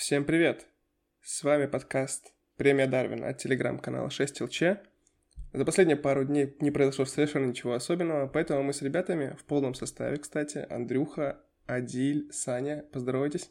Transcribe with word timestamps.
Всем 0.00 0.24
привет! 0.24 0.66
С 1.20 1.44
вами 1.44 1.66
подкаст 1.66 2.32
«Премия 2.56 2.86
Дарвина» 2.86 3.28
от 3.28 3.36
телеграм-канала 3.36 4.08
6ЛЧ. 4.08 4.78
За 5.52 5.64
последние 5.66 5.98
пару 5.98 6.24
дней 6.24 6.56
не 6.58 6.70
произошло 6.70 7.04
совершенно 7.04 7.44
ничего 7.44 7.74
особенного, 7.74 8.26
поэтому 8.26 8.62
мы 8.62 8.72
с 8.72 8.80
ребятами 8.80 9.36
в 9.38 9.44
полном 9.44 9.74
составе, 9.74 10.16
кстати, 10.16 10.66
Андрюха, 10.70 11.44
Адиль, 11.66 12.32
Саня, 12.32 12.86
поздоровайтесь. 12.94 13.50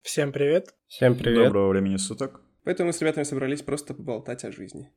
Всем 0.00 0.32
привет. 0.32 0.74
Всем 0.86 1.14
привет. 1.14 1.48
Доброго 1.48 1.68
времени 1.68 1.98
суток. 1.98 2.40
Поэтому 2.64 2.86
мы 2.86 2.94
с 2.94 3.02
ребятами 3.02 3.24
собрались 3.24 3.60
просто 3.60 3.92
поболтать 3.92 4.46
о 4.46 4.50
жизни. 4.50 4.90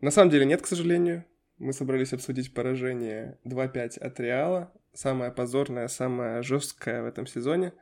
На 0.00 0.12
самом 0.12 0.30
деле 0.30 0.46
нет, 0.46 0.62
к 0.62 0.68
сожалению. 0.68 1.24
Мы 1.56 1.72
собрались 1.72 2.12
обсудить 2.12 2.54
поражение 2.54 3.40
2-5 3.44 3.98
от 3.98 4.20
Реала, 4.20 4.72
самое 4.92 5.32
позорное, 5.32 5.88
самое 5.88 6.42
жесткое 6.42 7.02
в 7.02 7.06
этом 7.06 7.26
сезоне. 7.26 7.72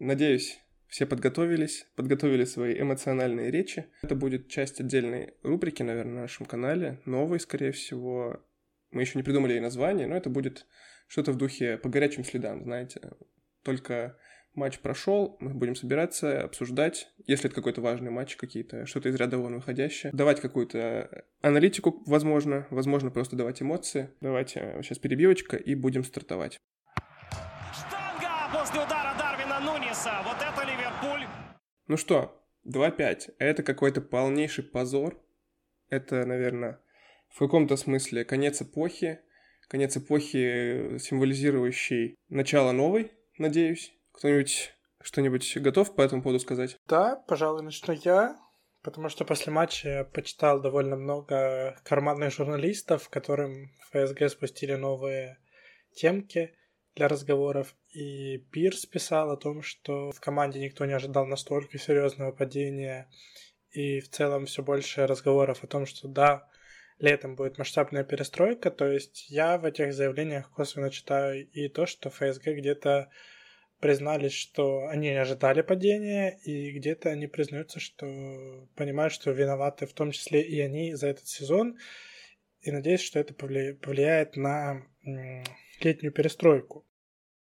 Надеюсь, 0.00 0.60
все 0.92 1.06
подготовились, 1.06 1.86
подготовили 1.96 2.44
свои 2.44 2.78
эмоциональные 2.78 3.50
речи. 3.50 3.86
Это 4.02 4.14
будет 4.14 4.48
часть 4.48 4.78
отдельной 4.78 5.32
рубрики, 5.42 5.82
наверное, 5.82 6.16
на 6.16 6.20
нашем 6.20 6.44
канале, 6.44 7.00
новой, 7.06 7.40
скорее 7.40 7.72
всего. 7.72 8.44
Мы 8.90 9.00
еще 9.00 9.18
не 9.18 9.22
придумали 9.22 9.54
ей 9.54 9.60
название, 9.60 10.06
но 10.06 10.14
это 10.14 10.28
будет 10.28 10.66
что-то 11.06 11.32
в 11.32 11.38
духе 11.38 11.78
по 11.78 11.88
горячим 11.88 12.24
следам, 12.24 12.62
знаете. 12.64 13.00
Только 13.62 14.18
матч 14.52 14.80
прошел, 14.80 15.38
мы 15.40 15.54
будем 15.54 15.76
собираться, 15.76 16.42
обсуждать, 16.42 17.08
если 17.26 17.46
это 17.46 17.54
какой-то 17.54 17.80
важный 17.80 18.10
матч, 18.10 18.36
какие-то 18.36 18.84
что-то 18.84 19.08
из 19.08 19.14
ряда 19.14 19.38
вон 19.38 19.54
выходящее, 19.54 20.12
давать 20.12 20.42
какую-то 20.42 21.24
аналитику, 21.40 22.02
возможно, 22.04 22.66
возможно, 22.68 23.10
просто 23.10 23.34
давать 23.34 23.62
эмоции. 23.62 24.10
Давайте 24.20 24.76
сейчас 24.82 24.98
перебивочка 24.98 25.56
и 25.56 25.74
будем 25.74 26.04
стартовать. 26.04 26.58
Штанга 27.72 28.52
после 28.52 28.82
удара 28.82 29.01
Нуниса. 29.92 30.22
Вот 30.24 30.36
это 30.36 30.66
Ливерпуль. 30.66 31.26
Ну 31.86 31.96
что, 31.98 32.42
2-5. 32.66 33.34
Это 33.38 33.62
какой-то 33.62 34.00
полнейший 34.00 34.64
позор. 34.64 35.20
Это, 35.90 36.24
наверное, 36.24 36.80
в 37.28 37.38
каком-то 37.38 37.76
смысле 37.76 38.24
конец 38.24 38.62
эпохи. 38.62 39.20
Конец 39.68 39.96
эпохи, 39.96 40.96
символизирующий 40.98 42.16
начало 42.28 42.72
новой, 42.72 43.12
надеюсь. 43.36 43.92
Кто-нибудь 44.12 44.72
что-нибудь 45.02 45.56
готов 45.58 45.94
по 45.94 46.00
этому 46.00 46.22
поводу 46.22 46.40
сказать? 46.40 46.76
Да, 46.88 47.16
пожалуй, 47.28 47.62
начну 47.62 47.92
я, 47.92 48.38
потому 48.82 49.10
что 49.10 49.24
после 49.26 49.52
матча 49.52 49.88
я 49.88 50.04
почитал 50.04 50.60
довольно 50.60 50.96
много 50.96 51.76
карманных 51.84 52.32
журналистов, 52.32 53.08
которым 53.10 53.72
ФСГ 53.90 54.28
спустили 54.30 54.74
новые 54.74 55.38
темки 55.94 56.54
для 56.94 57.08
разговоров. 57.08 57.74
И 57.90 58.38
Пирс 58.50 58.86
писал 58.86 59.30
о 59.30 59.36
том, 59.36 59.62
что 59.62 60.10
в 60.10 60.20
команде 60.20 60.60
никто 60.60 60.84
не 60.84 60.92
ожидал 60.92 61.26
настолько 61.26 61.78
серьезного 61.78 62.32
падения. 62.32 63.08
И 63.70 64.00
в 64.00 64.08
целом 64.10 64.46
все 64.46 64.62
больше 64.62 65.06
разговоров 65.06 65.64
о 65.64 65.66
том, 65.66 65.86
что 65.86 66.08
да, 66.08 66.48
летом 66.98 67.34
будет 67.34 67.58
масштабная 67.58 68.04
перестройка. 68.04 68.70
То 68.70 68.90
есть 68.90 69.30
я 69.30 69.58
в 69.58 69.64
этих 69.64 69.94
заявлениях 69.94 70.50
косвенно 70.50 70.90
читаю 70.90 71.48
и 71.50 71.68
то, 71.68 71.86
что 71.86 72.10
ФСГ 72.10 72.48
где-то 72.48 73.10
признались, 73.80 74.32
что 74.32 74.86
они 74.86 75.10
не 75.10 75.16
ожидали 75.16 75.60
падения, 75.62 76.38
и 76.44 76.70
где-то 76.70 77.10
они 77.10 77.26
признаются, 77.26 77.80
что 77.80 78.68
понимают, 78.76 79.12
что 79.12 79.32
виноваты 79.32 79.86
в 79.86 79.92
том 79.92 80.12
числе 80.12 80.40
и 80.40 80.60
они 80.60 80.94
за 80.94 81.08
этот 81.08 81.26
сезон, 81.26 81.76
и 82.60 82.70
надеюсь, 82.70 83.00
что 83.00 83.18
это 83.18 83.34
повлияет 83.34 84.36
на 84.36 84.86
летнюю 85.84 86.12
перестройку. 86.12 86.86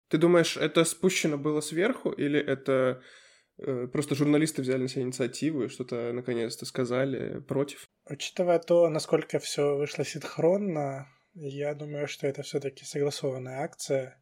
Ты 0.10 0.18
думаешь, 0.18 0.58
это 0.58 0.84
спущено 0.86 1.38
было 1.38 1.62
сверху, 1.62 2.10
или 2.10 2.40
это 2.40 3.02
э, 3.60 3.88
просто 3.88 4.16
журналисты 4.16 4.62
взяли 4.62 4.82
на 4.82 4.88
себя 4.88 5.04
инициативу 5.04 5.64
и 5.64 5.68
что-то 5.68 6.12
наконец-то 6.14 6.66
сказали 6.66 7.40
против? 7.42 7.88
Учитывая 8.10 8.60
то, 8.60 8.90
насколько 8.90 9.38
все 9.38 9.76
вышло 9.76 10.04
синхронно, 10.04 11.08
я 11.36 11.76
думаю, 11.76 12.08
что 12.08 12.26
это 12.26 12.42
все-таки 12.42 12.86
согласованная 12.86 13.60
акция, 13.60 14.20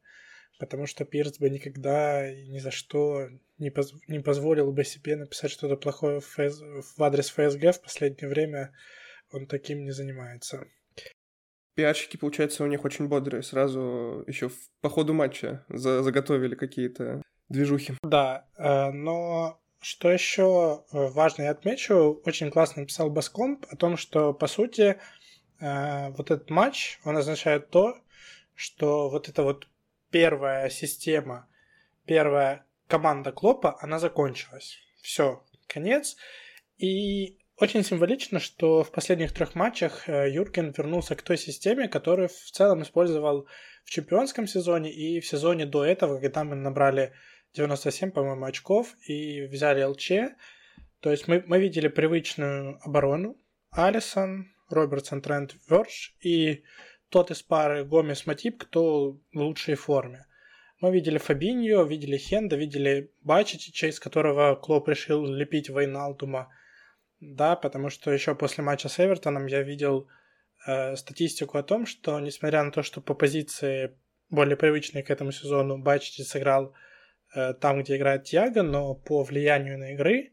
потому 0.60 0.88
что 0.88 1.06
Пирс 1.06 1.40
бы 1.40 1.50
никогда 1.50 2.30
и 2.30 2.48
ни 2.50 2.60
за 2.60 2.72
что 2.72 3.30
не, 3.58 3.70
поз 3.70 3.94
не 4.08 4.20
позволил 4.20 4.74
бы 4.74 4.84
себе 4.84 5.16
написать 5.16 5.52
что-то 5.52 5.78
плохое 5.78 6.20
в, 6.20 6.26
ФС 6.26 6.60
в 6.98 7.02
адрес 7.02 7.30
ФСГ 7.30 7.76
в 7.76 7.82
последнее 7.82 8.30
время. 8.30 8.74
Он 9.32 9.48
таким 9.48 9.84
не 9.84 9.92
занимается 9.92 10.68
пиарщики, 11.78 12.18
получается, 12.18 12.64
у 12.64 12.68
них 12.68 12.84
очень 12.84 13.08
бодрые. 13.08 13.44
Сразу 13.44 14.24
еще 14.26 14.50
по 14.82 14.90
ходу 14.90 15.14
матча 15.14 15.64
за 15.70 16.02
заготовили 16.02 16.56
какие-то 16.56 17.22
движухи. 17.50 17.94
Да, 18.02 18.48
э, 18.58 18.90
но 18.90 19.62
что 19.80 20.10
еще 20.10 20.84
э, 20.92 21.08
важно, 21.10 21.44
я 21.44 21.52
отмечу, 21.52 22.20
очень 22.26 22.50
классно 22.50 22.82
написал 22.82 23.12
Баскомп 23.12 23.68
о 23.70 23.76
том, 23.76 23.96
что, 23.96 24.34
по 24.34 24.48
сути, 24.48 24.98
э, 25.60 26.10
вот 26.10 26.32
этот 26.32 26.50
матч, 26.50 27.00
он 27.06 27.16
означает 27.16 27.70
то, 27.70 27.96
что 28.56 29.10
вот 29.12 29.30
эта 29.30 29.44
вот 29.44 29.68
первая 30.10 30.72
система, 30.72 31.48
первая 32.08 32.66
команда 32.88 33.32
Клопа, 33.32 33.78
она 33.82 34.00
закончилась. 34.00 34.80
Все, 35.04 35.44
конец. 35.68 36.18
И 36.80 37.38
очень 37.60 37.84
символично, 37.84 38.40
что 38.40 38.84
в 38.84 38.92
последних 38.92 39.32
трех 39.32 39.56
матчах 39.56 40.08
э, 40.08 40.30
Юрген 40.32 40.74
вернулся 40.78 41.16
к 41.16 41.24
той 41.24 41.38
системе, 41.38 41.88
которую 41.88 42.30
в 42.30 42.52
целом 42.52 42.84
использовал 42.84 43.48
в 43.84 43.90
чемпионском 43.90 44.46
сезоне 44.46 44.92
и 44.92 45.20
в 45.20 45.26
сезоне 45.26 45.66
до 45.66 45.84
этого, 45.84 46.20
когда 46.20 46.44
мы 46.44 46.56
набрали 46.56 47.14
97, 47.56 48.12
по-моему, 48.12 48.46
очков 48.46 48.96
и 49.08 49.48
взяли 49.48 49.84
ЛЧ. 49.84 50.12
То 51.00 51.10
есть 51.10 51.28
мы, 51.28 51.44
мы 51.48 51.60
видели 51.60 51.88
привычную 51.88 52.80
оборону. 52.84 53.36
Алисон, 53.72 54.54
Робертсон, 54.70 55.22
Трент, 55.22 55.56
Вердж 55.68 56.12
и 56.22 56.64
тот 57.10 57.32
из 57.32 57.42
пары 57.42 57.84
Гомес 57.86 58.28
Матип, 58.28 58.60
кто 58.60 59.14
в 59.34 59.38
лучшей 59.40 59.74
форме. 59.74 60.28
Мы 60.80 60.92
видели 60.92 61.18
Фабиньо, 61.18 61.82
видели 61.86 62.18
Хенда, 62.18 62.56
видели 62.56 63.12
Бачичича, 63.24 63.88
из 63.88 64.00
которого 64.00 64.54
Клоп 64.56 64.90
решил 64.90 65.26
лепить 65.26 65.72
Вайналдума– 65.72 66.54
да, 67.20 67.56
потому 67.56 67.90
что 67.90 68.12
еще 68.12 68.36
после 68.36 68.64
матча 68.64 68.90
с 68.90 69.00
Эвертоном 69.00 69.48
я 69.48 69.64
видел 69.64 70.08
э, 70.66 70.96
статистику 70.96 71.58
о 71.58 71.64
том, 71.64 71.86
что 71.86 72.20
несмотря 72.20 72.64
на 72.64 72.72
то, 72.72 72.84
что 72.84 73.02
по 73.02 73.14
позиции 73.14 73.98
более 74.30 74.58
привычной 74.58 75.04
к 75.04 75.10
этому 75.10 75.32
сезону 75.32 75.78
Бачити 75.78 76.22
сыграл 76.22 76.74
э, 77.34 77.54
там, 77.54 77.82
где 77.82 77.98
играет 77.98 78.26
Тиаго, 78.26 78.62
но 78.64 78.94
по 78.94 79.24
влиянию 79.24 79.80
на 79.80 79.94
игры 79.94 80.32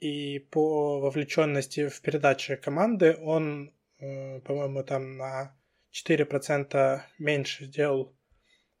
и 0.00 0.38
по 0.38 1.00
вовлеченности 1.00 1.88
в 1.88 2.00
передачи 2.00 2.56
команды 2.56 3.16
он, 3.20 3.74
э, 3.98 4.40
по-моему, 4.40 4.84
там 4.84 5.16
на 5.16 5.56
4% 5.92 7.00
меньше 7.18 7.64
сделал 7.66 8.16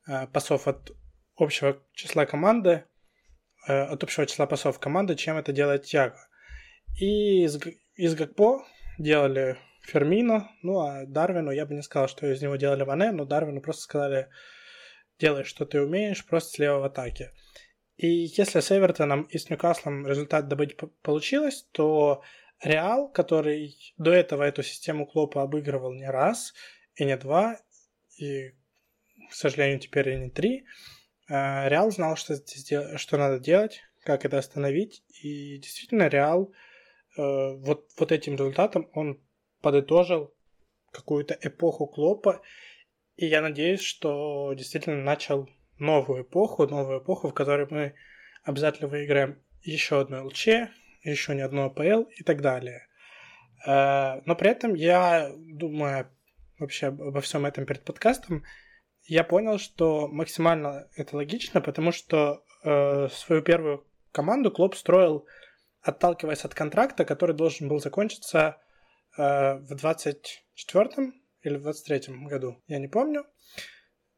э, 0.06 0.26
пасов 0.28 0.68
от 0.68 0.92
общего 1.36 1.82
числа 1.92 2.26
команды, 2.26 2.84
э, 3.66 3.82
от 3.82 4.02
общего 4.02 4.26
числа 4.26 4.46
пасов 4.46 4.78
команды, 4.78 5.16
чем 5.16 5.36
это 5.36 5.52
делает 5.52 5.84
Тиаго. 5.84 6.25
И 6.98 7.44
из, 7.44 7.58
из 7.94 8.14
Гакпо 8.14 8.66
делали 8.98 9.58
Фермино, 9.82 10.50
ну 10.62 10.80
а 10.80 11.04
Дарвину, 11.04 11.50
я 11.50 11.66
бы 11.66 11.74
не 11.74 11.82
сказал, 11.82 12.08
что 12.08 12.26
из 12.26 12.40
него 12.40 12.56
делали 12.56 12.84
Ване, 12.84 13.12
но 13.12 13.26
Дарвину 13.26 13.60
просто 13.60 13.82
сказали, 13.82 14.28
делай, 15.18 15.44
что 15.44 15.66
ты 15.66 15.80
умеешь, 15.80 16.24
просто 16.24 16.56
слева 16.56 16.78
в 16.78 16.84
атаке. 16.84 17.32
И 17.96 18.08
если 18.08 18.60
с 18.60 18.72
Эвертоном 18.72 19.24
и 19.24 19.36
с 19.36 19.50
Ньюкаслом 19.50 20.06
результат 20.06 20.48
добыть 20.48 20.76
получилось, 21.02 21.66
то 21.72 22.22
Реал, 22.62 23.10
который 23.10 23.76
до 23.98 24.12
этого 24.12 24.42
эту 24.42 24.62
систему 24.62 25.06
Клопа 25.06 25.42
обыгрывал 25.42 25.92
не 25.92 26.08
раз 26.08 26.54
и 26.94 27.04
не 27.04 27.16
два, 27.18 27.58
и, 28.16 28.52
к 29.30 29.34
сожалению, 29.34 29.80
теперь 29.80 30.08
и 30.08 30.16
не 30.16 30.30
три, 30.30 30.64
э, 31.28 31.68
Реал 31.68 31.90
знал, 31.90 32.16
что, 32.16 32.36
что 32.96 33.18
надо 33.18 33.38
делать, 33.38 33.82
как 34.02 34.24
это 34.24 34.38
остановить, 34.38 35.04
и 35.22 35.58
действительно 35.58 36.08
Реал– 36.08 36.54
Э, 36.62 36.75
вот, 37.16 37.90
вот 37.98 38.12
этим 38.12 38.34
результатом 38.34 38.88
он 38.92 39.20
подытожил 39.60 40.34
какую-то 40.92 41.36
эпоху 41.40 41.86
Клопа, 41.86 42.42
и 43.16 43.26
я 43.26 43.40
надеюсь, 43.40 43.80
что 43.80 44.52
действительно 44.54 45.02
начал 45.02 45.48
новую 45.78 46.22
эпоху, 46.22 46.66
новую 46.66 47.00
эпоху, 47.00 47.28
в 47.28 47.34
которой 47.34 47.66
мы 47.70 47.94
обязательно 48.44 48.88
выиграем 48.88 49.42
еще 49.62 50.00
одно 50.00 50.24
ЛЧ, 50.24 50.48
еще 51.02 51.34
не 51.34 51.42
одно 51.42 51.66
АПЛ 51.66 52.02
и 52.16 52.22
так 52.22 52.40
далее. 52.40 52.86
Э, 53.66 54.20
но 54.24 54.36
при 54.36 54.50
этом 54.50 54.74
я 54.74 55.32
думаю 55.36 56.08
вообще 56.58 56.86
обо 56.86 57.20
всем 57.20 57.44
этом 57.46 57.66
перед 57.66 57.84
подкастом, 57.84 58.44
я 59.04 59.22
понял, 59.24 59.58
что 59.58 60.08
максимально 60.08 60.88
это 60.96 61.16
логично, 61.16 61.60
потому 61.60 61.92
что 61.92 62.44
э, 62.64 63.08
свою 63.10 63.42
первую 63.42 63.86
команду 64.12 64.50
Клоп 64.50 64.74
строил 64.74 65.26
отталкиваясь 65.86 66.44
от 66.44 66.54
контракта, 66.54 67.04
который 67.04 67.34
должен 67.34 67.68
был 67.68 67.78
закончиться 67.78 68.56
э, 69.16 69.54
в 69.58 69.74
24 69.74 71.12
или 71.42 71.56
в 71.56 71.62
23 71.62 72.26
году, 72.26 72.62
я 72.66 72.78
не 72.78 72.88
помню. 72.88 73.24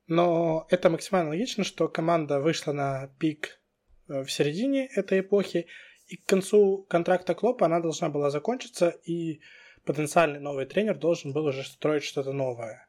Но 0.07 0.67
это 0.71 0.89
максимально 0.89 1.31
логично, 1.31 1.65
что 1.65 1.89
команда 1.89 2.41
вышла 2.41 2.73
на 2.73 3.09
пик 3.19 3.61
э, 4.09 4.23
в 4.23 4.31
середине 4.31 4.87
этой 4.87 5.21
эпохи, 5.21 5.67
и 6.07 6.17
к 6.17 6.25
концу 6.25 6.87
контракта 6.89 7.35
Клопа 7.35 7.67
она 7.67 7.81
должна 7.81 8.09
была 8.09 8.31
закончиться, 8.31 8.89
и 9.05 9.41
потенциальный 9.85 10.41
новый 10.41 10.65
тренер 10.65 10.97
должен 10.97 11.33
был 11.33 11.45
уже 11.45 11.65
строить 11.65 12.05
что-то 12.05 12.33
новое. 12.33 12.89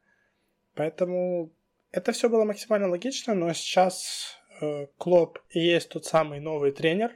Поэтому 0.75 1.53
это 1.91 2.13
все 2.13 2.29
было 2.29 2.45
максимально 2.45 2.87
логично, 2.87 3.33
но 3.33 3.51
сейчас 3.51 4.37
э, 4.61 4.87
Клоп 4.97 5.39
и 5.49 5.59
есть 5.59 5.89
тот 5.89 6.05
самый 6.05 6.39
новый 6.39 6.71
тренер, 6.71 7.11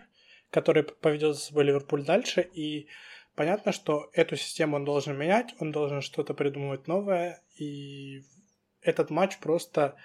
который 0.54 0.84
поведет 0.84 1.36
за 1.36 1.42
собой 1.42 1.64
Ливерпуль 1.66 2.06
дальше, 2.06 2.48
и 2.54 2.88
понятно, 3.36 3.72
что 3.72 4.12
эту 4.14 4.36
систему 4.36 4.76
он 4.76 4.86
должен 4.86 5.18
менять, 5.18 5.56
он 5.60 5.72
должен 5.72 6.02
что-то 6.02 6.36
придумывать 6.36 6.88
новое, 6.88 7.42
и 7.58 8.22
этот 8.82 9.10
матч 9.10 9.40
просто 9.40 9.96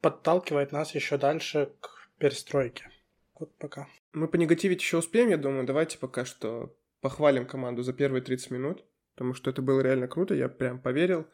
подталкивает 0.00 0.72
нас 0.72 0.94
еще 0.94 1.18
дальше 1.18 1.72
к 1.80 2.08
перестройке. 2.18 2.90
Вот 3.38 3.54
пока. 3.58 3.88
Мы 4.14 4.26
понегативить 4.26 4.80
еще 4.80 4.96
успеем, 4.96 5.28
я 5.28 5.36
думаю. 5.36 5.66
Давайте 5.66 5.98
пока 5.98 6.24
что 6.24 6.74
похвалим 7.02 7.44
команду 7.46 7.82
за 7.82 7.92
первые 7.92 8.22
30 8.22 8.50
минут, 8.52 8.84
потому 9.14 9.34
что 9.34 9.50
это 9.50 9.60
было 9.60 9.82
реально 9.82 10.08
круто, 10.08 10.34
я 10.34 10.48
прям 10.48 10.80
поверил 10.80 11.26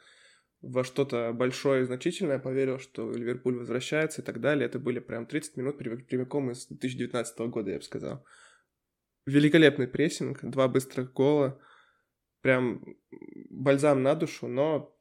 во 0.61 0.83
что-то 0.83 1.33
большое 1.33 1.83
и 1.83 1.85
значительное, 1.85 2.41
поверил, 2.41 2.81
что 2.81 3.13
Ливерпуль 3.13 3.59
возвращается 3.59 4.23
и 4.23 4.25
так 4.25 4.41
далее. 4.41 4.67
Это 4.67 4.81
были 4.81 4.99
прям 4.99 5.27
30 5.27 5.57
минут 5.57 5.79
прямиком 5.79 6.51
из 6.51 6.67
2019 6.67 7.39
года, 7.51 7.71
я 7.71 7.77
бы 7.77 7.85
сказал. 7.85 8.25
Великолепный 9.27 9.89
прессинг, 9.89 10.41
два 10.43 10.69
быстрых 10.69 11.13
гола, 11.13 11.61
прям 12.41 12.85
бальзам 13.51 14.03
на 14.03 14.15
душу, 14.15 14.47
но 14.47 14.97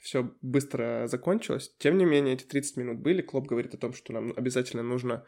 все 0.00 0.34
быстро 0.42 1.06
закончилось. 1.06 1.74
Тем 1.78 1.98
не 1.98 2.04
менее, 2.04 2.34
эти 2.34 2.44
30 2.44 2.76
минут 2.76 2.98
были. 2.98 3.22
Клоп 3.22 3.46
говорит 3.46 3.74
о 3.74 3.78
том, 3.78 3.92
что 3.92 4.12
нам 4.12 4.32
обязательно 4.36 4.82
нужно, 4.82 5.24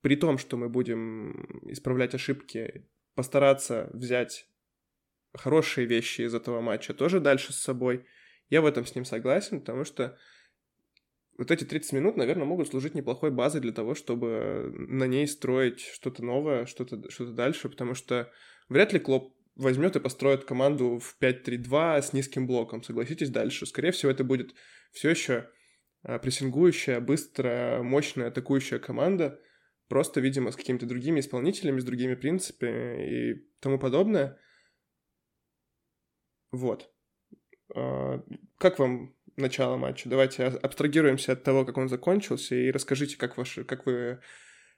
при 0.00 0.16
том, 0.16 0.38
что 0.38 0.56
мы 0.56 0.68
будем 0.68 1.70
исправлять 1.70 2.14
ошибки, 2.14 2.88
постараться 3.14 3.90
взять 3.92 4.48
хорошие 5.34 5.86
вещи 5.86 6.22
из 6.22 6.34
этого 6.34 6.60
матча 6.60 6.94
тоже 6.94 7.20
дальше 7.20 7.52
с 7.52 7.60
собой. 7.60 8.06
Я 8.50 8.60
в 8.60 8.66
этом 8.66 8.84
с 8.84 8.94
ним 8.94 9.04
согласен, 9.04 9.60
потому 9.60 9.84
что 9.84 10.18
вот 11.36 11.50
эти 11.50 11.64
30 11.64 11.92
минут, 11.92 12.16
наверное, 12.16 12.44
могут 12.44 12.68
служить 12.68 12.94
неплохой 12.94 13.30
базой 13.30 13.60
для 13.60 13.72
того, 13.72 13.94
чтобы 13.94 14.72
на 14.74 15.04
ней 15.04 15.26
строить 15.26 15.80
что-то 15.80 16.24
новое, 16.24 16.66
что-то 16.66 17.10
что 17.10 17.26
дальше, 17.26 17.68
потому 17.68 17.94
что 17.94 18.30
вряд 18.68 18.92
ли 18.92 18.98
Клоп 18.98 19.34
возьмет 19.56 19.96
и 19.96 20.00
построит 20.00 20.44
команду 20.44 20.98
в 20.98 21.16
5-3-2 21.20 22.02
с 22.02 22.12
низким 22.12 22.46
блоком, 22.46 22.82
согласитесь, 22.82 23.30
дальше. 23.30 23.66
Скорее 23.66 23.92
всего, 23.92 24.10
это 24.10 24.24
будет 24.24 24.54
все 24.92 25.10
еще 25.10 25.48
а, 26.02 26.18
прессингующая, 26.18 27.00
быстрая, 27.00 27.82
мощная 27.82 28.28
атакующая 28.28 28.78
команда, 28.78 29.40
просто, 29.88 30.20
видимо, 30.20 30.50
с 30.50 30.56
какими-то 30.56 30.86
другими 30.86 31.20
исполнителями, 31.20 31.80
с 31.80 31.84
другими 31.84 32.14
принципами 32.14 33.32
и 33.32 33.48
тому 33.60 33.78
подобное. 33.78 34.38
Вот. 36.50 36.92
А, 37.74 38.22
как 38.58 38.78
вам 38.78 39.14
начало 39.36 39.76
матча? 39.76 40.08
Давайте 40.08 40.44
абстрагируемся 40.46 41.32
от 41.32 41.42
того, 41.42 41.64
как 41.64 41.76
он 41.78 41.88
закончился, 41.88 42.54
и 42.54 42.70
расскажите, 42.70 43.16
как, 43.16 43.36
ваши, 43.36 43.64
как 43.64 43.86
вы 43.86 44.20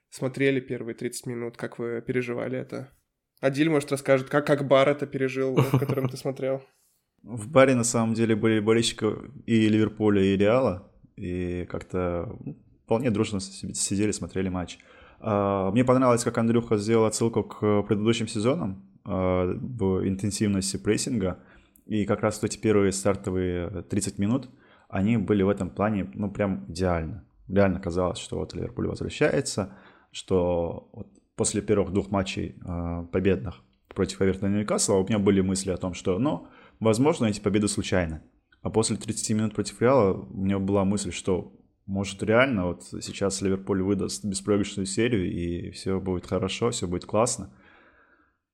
смотрели 0.09 0.59
первые 0.59 0.95
30 0.95 1.25
минут, 1.27 1.57
как 1.57 1.79
вы 1.79 2.01
переживали 2.01 2.57
это. 2.57 2.91
Адиль, 3.39 3.69
может, 3.69 3.91
расскажет, 3.91 4.29
как, 4.29 4.47
как 4.47 4.67
бар 4.67 4.89
это 4.89 5.05
пережил, 5.05 5.55
в 5.55 5.79
котором 5.79 6.09
ты 6.09 6.17
смотрел. 6.17 6.63
В 7.23 7.49
баре, 7.49 7.75
на 7.75 7.83
самом 7.83 8.13
деле, 8.13 8.35
были 8.35 8.59
болельщики 8.59 9.05
и 9.45 9.67
Ливерпуля, 9.67 10.21
и 10.21 10.37
Реала, 10.37 10.91
и 11.15 11.65
как-то 11.65 12.37
ну, 12.39 12.57
вполне 12.85 13.11
дружно 13.11 13.39
сидели, 13.39 14.11
смотрели 14.11 14.49
матч. 14.49 14.77
А, 15.19 15.71
мне 15.71 15.83
понравилось, 15.83 16.23
как 16.23 16.37
Андрюха 16.37 16.77
сделал 16.77 17.05
отсылку 17.05 17.43
к 17.43 17.83
предыдущим 17.83 18.27
сезонам 18.27 18.87
а, 19.03 19.45
в 19.45 20.07
интенсивности 20.07 20.77
прессинга, 20.77 21.43
и 21.87 22.05
как 22.05 22.21
раз 22.21 22.43
эти 22.43 22.57
первые 22.57 22.91
стартовые 22.91 23.83
30 23.83 24.19
минут, 24.19 24.49
они 24.89 25.17
были 25.17 25.43
в 25.43 25.49
этом 25.49 25.69
плане, 25.69 26.09
ну, 26.13 26.29
прям 26.31 26.65
идеально. 26.69 27.25
Реально 27.47 27.79
казалось, 27.79 28.19
что 28.19 28.37
вот 28.37 28.53
Ливерпуль 28.53 28.87
возвращается, 28.87 29.77
что 30.11 30.89
вот 30.93 31.07
после 31.35 31.61
первых 31.61 31.93
двух 31.93 32.11
матчей 32.11 32.59
э, 32.65 33.05
победных 33.11 33.63
против 33.93 34.21
Эвертона 34.21 34.55
и 34.55 34.59
Ньюкасла 34.59 34.95
у 34.95 35.07
меня 35.07 35.19
были 35.19 35.41
мысли 35.41 35.71
о 35.71 35.77
том, 35.77 35.93
что, 35.93 36.19
ну, 36.19 36.47
возможно, 36.79 37.25
эти 37.25 37.39
победы 37.39 37.67
случайны. 37.67 38.21
А 38.61 38.69
после 38.69 38.97
30 38.97 39.29
минут 39.35 39.55
против 39.55 39.81
Реала 39.81 40.13
у 40.13 40.37
меня 40.37 40.59
была 40.59 40.83
мысль, 40.83 41.11
что 41.11 41.53
может 41.85 42.21
реально 42.21 42.67
вот 42.67 42.83
сейчас 42.83 43.41
Ливерпуль 43.41 43.81
выдаст 43.81 44.25
беспроигрышную 44.25 44.85
серию 44.85 45.31
и 45.31 45.71
все 45.71 46.01
будет 46.01 46.25
хорошо, 46.25 46.71
все 46.71 46.85
будет 46.85 47.05
классно. 47.05 47.53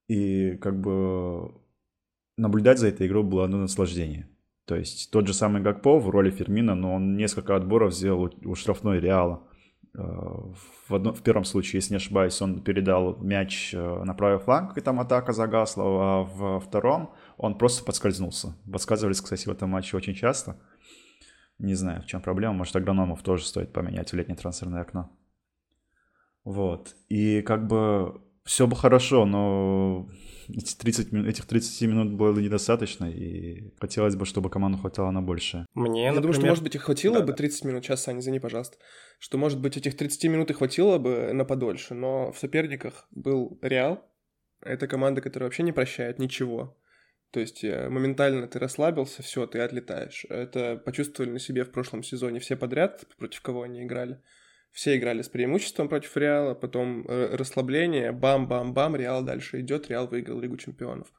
И 0.08 0.56
как 0.58 0.80
бы 0.80 1.63
наблюдать 2.38 2.80
за 2.80 2.88
этой 2.88 3.08
игрой 3.08 3.24
было 3.24 3.46
одно 3.46 3.58
наслаждение. 3.58 4.30
То 4.66 4.76
есть 4.76 5.12
тот 5.12 5.28
же 5.28 5.34
самый 5.34 5.62
Гакпо 5.62 6.00
в 6.00 6.10
роли 6.10 6.32
Фермина, 6.32 6.76
но 6.76 6.96
он 6.96 7.18
несколько 7.18 7.56
отборов 7.56 7.94
сделал 7.94 8.34
у 8.46 8.56
штрафной 8.56 9.00
Реала. 9.00 9.44
Э, 9.96 10.00
в, 10.00 10.96
одном, 10.96 11.14
в 11.14 11.22
первом 11.22 11.44
случае, 11.44 11.80
если 11.80 11.94
не 11.94 11.98
ошибаюсь, 11.98 12.42
он 12.42 12.62
передал 12.62 13.18
мяч 13.18 13.74
э, 13.74 14.04
на 14.04 14.14
правый 14.14 14.40
фланг, 14.40 14.78
и 14.78 14.82
там 14.82 15.00
атака 15.00 15.34
загасла, 15.34 15.84
а 15.86 16.24
в 16.24 16.60
втором 16.62 17.14
он 17.38 17.58
просто 17.58 17.84
подскользнулся. 17.84 18.56
Подсказывались, 18.72 19.22
кстати, 19.22 19.48
в 19.48 19.52
этом 19.52 19.70
матче 19.70 19.98
очень 19.98 20.16
часто. 20.16 20.58
Не 21.60 21.76
знаю, 21.76 22.02
в 22.02 22.06
чем 22.06 22.22
проблема. 22.22 22.54
Может, 22.54 22.76
агрономов 22.76 23.22
тоже 23.22 23.46
стоит 23.46 23.74
поменять 23.74 24.12
в 24.12 24.16
летнее 24.16 24.38
трансферное 24.38 24.82
окно. 24.82 25.12
Вот. 26.44 26.96
И 27.10 27.42
как 27.42 27.68
бы 27.68 28.22
все 28.44 28.66
бы 28.66 28.76
хорошо, 28.76 29.26
но 29.26 30.10
эти 30.50 30.76
30 30.76 31.12
минут, 31.12 31.28
этих 31.28 31.46
30 31.46 31.82
минут 31.88 32.14
было 32.14 32.38
недостаточно, 32.40 33.06
и 33.06 33.72
хотелось 33.80 34.16
бы, 34.16 34.26
чтобы 34.26 34.50
команду 34.50 34.78
хватало 34.78 35.12
на 35.12 35.22
большее. 35.22 35.66
Мне, 35.74 36.04
Я 36.04 36.14
например... 36.14 36.22
думаю, 36.22 36.34
что, 36.34 36.46
может 36.48 36.64
быть, 36.64 36.76
их 36.76 36.84
хватило 36.84 37.20
да, 37.20 37.26
бы 37.26 37.34
30 37.34 37.66
минут. 37.66 37.84
Сейчас, 37.84 38.04
Саня, 38.04 38.20
извини, 38.20 38.40
пожалуйста. 38.40 38.78
Что, 39.20 39.38
может 39.38 39.60
быть, 39.60 39.78
этих 39.78 39.96
30 39.96 40.24
минут 40.26 40.50
и 40.52 40.54
хватило 40.54 40.98
бы 40.98 41.32
на 41.34 41.46
подольше, 41.46 41.94
но 41.94 42.32
в 42.32 42.38
соперниках 42.38 43.08
был 43.12 43.60
Реал. 43.62 44.06
Это 44.62 44.88
команда, 44.88 45.22
которая 45.22 45.48
вообще 45.48 45.64
не 45.64 45.72
прощает 45.72 46.20
ничего. 46.20 46.78
То 47.32 47.40
есть 47.40 47.64
э, 47.64 47.90
моментально 47.90 48.48
ты 48.48 48.60
расслабился, 48.60 49.24
все, 49.24 49.48
ты 49.48 49.60
отлетаешь. 49.60 50.26
Это 50.30 50.78
почувствовали 50.78 51.32
на 51.32 51.40
себе 51.40 51.66
в 51.66 51.72
прошлом 51.72 52.04
сезоне 52.04 52.40
все 52.40 52.56
подряд, 52.56 53.06
против 53.18 53.42
кого 53.42 53.64
они 53.64 53.84
играли 53.84 54.22
все 54.74 54.98
играли 54.98 55.22
с 55.22 55.30
преимуществом 55.30 55.88
против 55.88 56.18
Реала, 56.18 56.56
потом 56.56 57.06
э, 57.08 57.36
расслабление, 57.36 58.12
бам-бам-бам, 58.12 58.96
Реал 58.96 59.24
дальше 59.24 59.62
идет, 59.62 59.88
Реал 59.88 60.08
выиграл 60.08 60.40
Лигу 60.40 60.58
Чемпионов. 60.58 61.14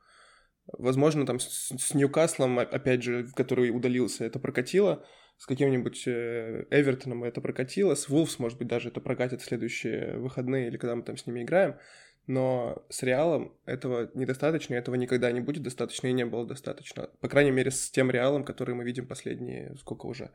Возможно, 0.66 1.25
там 1.25 1.38
с, 1.38 1.68
с 1.70 1.94
Ньюкаслом, 1.94 2.58
опять 2.58 3.04
же, 3.04 3.28
который 3.37 3.70
удалился, 3.70 4.25
это 4.25 4.40
прокатило, 4.40 5.06
с 5.38 5.46
каким-нибудь 5.46 6.02
э, 6.08 6.64
Эвертоном 6.70 7.23
это 7.23 7.40
прокатило, 7.40 7.94
с 7.94 8.08
Вулфс, 8.08 8.40
может 8.40 8.58
быть, 8.58 8.66
даже 8.66 8.88
это 8.88 9.00
прокатит 9.00 9.40
в 9.40 9.44
следующие 9.44 10.18
выходные 10.18 10.66
или 10.66 10.76
когда 10.76 10.96
мы 10.96 11.02
там 11.02 11.16
с 11.16 11.26
ними 11.26 11.44
играем, 11.44 11.76
но 12.26 12.84
с 12.88 13.02
Реалом 13.02 13.52
этого 13.66 14.10
недостаточно, 14.14 14.74
этого 14.74 14.94
никогда 14.94 15.30
не 15.32 15.40
будет 15.40 15.62
достаточно, 15.62 16.06
и 16.06 16.12
не 16.12 16.24
было 16.24 16.46
достаточно. 16.46 17.08
По 17.20 17.28
крайней 17.28 17.50
мере, 17.50 17.70
с 17.70 17.90
тем 17.90 18.10
Реалом, 18.10 18.44
который 18.44 18.74
мы 18.74 18.84
видим 18.84 19.06
последние, 19.06 19.74
сколько 19.76 20.06
уже, 20.06 20.30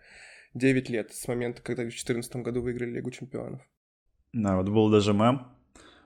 9 0.54 0.90
лет 0.90 1.12
с 1.14 1.28
момента, 1.28 1.62
когда 1.62 1.84
в 1.84 1.86
2014 1.88 2.36
году 2.38 2.62
выиграли 2.62 2.92
Лигу 2.92 3.12
Чемпионов. 3.12 3.62
Да, 4.34 4.58
вот 4.58 4.70
был 4.70 4.90
даже 4.90 5.14
мем 5.14 5.48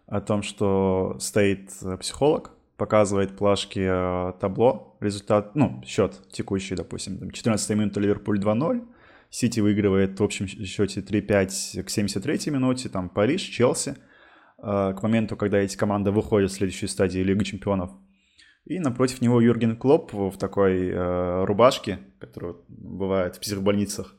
о 0.08 0.22
том, 0.22 0.42
что 0.42 1.18
стоит 1.20 1.72
э, 1.82 1.98
психолог, 1.98 2.52
показывает 2.78 3.38
плашки 3.38 3.80
э, 3.80 4.34
табло, 4.40 4.98
результат, 5.00 5.56
ну, 5.56 5.82
счет 5.86 6.22
текущий, 6.32 6.76
допустим, 6.76 7.18
там 7.18 7.32
14 7.32 7.70
минута 7.72 8.00
Ливерпуль 8.00 8.40
2-0, 8.40 8.86
Сити 9.30 9.62
выигрывает 9.62 10.20
в 10.20 10.24
общем 10.24 10.48
счете 10.48 11.02
3-5 11.02 11.84
к 11.84 11.90
73 11.90 12.52
минуте, 12.52 12.90
там 12.90 13.10
Париж, 13.10 13.42
Челси, 13.42 13.96
к 14.64 15.04
моменту, 15.04 15.36
когда 15.36 15.60
эти 15.60 15.76
команды 15.76 16.12
выходят 16.12 16.52
в 16.52 16.56
следующей 16.56 16.88
стадии 16.88 17.20
Лиги 17.20 17.44
Чемпионов. 17.44 17.92
И 18.66 18.80
напротив 18.80 19.22
него 19.22 19.42
Юрген 19.42 19.76
Клоп 19.76 20.14
в 20.14 20.38
такой 20.38 20.88
э, 20.88 21.44
рубашке, 21.44 22.00
которая 22.20 22.56
бывает 22.70 23.36
в 23.36 23.42
психбольницах, 23.42 24.16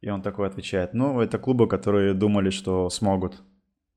и 0.00 0.08
он 0.08 0.22
такой 0.22 0.46
отвечает, 0.46 0.94
ну, 0.94 1.20
это 1.20 1.38
клубы, 1.38 1.66
которые 1.68 2.14
думали, 2.14 2.50
что 2.50 2.88
смогут. 2.90 3.42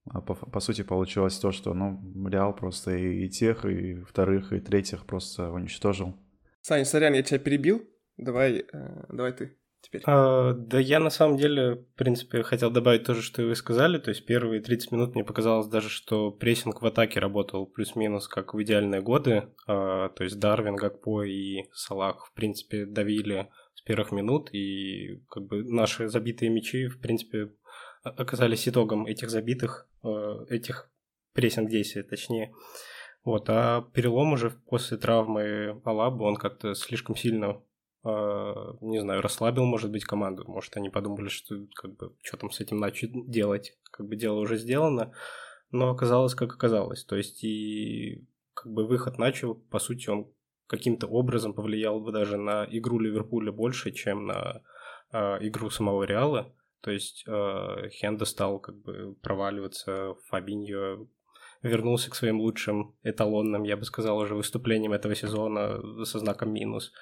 А 0.09 0.21
по, 0.21 0.33
по 0.33 0.59
сути 0.59 0.81
получилось 0.81 1.37
то, 1.37 1.51
что, 1.51 1.75
ну, 1.75 2.01
Реал 2.27 2.55
просто 2.55 2.95
и, 2.95 3.25
и 3.25 3.29
тех, 3.29 3.63
и 3.65 4.01
вторых, 4.01 4.53
и 4.53 4.59
третьих 4.59 5.05
просто 5.05 5.51
уничтожил. 5.51 6.15
Саня, 6.61 6.83
сорян, 6.83 7.13
я 7.13 7.21
тебя 7.21 7.37
перебил. 7.37 7.83
Давай, 8.17 8.65
э, 8.73 9.05
давай 9.09 9.33
ты 9.33 9.58
теперь. 9.81 10.01
А, 10.05 10.53
да 10.53 10.79
я 10.79 10.99
на 10.99 11.09
самом 11.09 11.37
деле, 11.37 11.75
в 11.75 11.95
принципе, 11.95 12.43
хотел 12.43 12.71
добавить 12.71 13.03
то 13.03 13.13
же, 13.13 13.21
что 13.21 13.41
и 13.41 13.45
вы 13.45 13.55
сказали. 13.55 13.97
То 13.97 14.09
есть 14.09 14.25
первые 14.25 14.61
30 14.61 14.91
минут 14.91 15.15
мне 15.15 15.23
показалось 15.23 15.67
даже, 15.67 15.89
что 15.89 16.31
прессинг 16.31 16.81
в 16.81 16.85
атаке 16.85 17.19
работал 17.19 17.65
плюс-минус 17.65 18.27
как 18.27 18.53
в 18.53 18.61
идеальные 18.61 19.01
годы. 19.01 19.49
А, 19.67 20.09
то 20.09 20.23
есть 20.23 20.39
Дарвин, 20.39 20.75
Гакпо 20.75 21.23
и 21.23 21.65
Салах, 21.73 22.27
в 22.27 22.33
принципе, 22.33 22.85
давили 22.85 23.49
с 23.73 23.81
первых 23.81 24.11
минут, 24.11 24.49
и 24.53 25.23
как 25.29 25.45
бы 25.45 25.63
наши 25.63 26.09
забитые 26.09 26.49
мячи, 26.49 26.87
в 26.87 26.99
принципе, 26.99 27.51
оказались 28.03 28.67
итогом 28.67 29.05
этих 29.05 29.29
забитых. 29.29 29.87
э, 30.03 30.45
этих 30.49 30.89
прессинг-действий, 31.33 32.03
точнее. 32.03 32.53
Вот, 33.23 33.49
а 33.49 33.81
перелом 33.93 34.33
уже 34.33 34.49
после 34.49 34.97
травмы 34.97 35.81
Алабы, 35.83 36.25
он 36.25 36.35
как-то 36.35 36.73
слишком 36.73 37.15
сильно, 37.15 37.61
не 38.03 38.99
знаю, 39.01 39.21
расслабил, 39.21 39.65
может 39.65 39.91
быть, 39.91 40.05
команду. 40.05 40.45
Может, 40.47 40.77
они 40.77 40.89
подумали, 40.89 41.27
что 41.29 41.55
как 41.75 41.95
бы 41.97 42.15
что 42.23 42.37
там 42.37 42.51
с 42.51 42.59
этим 42.59 42.77
начать 42.77 43.11
делать, 43.29 43.77
как 43.91 44.07
бы 44.07 44.15
дело 44.15 44.39
уже 44.39 44.57
сделано, 44.57 45.13
но 45.71 45.89
оказалось, 45.89 46.33
как 46.33 46.53
оказалось. 46.53 47.03
То 47.03 47.15
есть 47.15 47.43
и 47.43 48.25
как 48.53 48.71
бы 48.71 48.87
выход 48.87 49.17
начал, 49.17 49.55
по 49.55 49.79
сути, 49.79 50.09
он 50.09 50.31
каким-то 50.67 51.07
образом 51.07 51.53
повлиял 51.53 51.99
бы 51.99 52.11
даже 52.11 52.37
на 52.37 52.65
игру 52.69 52.99
Ливерпуля 52.99 53.51
больше, 53.51 53.91
чем 53.91 54.27
на 54.27 54.61
э, 55.11 55.17
игру 55.47 55.69
самого 55.69 56.03
Реала. 56.03 56.53
То 56.81 56.91
есть 56.91 57.25
э, 57.27 57.89
Хенда 57.89 58.25
стал 58.25 58.59
как 58.59 58.75
бы 58.75 59.15
проваливаться, 59.21 60.15
Фабиньо 60.27 61.07
вернулся 61.61 62.09
к 62.09 62.15
своим 62.15 62.39
лучшим 62.39 62.95
эталонным, 63.03 63.63
я 63.63 63.75
бы 63.75 63.83
сказал, 63.83 64.17
уже 64.17 64.35
выступлениям 64.35 64.93
этого 64.93 65.15
сезона 65.15 65.81
со 66.05 66.19
знаком 66.19 66.53
минус. 66.53 66.93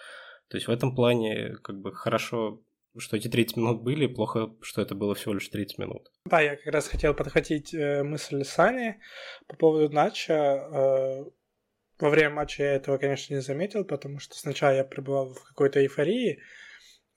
То 0.50 0.58
есть 0.58 0.68
в 0.68 0.72
этом 0.72 0.96
плане 0.96 1.56
как 1.64 1.80
бы 1.80 1.94
хорошо, 1.94 2.62
что 2.98 3.18
эти 3.18 3.28
30 3.28 3.58
минут 3.58 3.82
были, 3.84 4.08
плохо, 4.08 4.56
что 4.62 4.82
это 4.82 4.96
было 4.96 5.14
всего 5.14 5.34
лишь 5.34 5.48
30 5.50 5.78
минут. 5.78 6.12
Да, 6.26 6.42
я 6.42 6.56
как 6.56 6.74
раз 6.74 6.88
хотел 6.88 7.14
подхватить 7.14 7.74
э, 7.74 8.04
мысль 8.04 8.44
Сани 8.44 9.00
по 9.48 9.56
поводу 9.56 9.94
Нача. 9.94 10.34
Э, 10.34 11.26
во 12.00 12.10
время 12.10 12.30
матча 12.30 12.64
я 12.64 12.74
этого, 12.74 12.98
конечно, 12.98 13.34
не 13.34 13.42
заметил, 13.42 13.84
потому 13.84 14.20
что 14.20 14.38
сначала 14.38 14.76
я 14.76 14.84
пребывал 14.84 15.34
в 15.34 15.44
какой-то 15.44 15.82
эйфории, 15.82 16.40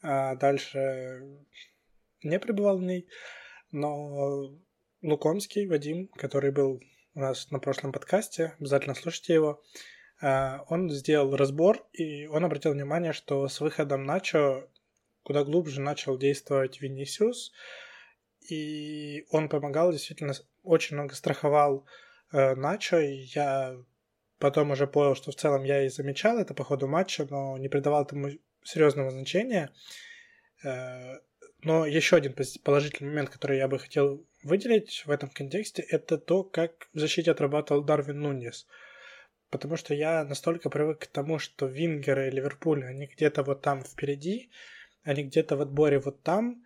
а 0.02 0.36
дальше 0.36 1.22
не 2.22 2.38
пребывал 2.38 2.78
в 2.78 2.82
ней. 2.82 3.06
Но 3.72 4.50
Лукомский, 5.02 5.66
Вадим, 5.66 6.08
который 6.08 6.50
был 6.50 6.82
у 7.14 7.20
нас 7.20 7.50
на 7.50 7.58
прошлом 7.58 7.92
подкасте, 7.92 8.54
обязательно 8.58 8.94
слушайте 8.94 9.34
его, 9.34 9.62
он 10.20 10.90
сделал 10.90 11.34
разбор, 11.34 11.86
и 11.92 12.26
он 12.26 12.44
обратил 12.44 12.72
внимание, 12.72 13.12
что 13.12 13.48
с 13.48 13.60
выходом 13.60 14.04
Начо 14.04 14.68
куда 15.22 15.44
глубже 15.44 15.80
начал 15.80 16.18
действовать 16.18 16.80
Винисиус, 16.80 17.52
и 18.48 19.26
он 19.30 19.48
помогал, 19.48 19.92
действительно, 19.92 20.34
очень 20.62 20.96
много 20.96 21.14
страховал 21.14 21.86
э, 22.32 22.54
Начо, 22.54 23.00
и 23.00 23.28
я 23.34 23.76
потом 24.38 24.70
уже 24.70 24.86
понял, 24.86 25.14
что 25.14 25.30
в 25.30 25.36
целом 25.36 25.64
я 25.64 25.84
и 25.84 25.88
замечал 25.88 26.38
это 26.38 26.54
по 26.54 26.64
ходу 26.64 26.88
матча, 26.88 27.26
но 27.30 27.56
не 27.58 27.68
придавал 27.68 28.04
этому 28.04 28.30
серьезного 28.64 29.10
значения. 29.10 29.70
Э, 30.64 31.18
но 31.62 31.86
еще 31.86 32.16
один 32.16 32.34
положительный 32.64 33.10
момент, 33.10 33.30
который 33.30 33.58
я 33.58 33.68
бы 33.68 33.78
хотел 33.78 34.26
выделить 34.42 35.02
в 35.04 35.10
этом 35.10 35.28
контексте, 35.28 35.82
это 35.82 36.16
то, 36.16 36.42
как 36.42 36.88
в 36.94 36.98
защите 36.98 37.30
отрабатывал 37.30 37.84
Дарвин 37.84 38.20
Нуньес. 38.20 38.66
Потому 39.50 39.76
что 39.76 39.94
я 39.94 40.24
настолько 40.24 40.70
привык 40.70 41.00
к 41.00 41.06
тому, 41.06 41.38
что 41.38 41.66
Вингеры 41.66 42.30
Ливерпуля, 42.30 42.86
они 42.86 43.06
где-то 43.06 43.42
вот 43.42 43.62
там 43.62 43.82
впереди, 43.82 44.50
они 45.02 45.24
где-то 45.24 45.56
в 45.56 45.60
отборе 45.60 45.98
вот 45.98 46.22
там, 46.22 46.62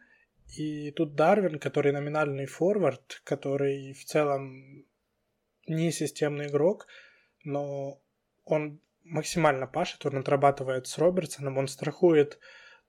и 0.56 0.90
тут 0.90 1.14
Дарвин, 1.14 1.58
который 1.58 1.92
номинальный 1.92 2.46
форвард, 2.46 3.22
который 3.24 3.94
в 3.94 4.04
целом 4.04 4.84
не 5.66 5.90
системный 5.90 6.48
игрок, 6.48 6.86
но 7.42 8.02
он 8.44 8.80
максимально 9.02 9.66
пашет, 9.66 10.04
он 10.06 10.18
отрабатывает 10.18 10.86
с 10.86 10.98
Робертсоном, 10.98 11.58
он 11.58 11.68
страхует 11.68 12.38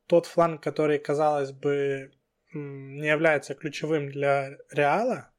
тот 0.08 0.26
фланг, 0.26 0.62
который, 0.62 1.00
казалось 1.00 1.52
бы, 1.52 2.12
не 2.54 3.08
является 3.08 3.56
ключевым 3.56 4.10
для 4.10 4.58
Реала, 4.72 5.32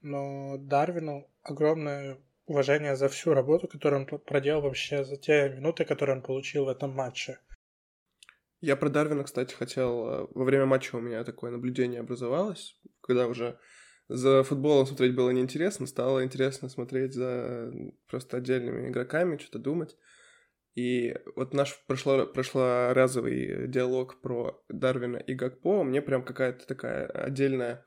но 0.00 0.56
Дарвину 0.58 1.28
огромное 1.42 2.18
уважение 2.50 2.96
за 2.96 3.08
всю 3.08 3.32
работу, 3.32 3.68
которую 3.68 4.02
он 4.02 4.18
проделал 4.18 4.62
вообще 4.62 5.04
за 5.04 5.16
те 5.16 5.48
минуты, 5.48 5.84
которые 5.84 6.16
он 6.16 6.22
получил 6.22 6.64
в 6.64 6.68
этом 6.68 6.90
матче. 6.90 7.38
Я 8.60 8.76
про 8.76 8.90
Дарвина, 8.90 9.24
кстати, 9.24 9.54
хотел... 9.54 10.08
Э, 10.08 10.26
во 10.34 10.44
время 10.44 10.66
матча 10.66 10.96
у 10.96 11.00
меня 11.00 11.24
такое 11.24 11.50
наблюдение 11.50 12.00
образовалось, 12.00 12.76
когда 13.00 13.26
уже 13.26 13.58
за 14.08 14.42
футболом 14.42 14.86
смотреть 14.86 15.14
было 15.14 15.30
неинтересно, 15.30 15.86
стало 15.86 16.24
интересно 16.24 16.68
смотреть 16.68 17.14
за 17.14 17.72
просто 18.08 18.38
отдельными 18.38 18.88
игроками, 18.88 19.38
что-то 19.38 19.60
думать. 19.60 19.96
И 20.74 21.16
вот 21.36 21.54
наш 21.54 21.80
прошло, 21.86 22.26
прошлоразовый 22.26 23.68
диалог 23.68 24.20
про 24.20 24.62
Дарвина 24.68 25.18
и 25.18 25.34
Гакпо, 25.34 25.84
мне 25.84 26.02
прям 26.02 26.24
какая-то 26.24 26.66
такая 26.66 27.06
отдельная 27.06 27.86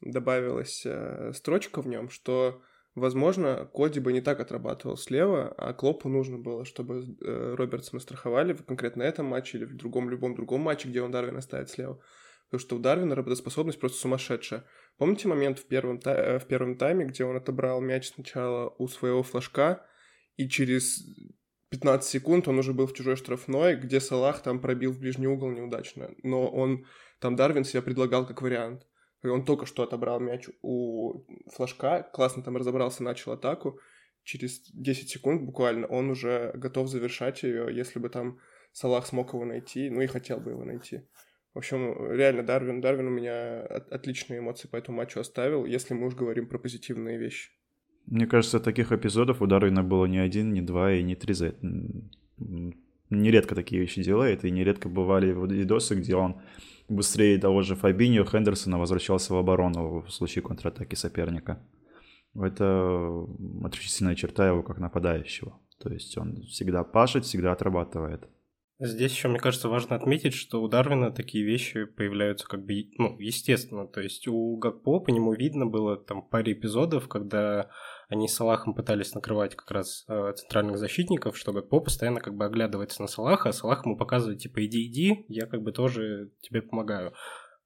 добавилась 0.00 0.82
э, 0.84 1.32
строчка 1.32 1.80
в 1.80 1.86
нем, 1.86 2.10
что, 2.10 2.62
возможно, 2.94 3.68
Коди 3.72 4.00
бы 4.00 4.12
не 4.12 4.20
так 4.20 4.40
отрабатывал 4.40 4.96
слева, 4.96 5.54
а 5.56 5.72
Клопу 5.72 6.08
нужно 6.08 6.38
было, 6.38 6.64
чтобы 6.64 7.16
э, 7.20 7.54
Робертсона 7.56 8.00
страховали 8.00 8.52
в 8.52 8.64
конкретно 8.64 9.02
этом 9.02 9.26
матче 9.26 9.58
или 9.58 9.64
в 9.64 9.76
другом, 9.76 10.10
любом 10.10 10.34
другом 10.34 10.62
матче, 10.62 10.88
где 10.88 11.02
он 11.02 11.10
Дарвина 11.10 11.40
ставит 11.40 11.70
слева. 11.70 12.00
Потому 12.50 12.60
что 12.60 12.76
у 12.76 12.78
Дарвина 12.78 13.14
работоспособность 13.14 13.80
просто 13.80 13.98
сумасшедшая. 13.98 14.64
Помните 14.98 15.26
момент 15.26 15.58
в 15.58 15.66
первом, 15.66 15.98
та- 15.98 16.38
в 16.38 16.46
первом 16.46 16.76
тайме, 16.76 17.06
где 17.06 17.24
он 17.24 17.36
отобрал 17.36 17.80
мяч 17.80 18.08
сначала 18.08 18.74
у 18.78 18.88
своего 18.88 19.22
флажка, 19.22 19.86
и 20.36 20.48
через 20.48 21.02
15 21.70 22.10
секунд 22.10 22.48
он 22.48 22.58
уже 22.58 22.74
был 22.74 22.86
в 22.86 22.92
чужой 22.92 23.16
штрафной, 23.16 23.76
где 23.76 24.00
Салах 24.00 24.42
там 24.42 24.60
пробил 24.60 24.92
в 24.92 24.98
ближний 24.98 25.26
угол 25.26 25.50
неудачно. 25.50 26.10
Но 26.22 26.46
он, 26.46 26.84
там 27.18 27.36
Дарвин 27.36 27.64
себя 27.64 27.80
предлагал 27.80 28.26
как 28.26 28.42
вариант. 28.42 28.86
И 29.22 29.28
он 29.28 29.44
только 29.44 29.66
что 29.66 29.82
отобрал 29.82 30.20
мяч 30.20 30.48
у 30.62 31.24
флажка, 31.54 32.08
классно 32.12 32.42
там 32.42 32.56
разобрался, 32.56 33.02
начал 33.02 33.32
атаку. 33.32 33.78
Через 34.24 34.70
10 34.72 35.08
секунд 35.08 35.42
буквально 35.42 35.86
он 35.86 36.10
уже 36.10 36.52
готов 36.54 36.88
завершать 36.88 37.42
ее, 37.42 37.68
если 37.72 37.98
бы 37.98 38.08
там 38.08 38.38
Салах 38.72 39.06
смог 39.06 39.34
его 39.34 39.44
найти, 39.44 39.90
ну 39.90 40.00
и 40.00 40.06
хотел 40.06 40.38
бы 40.38 40.52
его 40.52 40.64
найти. 40.64 41.02
В 41.54 41.58
общем, 41.58 42.12
реально, 42.12 42.42
Дарвин, 42.42 42.80
Дарвин 42.80 43.08
у 43.08 43.10
меня 43.10 43.62
отличные 43.62 44.38
эмоции 44.38 44.68
по 44.68 44.76
этому 44.76 44.98
матчу 44.98 45.20
оставил, 45.20 45.66
если 45.66 45.92
мы 45.92 46.06
уж 46.06 46.14
говорим 46.14 46.48
про 46.48 46.58
позитивные 46.58 47.18
вещи. 47.18 47.50
Мне 48.06 48.26
кажется, 48.26 48.58
таких 48.58 48.90
эпизодов 48.90 49.42
у 49.42 49.46
Дарвина 49.46 49.84
было 49.84 50.06
не 50.06 50.18
один, 50.18 50.52
не 50.52 50.62
два 50.62 50.92
и 50.92 51.02
не 51.02 51.14
три 51.14 51.34
за 51.34 51.48
это. 51.48 51.58
Нередко 53.10 53.54
такие 53.54 53.82
вещи 53.82 54.02
делает, 54.02 54.44
и 54.44 54.50
нередко 54.50 54.88
бывали 54.88 55.32
видосы, 55.54 55.94
где 55.94 56.16
он 56.16 56.40
быстрее 56.94 57.38
того 57.38 57.62
же 57.62 57.74
Фабиньо, 57.74 58.24
Хендерсона 58.24 58.78
возвращался 58.78 59.34
в 59.34 59.36
оборону 59.36 60.02
в 60.02 60.10
случае 60.10 60.42
контратаки 60.42 60.94
соперника. 60.94 61.62
Это 62.34 63.26
отличительная 63.64 64.14
черта 64.14 64.48
его 64.48 64.62
как 64.62 64.78
нападающего. 64.78 65.58
То 65.78 65.90
есть 65.90 66.16
он 66.16 66.42
всегда 66.42 66.84
пашет, 66.84 67.24
всегда 67.24 67.52
отрабатывает. 67.52 68.28
Здесь 68.78 69.12
еще, 69.12 69.28
мне 69.28 69.38
кажется, 69.38 69.68
важно 69.68 69.94
отметить, 69.94 70.34
что 70.34 70.60
у 70.60 70.66
Дарвина 70.66 71.12
такие 71.12 71.44
вещи 71.44 71.84
появляются 71.84 72.48
как 72.48 72.64
бы, 72.64 72.90
ну, 72.98 73.16
естественно. 73.20 73.86
То 73.86 74.00
есть 74.00 74.26
у 74.26 74.56
Гакпо 74.56 74.98
по 74.98 75.10
нему 75.10 75.34
видно 75.34 75.66
было 75.66 75.96
там 75.96 76.22
паре 76.22 76.52
эпизодов, 76.52 77.06
когда 77.06 77.70
они 78.12 78.28
с 78.28 78.34
Салахом 78.34 78.74
пытались 78.74 79.14
накрывать 79.14 79.56
как 79.56 79.70
раз 79.70 80.04
э, 80.06 80.32
центральных 80.36 80.76
защитников, 80.76 81.36
что 81.36 81.52
Гакпо 81.52 81.80
постоянно 81.80 82.20
как 82.20 82.34
бы 82.34 82.44
оглядывается 82.44 83.00
на 83.00 83.08
Салаха, 83.08 83.48
а 83.48 83.52
Салах 83.52 83.86
ему 83.86 83.96
показывает, 83.96 84.38
типа, 84.38 84.64
иди, 84.66 84.86
иди, 84.86 85.24
я 85.28 85.46
как 85.46 85.62
бы 85.62 85.72
тоже 85.72 86.30
тебе 86.42 86.60
помогаю. 86.60 87.14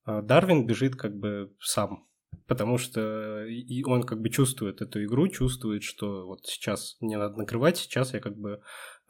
А 0.04 0.22
Дарвин 0.22 0.64
бежит 0.64 0.94
как 0.94 1.16
бы 1.16 1.52
сам, 1.60 2.06
потому 2.46 2.78
что 2.78 3.44
и 3.44 3.82
он 3.82 4.04
как 4.04 4.20
бы 4.20 4.30
чувствует 4.30 4.80
эту 4.82 5.02
игру, 5.04 5.26
чувствует, 5.26 5.82
что 5.82 6.26
вот 6.26 6.44
сейчас 6.44 6.96
мне 7.00 7.18
надо 7.18 7.38
накрывать, 7.38 7.76
сейчас 7.76 8.14
я 8.14 8.20
как 8.20 8.36
бы 8.36 8.60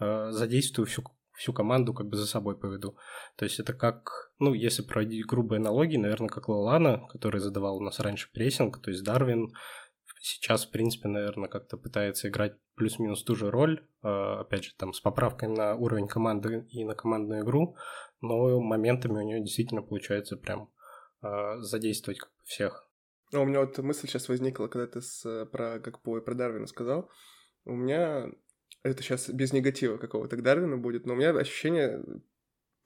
э, 0.00 0.30
задействую 0.30 0.86
всю 0.86 1.02
всю 1.36 1.52
команду 1.52 1.92
как 1.92 2.08
бы 2.08 2.16
за 2.16 2.26
собой 2.26 2.56
поведу. 2.58 2.96
То 3.36 3.44
есть 3.44 3.60
это 3.60 3.74
как, 3.74 4.32
ну, 4.38 4.54
если 4.54 4.82
проводить 4.82 5.26
грубые 5.26 5.58
аналогии, 5.58 5.98
наверное, 5.98 6.30
как 6.30 6.48
Лалана, 6.48 7.06
который 7.08 7.42
задавал 7.42 7.76
у 7.76 7.82
нас 7.82 8.00
раньше 8.00 8.30
прессинг, 8.32 8.80
то 8.80 8.90
есть 8.90 9.04
Дарвин 9.04 9.52
сейчас, 10.26 10.66
в 10.66 10.71
принципе, 10.71 11.09
наверное, 11.09 11.49
как-то 11.49 11.76
пытается 11.76 12.28
играть 12.28 12.56
плюс-минус 12.75 13.23
ту 13.23 13.37
же 13.37 13.50
роль, 13.50 13.87
а, 14.02 14.40
опять 14.40 14.64
же, 14.64 14.75
там, 14.76 14.92
с 14.92 15.00
поправкой 15.00 15.49
на 15.49 15.76
уровень 15.76 16.09
команды 16.09 16.66
и 16.71 16.85
на 16.85 16.95
командную 16.95 17.45
игру, 17.45 17.76
но 18.21 18.61
моментами 18.61 19.18
у 19.18 19.23
нее 19.23 19.40
действительно 19.40 19.83
получается 19.83 20.37
прям 20.37 20.73
а, 21.21 21.59
задействовать 21.61 22.18
всех. 22.42 22.90
А 23.33 23.40
у 23.40 23.45
меня 23.45 23.61
вот 23.61 23.78
мысль 23.78 24.09
сейчас 24.09 24.28
возникла, 24.28 24.66
когда 24.66 24.88
ты 24.88 25.00
с, 25.00 25.47
про 25.47 25.78
Гакпо 25.78 26.18
и 26.18 26.25
про 26.25 26.35
Дарвина 26.35 26.66
сказал. 26.66 27.09
У 27.64 27.75
меня 27.75 28.26
это 28.83 29.02
сейчас 29.02 29.28
без 29.28 29.52
негатива 29.52 29.97
какого-то 29.97 30.37
к 30.37 30.42
Дарвину 30.42 30.78
будет, 30.78 31.06
но 31.06 31.14
у 31.14 31.16
меня 31.16 31.30
ощущение 31.30 32.02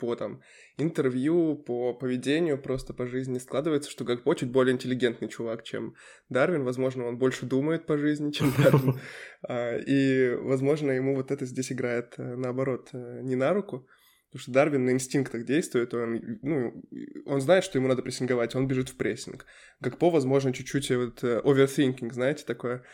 по 0.01 0.17
там 0.17 0.41
интервью, 0.79 1.55
по 1.55 1.95
поведению, 1.95 2.61
просто 2.61 2.95
по 2.95 3.07
жизни 3.07 3.39
складывается, 3.39 3.91
что 3.91 4.05
Гагпо 4.05 4.35
чуть 4.35 4.51
более 4.51 4.75
интеллигентный 4.75 5.29
чувак, 5.29 5.63
чем 5.63 5.95
Дарвин. 6.29 6.65
Возможно, 6.65 7.07
он 7.07 7.19
больше 7.19 7.47
думает 7.47 7.87
по 7.87 7.97
жизни, 7.97 8.33
чем 8.33 8.53
Дарвин. 8.59 8.99
А, 9.43 9.77
и, 9.77 10.35
возможно, 10.35 10.91
ему 10.91 11.15
вот 11.15 11.31
это 11.31 11.47
здесь 11.47 11.71
играет 11.71 12.15
э, 12.17 12.37
наоборот 12.37 12.89
э, 12.93 13.21
не 13.23 13.37
на 13.37 13.53
руку. 13.53 13.87
Потому 14.31 14.43
что 14.43 14.53
Дарвин 14.53 14.85
на 14.85 14.91
инстинктах 14.91 15.45
действует, 15.45 15.93
он, 15.93 16.39
ну, 16.43 16.85
он 17.27 17.41
знает, 17.41 17.65
что 17.65 17.79
ему 17.79 17.89
надо 17.89 18.03
прессинговать, 18.03 18.55
он 18.55 18.69
бежит 18.69 18.89
в 18.89 18.97
прессинг. 18.97 19.45
Гакпо, 19.81 20.09
возможно, 20.09 20.53
чуть-чуть 20.53 20.91
вот 20.91 21.25
э, 21.25 21.41
overthinking, 21.41 22.13
знаете, 22.13 22.45
такое 22.47 22.85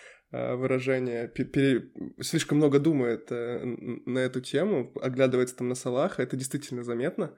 выражение, 0.57 1.28
пере... 1.28 1.90
слишком 2.21 2.59
много 2.59 2.78
думает 2.78 3.31
э, 3.31 3.64
на 4.07 4.19
эту 4.19 4.40
тему, 4.40 4.93
оглядывается 5.00 5.57
там 5.57 5.69
на 5.69 5.75
Салаха, 5.75 6.23
это 6.23 6.37
действительно 6.37 6.83
заметно. 6.83 7.35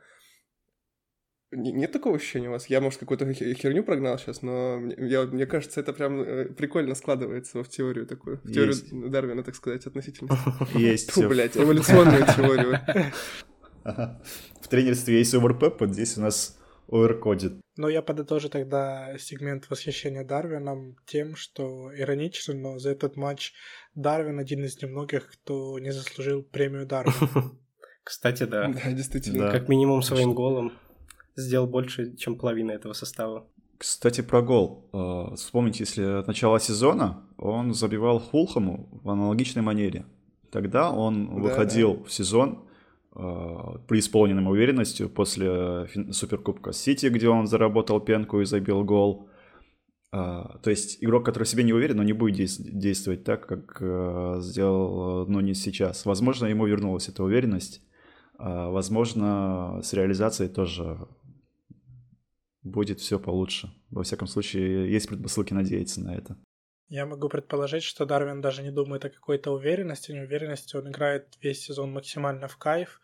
Нет 1.50 1.92
такого 1.92 2.16
ощущения 2.16 2.48
у 2.48 2.52
вас? 2.52 2.66
Я, 2.66 2.82
может, 2.82 3.00
какую-то 3.00 3.32
херню 3.32 3.82
прогнал 3.82 4.18
сейчас, 4.18 4.42
но 4.42 4.82
я, 4.98 5.22
мне 5.22 5.46
кажется, 5.46 5.80
это 5.80 5.94
прям 5.94 6.54
прикольно 6.54 6.94
складывается 6.94 7.62
в 7.62 7.68
теорию 7.68 8.06
такую, 8.06 8.38
в 8.44 8.52
теорию 8.52 8.74
Есть. 8.74 9.10
Дарвина, 9.10 9.42
так 9.42 9.54
сказать, 9.54 9.86
относительно. 9.86 10.36
Есть. 10.74 11.10
Фу, 11.12 11.26
блядь, 11.26 11.56
эволюционную 11.56 12.26
теорию. 12.26 12.78
В 14.60 14.68
тренерстве 14.68 15.18
есть 15.18 15.32
оверпеп, 15.34 15.80
вот 15.80 15.92
здесь 15.92 16.18
у 16.18 16.20
нас 16.20 16.58
оверкодит. 16.88 17.54
Но 17.76 17.88
я 17.88 18.02
подытожу 18.02 18.48
тогда 18.48 19.16
сегмент 19.18 19.70
восхищения 19.70 20.24
Дарвином 20.24 20.96
тем, 21.06 21.36
что 21.36 21.90
иронично, 21.96 22.54
но 22.54 22.78
за 22.78 22.90
этот 22.90 23.16
матч 23.16 23.52
Дарвин 23.94 24.38
один 24.38 24.64
из 24.64 24.80
немногих, 24.82 25.30
кто 25.30 25.78
не 25.78 25.92
заслужил 25.92 26.42
премию 26.42 26.86
Дарвина. 26.86 27.52
Кстати, 28.04 28.44
да. 28.44 28.68
Да, 28.68 28.92
действительно. 28.92 29.50
Как 29.50 29.68
минимум 29.68 30.02
своим 30.02 30.34
голом 30.34 30.72
сделал 31.36 31.66
больше, 31.66 32.16
чем 32.16 32.36
половина 32.36 32.72
этого 32.72 32.94
состава. 32.94 33.46
Кстати, 33.78 34.22
про 34.22 34.42
гол. 34.42 34.88
Э, 34.92 35.34
вспомните, 35.36 35.84
если 35.84 36.02
от 36.02 36.26
начала 36.26 36.58
сезона 36.58 37.22
он 37.36 37.74
забивал 37.74 38.18
Хулхаму 38.18 38.88
в 39.04 39.08
аналогичной 39.08 39.62
манере. 39.62 40.04
Тогда 40.50 40.90
он 40.90 41.26
да, 41.26 41.34
выходил 41.34 41.94
да. 41.94 42.04
в 42.04 42.12
сезон 42.12 42.67
преисполненным 43.88 44.46
уверенностью 44.46 45.10
после 45.10 45.88
Суперкубка 46.12 46.72
Сити, 46.72 47.06
где 47.06 47.28
он 47.28 47.46
заработал 47.46 48.00
пенку 48.00 48.40
и 48.40 48.44
забил 48.44 48.84
гол. 48.84 49.28
Э, 50.12 50.44
то 50.62 50.70
есть 50.70 51.02
игрок, 51.02 51.26
который 51.26 51.44
себе 51.44 51.64
не 51.64 51.72
уверен, 51.72 51.96
но 51.96 52.04
не 52.04 52.12
будет 52.12 52.36
действовать 52.58 53.24
так, 53.24 53.46
как 53.46 53.78
э, 53.80 54.36
сделал 54.40 55.26
Нунис 55.26 55.60
сейчас. 55.60 56.04
Возможно, 56.06 56.46
ему 56.46 56.66
вернулась 56.66 57.08
эта 57.08 57.24
уверенность. 57.24 57.82
Возможно, 58.40 59.80
с 59.82 59.92
реализацией 59.94 60.48
тоже 60.48 60.96
будет 62.62 63.00
все 63.00 63.18
получше. 63.18 63.74
Во 63.90 64.04
всяком 64.04 64.28
случае, 64.28 64.92
есть 64.92 65.08
предпосылки 65.08 65.52
надеяться 65.52 66.00
на 66.00 66.14
это. 66.14 66.36
Я 66.88 67.04
могу 67.04 67.28
предположить, 67.28 67.82
что 67.82 68.06
Дарвин 68.06 68.40
даже 68.40 68.62
не 68.62 68.70
думает 68.70 69.04
о 69.04 69.10
какой-то 69.10 69.50
уверенности, 69.50 70.12
неуверенности. 70.12 70.76
Он 70.76 70.88
играет 70.88 71.36
весь 71.42 71.60
сезон 71.60 71.92
максимально 71.92 72.48
в 72.48 72.56
кайф. 72.56 73.00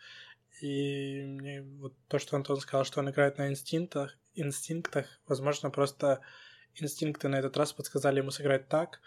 И 0.63 1.23
мне 1.23 1.63
вот 1.63 1.95
то, 2.09 2.19
что 2.19 2.37
Антон 2.37 2.57
сказал, 2.61 2.85
что 2.85 3.01
он 3.01 3.11
играет 3.11 3.37
на 3.37 3.49
инстинктах, 3.49 4.17
инстинктах, 4.35 5.07
возможно, 5.27 5.71
просто 5.71 6.21
инстинкты 6.75 7.29
на 7.29 7.37
этот 7.37 7.57
раз 7.59 7.73
подсказали 7.73 8.19
ему 8.19 8.31
сыграть 8.31 8.69
так. 8.69 9.01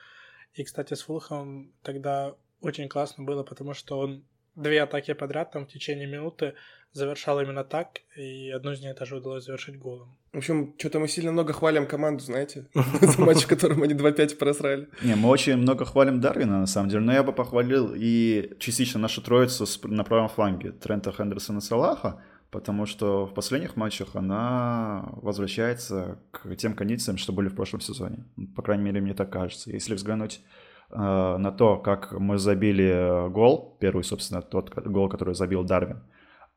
И, 0.54 0.64
кстати, 0.64 0.94
с 0.94 1.02
Фулхом 1.02 1.74
тогда 1.82 2.36
очень 2.62 2.88
классно 2.88 3.24
было, 3.24 3.44
потому 3.44 3.74
что 3.74 3.98
он 3.98 4.26
две 4.58 4.82
атаки 4.82 5.14
подряд 5.14 5.52
там 5.52 5.66
в 5.66 5.70
течение 5.70 6.08
минуты 6.08 6.54
завершал 6.92 7.40
именно 7.40 7.64
так, 7.64 8.02
и 8.16 8.50
одну 8.50 8.72
из 8.72 8.82
них 8.82 8.96
даже 8.96 9.16
удалось 9.16 9.46
завершить 9.46 9.78
голом. 9.78 10.18
В 10.34 10.38
общем, 10.38 10.74
что-то 10.78 11.00
мы 11.00 11.08
сильно 11.08 11.32
много 11.32 11.54
хвалим 11.54 11.86
команду, 11.86 12.24
знаете, 12.24 12.68
за 13.02 13.22
матч, 13.22 13.44
в 13.44 13.48
котором 13.48 13.84
они 13.84 13.94
2-5 13.94 14.36
просрали. 14.38 14.90
Не, 15.04 15.16
мы 15.16 15.30
очень 15.30 15.58
много 15.58 15.86
хвалим 15.86 16.20
Дарвина, 16.20 16.60
на 16.60 16.68
самом 16.68 16.90
деле, 16.90 17.04
но 17.04 17.14
я 17.14 17.24
бы 17.24 17.34
похвалил 17.34 17.94
и 17.96 18.56
частично 18.60 19.00
нашу 19.00 19.22
троицу 19.22 19.66
на 19.84 20.04
правом 20.04 20.30
фланге, 20.30 20.72
Трента 20.72 21.12
Хендерсона 21.12 21.62
Салаха, 21.62 22.22
потому 22.50 22.86
что 22.86 23.26
в 23.26 23.34
последних 23.34 23.76
матчах 23.76 24.16
она 24.16 25.10
возвращается 25.22 26.20
к 26.32 26.56
тем 26.56 26.74
кондициям, 26.74 27.18
что 27.18 27.32
были 27.32 27.50
в 27.50 27.56
прошлом 27.56 27.82
сезоне. 27.82 28.26
По 28.56 28.62
крайней 28.64 28.86
мере, 28.86 29.02
мне 29.02 29.14
так 29.14 29.32
кажется. 29.32 29.72
Если 29.72 29.94
взглянуть 29.94 30.42
на 30.90 31.52
то, 31.52 31.78
как 31.78 32.14
мы 32.14 32.38
забили 32.38 33.30
гол, 33.30 33.78
первый, 33.80 34.04
собственно, 34.04 34.42
тот 34.42 34.74
гол, 34.74 35.10
который 35.10 35.36
забил 35.36 35.64
Дарвин, 35.64 36.02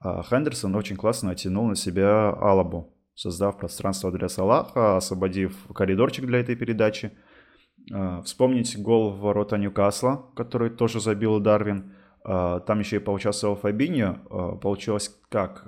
а 0.00 0.22
Хендерсон 0.22 0.74
очень 0.76 0.96
классно 0.96 1.32
оттянул 1.32 1.66
на 1.66 1.76
себя 1.76 2.30
Алабу, 2.30 2.96
создав 3.14 3.58
пространство 3.58 4.10
для 4.10 4.28
Салаха, 4.28 4.96
освободив 4.96 5.66
коридорчик 5.74 6.24
для 6.26 6.40
этой 6.40 6.56
передачи. 6.56 7.12
А, 7.92 8.22
вспомнить 8.22 8.80
гол 8.80 9.10
в 9.10 9.20
ворота 9.20 9.58
Ньюкасла, 9.58 10.30
который 10.36 10.70
тоже 10.70 11.00
забил 11.00 11.38
Дарвин. 11.38 11.92
А, 12.24 12.60
там 12.60 12.78
еще 12.78 12.96
и 12.96 13.00
поучаствовал 13.00 13.56
Фабиньо. 13.56 14.58
Получилось 14.62 15.14
как? 15.28 15.66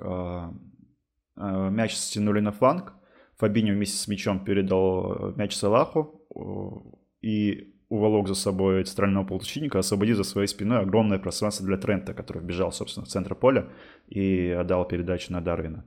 Мяч 1.35 1.93
стянули 1.93 2.39
на 2.39 2.51
фланг. 2.51 2.93
Фабиньо 3.37 3.73
вместе 3.73 3.97
с 3.97 4.07
мячом 4.07 4.43
передал 4.43 5.33
мяч 5.35 5.55
Салаху. 5.55 6.99
И 7.21 7.72
уволок 7.93 8.27
за 8.27 8.35
собой 8.35 8.83
центрального 8.83 9.25
полузащитника, 9.25 9.79
освободив 9.79 10.17
за 10.17 10.23
своей 10.23 10.47
спиной 10.47 10.79
огромное 10.79 11.19
пространство 11.19 11.65
для 11.65 11.77
Трента, 11.77 12.13
который 12.13 12.41
вбежал, 12.41 12.71
собственно, 12.71 13.05
в 13.05 13.09
центр 13.09 13.35
поля 13.35 13.69
и 14.07 14.49
отдал 14.49 14.87
передачу 14.87 15.31
на 15.31 15.41
Дарвина. 15.41 15.85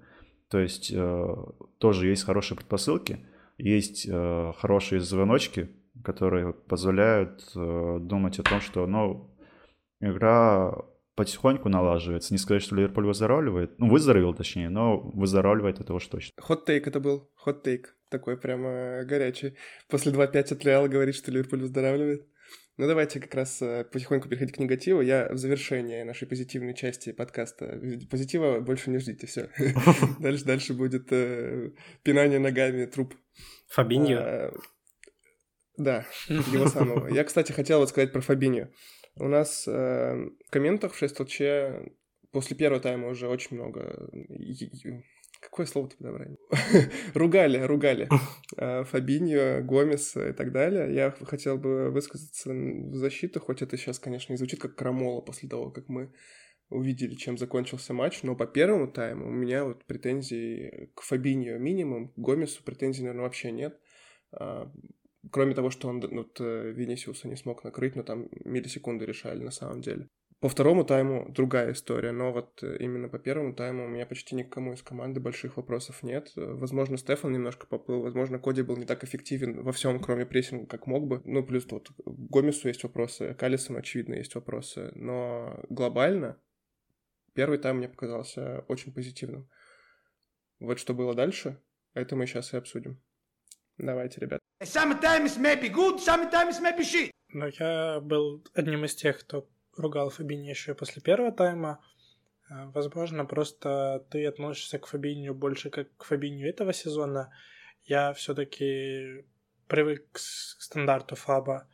То 0.48 0.58
есть 0.58 0.92
э, 0.94 1.36
тоже 1.78 2.06
есть 2.06 2.24
хорошие 2.24 2.56
предпосылки, 2.56 3.26
есть 3.58 4.06
э, 4.08 4.52
хорошие 4.58 5.00
звоночки, 5.00 5.68
которые 6.04 6.52
позволяют 6.52 7.42
э, 7.56 7.98
думать 8.00 8.38
о 8.38 8.44
том, 8.44 8.60
что 8.60 8.86
ну, 8.86 9.36
игра 10.00 10.72
потихоньку 11.16 11.68
налаживается. 11.68 12.34
Не 12.34 12.38
сказать, 12.38 12.62
что 12.62 12.76
Ливерпуль 12.76 13.06
выздоравливает. 13.06 13.78
Ну, 13.78 13.88
выздоровел, 13.88 14.32
точнее, 14.34 14.68
но 14.68 15.00
выздоравливает 15.00 15.80
это 15.80 15.94
уж 15.94 16.06
точно. 16.06 16.40
Хот-тейк 16.40 16.86
это 16.86 17.00
был. 17.00 17.28
Хот-тейк 17.44 17.95
такой 18.08 18.38
прямо 18.38 19.04
горячий. 19.04 19.56
После 19.88 20.12
2-5 20.12 20.52
от 20.52 20.64
Реала 20.64 20.88
говорит, 20.88 21.14
что 21.14 21.30
Ливерпуль 21.30 21.60
выздоравливает. 21.60 22.26
Ну, 22.78 22.86
давайте 22.86 23.20
как 23.20 23.34
раз 23.34 23.62
э, 23.62 23.84
потихоньку 23.84 24.28
переходить 24.28 24.54
к 24.54 24.58
негативу. 24.58 25.00
Я 25.00 25.30
в 25.32 25.38
завершение 25.38 26.04
нашей 26.04 26.28
позитивной 26.28 26.74
части 26.74 27.12
подкаста. 27.12 27.80
Позитива 28.10 28.60
больше 28.60 28.90
не 28.90 28.98
ждите, 28.98 29.26
все. 29.26 29.48
Дальше, 30.20 30.44
дальше 30.44 30.74
будет 30.74 31.10
э, 31.10 31.70
пинание 32.02 32.38
ногами 32.38 32.84
труп. 32.84 33.14
Фабиньо? 33.68 34.18
А, 34.20 34.52
да, 35.78 36.06
его 36.28 36.68
самого. 36.68 37.08
Я, 37.08 37.24
кстати, 37.24 37.52
хотел 37.52 37.78
вот 37.78 37.88
сказать 37.88 38.12
про 38.12 38.20
Фабиньо. 38.20 38.68
У 39.14 39.28
нас 39.28 39.66
э, 39.66 39.70
в 39.72 40.50
комментах 40.50 40.92
в 40.92 40.98
6 40.98 41.20
ЛЧ 41.20 41.40
после 42.30 42.56
первого 42.56 42.82
тайма 42.82 43.08
уже 43.08 43.28
очень 43.28 43.56
много 43.56 44.10
Какое 45.40 45.66
слово-то 45.66 45.96
подобрать? 45.96 46.36
ругали, 47.14 47.58
ругали. 47.58 48.08
А, 48.58 48.84
Фабиньо, 48.84 49.62
Гомес 49.62 50.16
и 50.16 50.32
так 50.32 50.52
далее. 50.52 50.94
Я 50.94 51.10
хотел 51.10 51.58
бы 51.58 51.90
высказаться 51.90 52.50
в 52.52 52.94
защиту, 52.94 53.40
хоть 53.40 53.60
это 53.60 53.76
сейчас, 53.76 53.98
конечно, 53.98 54.32
не 54.32 54.38
звучит 54.38 54.60
как 54.60 54.76
крамола 54.76 55.20
после 55.20 55.48
того, 55.48 55.70
как 55.70 55.88
мы 55.88 56.12
увидели, 56.70 57.14
чем 57.14 57.38
закончился 57.38 57.92
матч, 57.92 58.22
но 58.22 58.34
по 58.34 58.46
первому 58.46 58.90
тайму 58.90 59.26
у 59.26 59.32
меня 59.32 59.64
вот 59.64 59.84
претензий 59.84 60.90
к 60.94 61.02
Фабиньо 61.02 61.58
минимум, 61.58 62.08
к 62.08 62.18
Гомесу 62.18 62.62
претензий, 62.64 63.02
наверное, 63.02 63.24
вообще 63.24 63.52
нет. 63.52 63.78
А, 64.32 64.72
кроме 65.30 65.54
того, 65.54 65.70
что 65.70 65.88
он 65.88 66.00
вот, 66.00 66.40
э, 66.40 66.72
Венисиуса 66.72 67.28
не 67.28 67.36
смог 67.36 67.64
накрыть, 67.64 67.96
но 67.96 68.02
там 68.02 68.28
миллисекунды 68.44 69.04
решали 69.06 69.42
на 69.42 69.50
самом 69.50 69.80
деле. 69.80 70.08
По 70.40 70.50
второму 70.50 70.84
тайму 70.84 71.26
другая 71.30 71.72
история, 71.72 72.12
но 72.12 72.30
вот 72.30 72.62
э, 72.62 72.76
именно 72.78 73.08
по 73.08 73.18
первому 73.18 73.54
тайму 73.54 73.86
у 73.86 73.88
меня 73.88 74.04
почти 74.04 74.34
никому 74.34 74.74
из 74.74 74.82
команды 74.82 75.18
больших 75.18 75.56
вопросов 75.56 76.02
нет. 76.02 76.30
Возможно, 76.36 76.98
Стефан 76.98 77.32
немножко 77.32 77.66
поплыл, 77.66 78.02
возможно, 78.02 78.38
Коди 78.38 78.60
был 78.60 78.76
не 78.76 78.84
так 78.84 79.02
эффективен 79.02 79.62
во 79.62 79.72
всем, 79.72 79.98
кроме 79.98 80.26
прессинга, 80.26 80.66
как 80.66 80.86
мог 80.86 81.06
бы. 81.06 81.22
Ну, 81.24 81.42
плюс 81.42 81.64
вот 81.70 81.90
Гомесу 82.04 82.68
есть 82.68 82.82
вопросы, 82.82 83.32
Калисону, 83.32 83.78
очевидно, 83.78 84.14
есть 84.14 84.34
вопросы. 84.34 84.92
Но 84.94 85.58
глобально 85.70 86.38
первый 87.32 87.56
тайм 87.56 87.78
мне 87.78 87.88
показался 87.88 88.60
очень 88.68 88.92
позитивным. 88.92 89.48
Вот 90.60 90.78
что 90.78 90.92
было 90.92 91.14
дальше, 91.14 91.62
это 91.94 92.14
мы 92.14 92.26
сейчас 92.26 92.52
и 92.52 92.58
обсудим. 92.58 93.00
Давайте, 93.78 94.20
ребят. 94.20 94.40
Sometimes 94.62 95.38
may 95.38 95.58
be 95.58 95.72
good, 95.72 95.98
sometimes 95.98 96.60
may 96.60 96.76
be 96.76 96.82
shit. 96.82 97.10
Но 97.30 97.48
я 97.58 98.00
был 98.00 98.44
одним 98.54 98.84
из 98.84 98.94
тех, 98.94 99.18
кто 99.20 99.48
ругал 99.76 100.10
Фабини 100.10 100.48
еще 100.48 100.74
после 100.74 101.02
первого 101.02 101.32
тайма. 101.32 101.80
Э, 102.50 102.66
возможно, 102.66 103.24
просто 103.24 104.04
ты 104.10 104.26
относишься 104.26 104.78
к 104.78 104.86
Фабинию 104.86 105.34
больше 105.34 105.70
как 105.70 105.94
к 105.96 106.04
Фабинию 106.04 106.48
этого 106.48 106.72
сезона. 106.72 107.32
Я 107.84 108.12
все-таки 108.12 109.24
привык 109.68 110.12
к 110.12 110.18
стандарту 110.18 111.16
Фаба, 111.16 111.68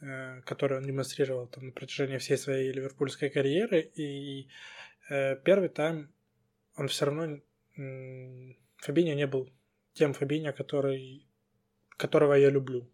э, 0.00 0.40
который 0.42 0.78
он 0.78 0.84
демонстрировал 0.84 1.46
там, 1.46 1.66
на 1.66 1.72
протяжении 1.72 2.18
всей 2.18 2.36
своей 2.36 2.72
ливерпульской 2.72 3.30
карьеры. 3.30 3.80
И 3.80 4.48
э, 5.10 5.36
первый 5.36 5.68
тайм 5.68 6.12
он 6.76 6.88
все 6.88 7.06
равно... 7.06 7.40
Фабиньо 8.76 9.14
не 9.14 9.26
был 9.26 9.48
тем 9.94 10.12
Фабиньо, 10.12 10.52
который, 10.52 11.26
которого 11.96 12.34
я 12.34 12.50
люблю. 12.50 12.90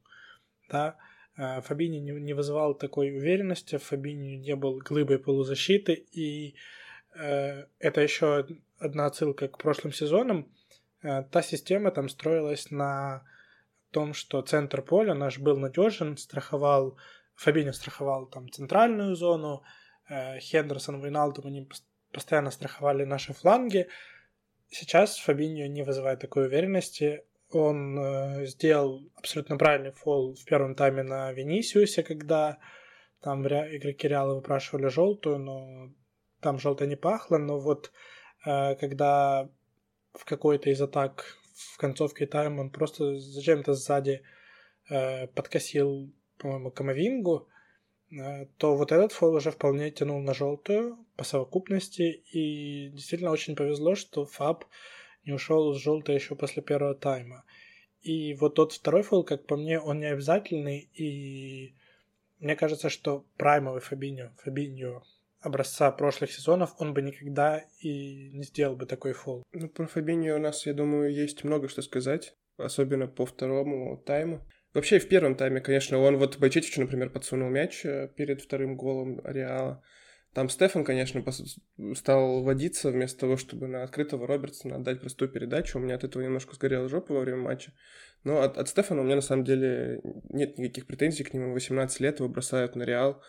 Да? 0.68 0.96
А, 1.38 1.60
Фабини 1.60 1.98
не, 2.00 2.32
вызывал 2.32 2.74
такой 2.74 3.16
уверенности, 3.16 3.78
Фабини 3.78 4.36
не 4.36 4.56
был 4.56 4.78
глыбой 4.78 5.20
полузащиты, 5.20 5.92
и 5.92 6.56
э, 7.14 7.66
это 7.78 8.00
еще 8.00 8.44
одна 8.80 9.06
отсылка 9.06 9.46
к 9.46 9.56
прошлым 9.56 9.92
сезонам. 9.92 10.52
Э, 11.00 11.22
та 11.22 11.42
система 11.42 11.92
там 11.92 12.08
строилась 12.08 12.72
на 12.72 13.22
том, 13.92 14.14
что 14.14 14.42
центр 14.42 14.82
поля 14.82 15.14
наш 15.14 15.38
был 15.38 15.56
надежен, 15.56 16.16
страховал, 16.16 16.98
Фабинho 17.36 17.72
страховал 17.72 18.26
там 18.26 18.50
центральную 18.50 19.14
зону, 19.14 19.62
э, 20.08 20.40
Хендерсон, 20.40 21.00
Вейналдум, 21.00 21.46
они 21.46 21.68
постоянно 22.12 22.50
страховали 22.50 23.04
наши 23.04 23.32
фланги. 23.32 23.86
Сейчас 24.70 25.24
Фабинho 25.24 25.68
не 25.68 25.84
вызывает 25.84 26.18
такой 26.18 26.46
уверенности. 26.46 27.22
Он 27.50 27.98
э, 27.98 28.46
сделал 28.46 29.10
абсолютно 29.16 29.56
правильный 29.56 29.92
фол 29.92 30.34
в 30.34 30.44
первом 30.44 30.74
тайме 30.74 31.02
на 31.02 31.32
Венисиусе, 31.32 32.02
когда 32.02 32.58
там 33.22 33.46
игроки 33.46 34.06
Реала 34.06 34.34
выпрашивали 34.34 34.88
желтую, 34.88 35.38
но 35.38 35.90
там 36.40 36.58
желтая 36.58 36.88
не 36.88 36.96
пахло. 36.96 37.38
Но 37.38 37.58
вот 37.58 37.90
э, 38.44 38.74
когда 38.76 39.48
в 40.12 40.24
какой-то 40.26 40.68
из 40.68 40.82
атак 40.82 41.24
в 41.54 41.78
концовке 41.78 42.26
тайма 42.26 42.60
он 42.60 42.70
просто 42.70 43.18
зачем-то 43.18 43.72
сзади 43.72 44.22
э, 44.90 45.26
подкосил, 45.28 46.12
по-моему, 46.38 46.70
Камовингу, 46.70 47.48
то 48.56 48.74
вот 48.74 48.90
этот 48.90 49.12
фол 49.12 49.34
уже 49.34 49.50
вполне 49.50 49.90
тянул 49.90 50.22
на 50.22 50.32
желтую 50.32 51.04
по 51.16 51.24
совокупности. 51.24 52.22
И 52.32 52.88
действительно 52.88 53.30
очень 53.30 53.54
повезло, 53.54 53.94
что 53.96 54.24
Фаб 54.24 54.64
не 55.24 55.32
ушел 55.32 55.74
с 55.74 55.82
желтой 55.82 56.14
еще 56.14 56.34
после 56.34 56.62
первого 56.62 56.94
тайма. 56.94 57.44
И 58.00 58.34
вот 58.34 58.54
тот 58.54 58.72
второй 58.72 59.02
фол, 59.02 59.24
как 59.24 59.46
по 59.46 59.56
мне, 59.56 59.80
он 59.80 60.00
не 60.00 60.06
обязательный, 60.06 60.88
и 60.94 61.74
мне 62.38 62.54
кажется, 62.54 62.88
что 62.88 63.26
праймовый 63.36 63.80
Фабиньо, 63.80 64.32
Фабиньо 64.44 65.02
образца 65.40 65.90
прошлых 65.90 66.32
сезонов, 66.32 66.74
он 66.78 66.94
бы 66.94 67.02
никогда 67.02 67.64
и 67.80 68.30
не 68.32 68.44
сделал 68.44 68.76
бы 68.76 68.86
такой 68.86 69.12
фол. 69.12 69.44
Ну, 69.52 69.68
про 69.68 69.86
Фабиньо 69.86 70.36
у 70.36 70.38
нас, 70.38 70.66
я 70.66 70.74
думаю, 70.74 71.12
есть 71.12 71.44
много 71.44 71.68
что 71.68 71.82
сказать, 71.82 72.36
особенно 72.56 73.06
по 73.06 73.26
второму 73.26 73.96
тайму. 73.98 74.46
Вообще, 74.74 74.98
в 74.98 75.08
первом 75.08 75.34
тайме, 75.34 75.60
конечно, 75.60 75.98
он 75.98 76.18
вот 76.18 76.38
Байчетичу, 76.38 76.80
например, 76.80 77.10
подсунул 77.10 77.48
мяч 77.48 77.84
э, 77.84 78.08
перед 78.14 78.42
вторым 78.42 78.76
голом 78.76 79.20
Реала. 79.24 79.82
Там 80.34 80.48
Стефан, 80.48 80.84
конечно, 80.84 81.24
стал 81.94 82.42
водиться 82.42 82.90
вместо 82.90 83.20
того, 83.20 83.36
чтобы 83.36 83.66
на 83.66 83.82
открытого 83.82 84.26
Робертсона 84.26 84.76
отдать 84.76 85.00
простую 85.00 85.30
передачу. 85.30 85.78
У 85.78 85.82
меня 85.82 85.94
от 85.94 86.04
этого 86.04 86.22
немножко 86.22 86.54
сгорела 86.54 86.88
жопа 86.88 87.14
во 87.14 87.20
время 87.20 87.38
матча. 87.38 87.72
Но 88.24 88.42
от, 88.42 88.58
от 88.58 88.68
Стефана 88.68 89.00
у 89.00 89.04
меня 89.04 89.16
на 89.16 89.22
самом 89.22 89.44
деле 89.44 90.00
нет 90.28 90.58
никаких 90.58 90.86
претензий 90.86 91.24
к 91.24 91.32
нему. 91.32 91.52
18 91.54 92.00
лет 92.00 92.18
его 92.18 92.28
бросают 92.28 92.76
на 92.76 92.82
Реал. 92.82 93.22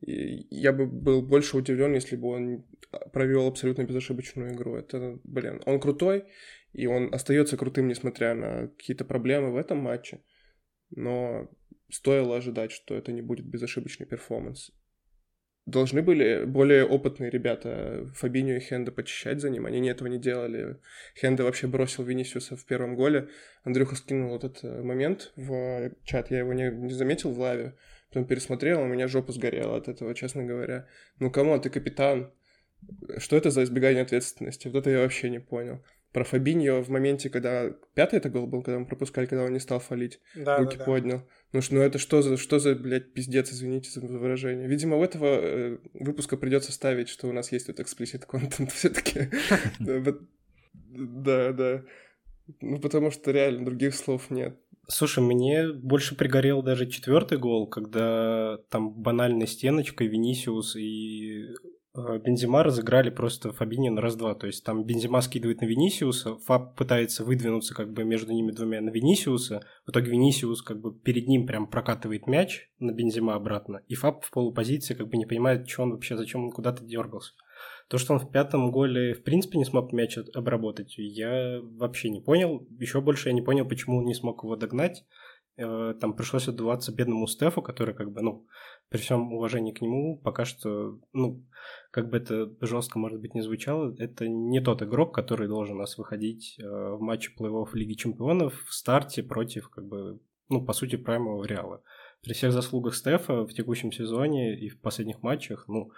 И 0.00 0.46
я 0.50 0.72
бы 0.72 0.86
был 0.86 1.22
больше 1.22 1.56
удивлен, 1.56 1.94
если 1.94 2.16
бы 2.16 2.28
он 2.28 2.64
провел 3.12 3.48
абсолютно 3.48 3.82
безошибочную 3.82 4.52
игру. 4.52 4.76
Это, 4.76 5.18
блин, 5.24 5.60
он 5.66 5.80
крутой, 5.80 6.24
и 6.72 6.86
он 6.86 7.12
остается 7.12 7.56
крутым, 7.56 7.88
несмотря 7.88 8.34
на 8.34 8.68
какие-то 8.68 9.04
проблемы 9.04 9.50
в 9.50 9.56
этом 9.56 9.78
матче. 9.78 10.22
Но 10.90 11.50
стоило 11.90 12.36
ожидать, 12.36 12.70
что 12.70 12.94
это 12.94 13.12
не 13.12 13.22
будет 13.22 13.46
безошибочный 13.46 14.06
перформанс 14.06 14.70
должны 15.66 16.02
были 16.02 16.44
более 16.44 16.84
опытные 16.84 17.30
ребята 17.30 18.10
Фабинho 18.14 18.56
и 18.56 18.60
Хенда 18.60 18.92
почищать 18.92 19.40
за 19.40 19.50
ним. 19.50 19.66
Они 19.66 19.88
этого 19.88 20.08
не 20.08 20.18
делали. 20.18 20.76
Хенда 21.18 21.44
вообще 21.44 21.66
бросил 21.66 22.04
Винисиуса 22.04 22.56
в 22.56 22.64
первом 22.66 22.96
голе. 22.96 23.28
Андрюха 23.64 23.96
скинул 23.96 24.36
этот 24.36 24.62
э, 24.62 24.82
момент 24.82 25.32
в 25.36 25.90
чат. 26.04 26.30
Я 26.30 26.38
его 26.38 26.52
не, 26.52 26.70
не 26.70 26.92
заметил 26.92 27.30
в 27.30 27.38
лаве. 27.38 27.74
Потом 28.08 28.26
пересмотрел, 28.26 28.82
у 28.82 28.86
меня 28.86 29.08
жопа 29.08 29.32
сгорела 29.32 29.76
от 29.76 29.88
этого, 29.88 30.14
честно 30.14 30.44
говоря. 30.44 30.86
Ну, 31.18 31.30
кому 31.30 31.58
ты 31.58 31.70
капитан? 31.70 32.32
Что 33.16 33.36
это 33.36 33.50
за 33.50 33.64
избегание 33.64 34.02
ответственности? 34.02 34.68
Вот 34.68 34.78
это 34.78 34.90
я 34.90 35.00
вообще 35.00 35.30
не 35.30 35.40
понял 35.40 35.82
про 36.14 36.22
Фабиньо 36.22 36.80
в 36.80 36.88
моменте, 36.88 37.28
когда... 37.28 37.72
Пятый 37.94 38.16
это 38.16 38.30
гол 38.30 38.46
был, 38.46 38.62
когда 38.62 38.78
мы 38.78 38.86
пропускали, 38.86 39.26
когда 39.26 39.44
он 39.44 39.52
не 39.52 39.58
стал 39.58 39.80
фалить. 39.80 40.20
Да, 40.36 40.58
руки 40.58 40.78
да, 40.78 40.84
да. 40.84 40.84
поднял. 40.84 41.22
Ну, 41.52 41.60
что, 41.60 41.74
ну 41.74 41.80
это 41.80 41.98
что 41.98 42.22
за, 42.22 42.36
что 42.36 42.60
за, 42.60 42.76
блядь, 42.76 43.12
пиздец, 43.12 43.52
извините 43.52 43.90
за 43.90 44.00
выражение. 44.00 44.68
Видимо, 44.68 44.96
у 44.96 45.02
этого 45.02 45.26
э, 45.26 45.78
выпуска 45.92 46.36
придется 46.36 46.70
ставить, 46.70 47.08
что 47.08 47.26
у 47.26 47.32
нас 47.32 47.50
есть 47.50 47.66
тут 47.66 47.80
explicit 47.80 48.26
контент 48.26 48.70
все 48.70 48.90
таки 48.90 49.28
Да, 49.80 51.52
да. 51.52 51.82
Ну, 52.60 52.78
потому 52.78 53.10
что 53.10 53.32
реально 53.32 53.64
других 53.64 53.96
слов 53.96 54.30
нет. 54.30 54.56
Слушай, 54.86 55.24
мне 55.24 55.72
больше 55.72 56.14
пригорел 56.14 56.62
даже 56.62 56.88
четвертый 56.88 57.38
гол, 57.38 57.66
когда 57.66 58.58
там 58.68 58.92
банальной 58.92 59.48
стеночкой 59.48 60.06
Винисиус 60.06 60.76
и 60.76 61.48
Бензима 61.96 62.64
разыграли 62.64 63.10
просто 63.10 63.52
Фабини 63.52 63.88
на 63.88 64.00
раз-два. 64.00 64.34
То 64.34 64.48
есть 64.48 64.64
там 64.64 64.84
Бензима 64.84 65.20
скидывает 65.20 65.60
на 65.60 65.66
Винисиуса, 65.66 66.36
Фаб 66.38 66.74
пытается 66.76 67.24
выдвинуться 67.24 67.72
как 67.72 67.92
бы 67.92 68.02
между 68.02 68.32
ними 68.32 68.50
двумя 68.50 68.80
на 68.80 68.90
Винисиуса. 68.90 69.64
В 69.86 69.90
итоге 69.90 70.10
Винисиус 70.10 70.62
как 70.62 70.80
бы 70.80 70.92
перед 70.92 71.28
ним 71.28 71.46
прям 71.46 71.68
прокатывает 71.68 72.26
мяч 72.26 72.68
на 72.80 72.90
Бензима 72.90 73.36
обратно. 73.36 73.82
И 73.86 73.94
Фаб 73.94 74.24
в 74.24 74.30
полупозиции 74.32 74.94
как 74.94 75.08
бы 75.08 75.16
не 75.16 75.26
понимает, 75.26 75.68
что 75.68 75.84
он 75.84 75.92
вообще, 75.92 76.16
зачем 76.16 76.44
он 76.44 76.50
куда-то 76.50 76.84
дергался. 76.84 77.32
То, 77.88 77.98
что 77.98 78.14
он 78.14 78.18
в 78.18 78.28
пятом 78.30 78.72
голе 78.72 79.14
в 79.14 79.22
принципе 79.22 79.58
не 79.58 79.64
смог 79.64 79.92
мяч 79.92 80.18
обработать, 80.34 80.94
я 80.98 81.60
вообще 81.62 82.10
не 82.10 82.20
понял. 82.20 82.66
Еще 82.80 83.00
больше 83.00 83.28
я 83.28 83.34
не 83.34 83.42
понял, 83.42 83.68
почему 83.68 83.98
он 83.98 84.04
не 84.04 84.14
смог 84.14 84.42
его 84.42 84.56
догнать. 84.56 85.04
Э, 85.56 85.94
там 86.00 86.14
пришлось 86.14 86.48
отдуваться 86.48 86.92
бедному 86.92 87.28
Стефу, 87.28 87.62
который 87.62 87.94
как 87.94 88.10
бы, 88.10 88.22
ну, 88.22 88.46
при 88.88 88.98
всем 88.98 89.32
уважении 89.32 89.72
к 89.72 89.80
нему, 89.80 90.20
пока 90.22 90.44
что, 90.44 90.98
ну, 91.12 91.44
как 91.90 92.10
бы 92.10 92.18
это 92.18 92.52
жестко, 92.60 92.98
может 92.98 93.20
быть, 93.20 93.34
не 93.34 93.40
звучало, 93.40 93.94
это 93.98 94.28
не 94.28 94.60
тот 94.60 94.82
игрок, 94.82 95.14
который 95.14 95.48
должен 95.48 95.78
нас 95.78 95.98
выходить 95.98 96.56
э, 96.58 96.64
в 96.64 97.00
матче 97.00 97.32
плей-офф 97.38 97.68
Лиги 97.72 97.94
Чемпионов 97.94 98.54
в 98.66 98.72
старте 98.72 99.22
против, 99.22 99.68
как 99.68 99.86
бы, 99.86 100.20
ну, 100.48 100.64
по 100.64 100.72
сути, 100.72 100.96
праймового 100.96 101.44
Реала. 101.44 101.82
При 102.22 102.32
всех 102.32 102.52
заслугах 102.52 102.94
Стефа 102.94 103.44
в 103.44 103.52
текущем 103.52 103.92
сезоне 103.92 104.58
и 104.58 104.68
в 104.68 104.80
последних 104.80 105.22
матчах, 105.22 105.66
ну, 105.68 105.90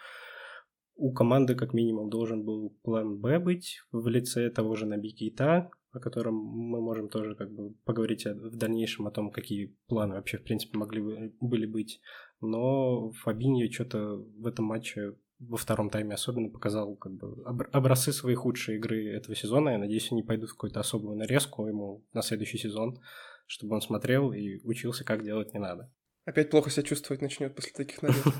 у 0.97 1.13
команды 1.13 1.55
как 1.55 1.75
минимум 1.75 2.09
должен 2.09 2.45
был 2.45 2.75
план 2.83 3.19
Б 3.19 3.39
быть 3.39 3.83
в 3.93 4.09
лице 4.09 4.49
того 4.51 4.75
же 4.75 4.87
Наби 4.87 5.13
Кейта, 5.13 5.71
о 5.93 6.01
котором 6.01 6.35
мы 6.35 6.81
можем 6.81 7.09
тоже 7.09 7.35
как 7.35 7.51
бы 7.53 7.75
поговорить 7.85 8.25
в 8.25 8.57
дальнейшем 8.57 9.07
о 9.07 9.11
том, 9.11 9.31
какие 9.31 9.77
планы 9.89 10.15
вообще 10.15 10.39
в 10.39 10.45
принципе 10.45 10.79
могли 10.79 11.33
были 11.41 11.67
быть. 11.67 12.01
Но 12.41 13.13
Фабиньо 13.13 13.71
что-то 13.71 14.17
в 14.17 14.47
этом 14.47 14.67
матче 14.67 15.15
во 15.39 15.57
втором 15.57 15.91
тайме 15.91 16.15
особенно 16.15 16.49
показал 16.49 16.97
как 16.97 17.13
бы 17.13 17.45
образцы 17.73 18.13
своей 18.13 18.37
худшей 18.37 18.77
игры 18.77 19.13
этого 19.13 19.35
сезона. 19.37 19.71
Я 19.71 19.79
надеюсь, 19.79 20.11
они 20.11 20.23
пойдут 20.23 20.51
в 20.51 20.55
какую-то 20.55 20.81
особую 20.81 21.17
нарезку 21.17 21.67
ему 21.67 22.05
на 22.13 22.23
следующий 22.23 22.59
сезон, 22.59 22.99
чтобы 23.47 23.75
он 23.75 23.83
смотрел 23.83 24.33
и 24.33 24.59
учился, 24.65 25.05
как 25.05 25.25
делать 25.25 25.53
не 25.53 25.61
надо. 25.61 25.93
Опять 26.25 26.51
плохо 26.51 26.71
себя 26.71 26.83
чувствовать 26.83 27.23
начнет 27.23 27.55
после 27.55 27.73
таких 27.73 28.03
нарезок. 28.03 28.35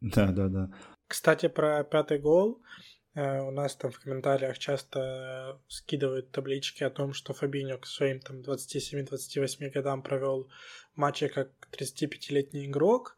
Да, 0.00 0.32
да, 0.32 0.48
да. 0.48 0.70
Кстати, 1.06 1.48
про 1.48 1.82
пятый 1.84 2.18
гол. 2.18 2.60
Э, 3.14 3.40
у 3.40 3.50
нас 3.50 3.74
там 3.76 3.90
в 3.90 3.98
комментариях 3.98 4.58
часто 4.58 5.58
скидывают 5.68 6.32
таблички 6.32 6.82
о 6.84 6.90
том, 6.90 7.14
что 7.14 7.32
Фабиньо 7.32 7.78
к 7.78 7.86
своим 7.86 8.20
там 8.20 8.42
27-28 8.42 9.70
годам 9.70 10.02
провел 10.02 10.50
матчи 10.96 11.28
как 11.28 11.50
35-летний 11.72 12.66
игрок, 12.66 13.16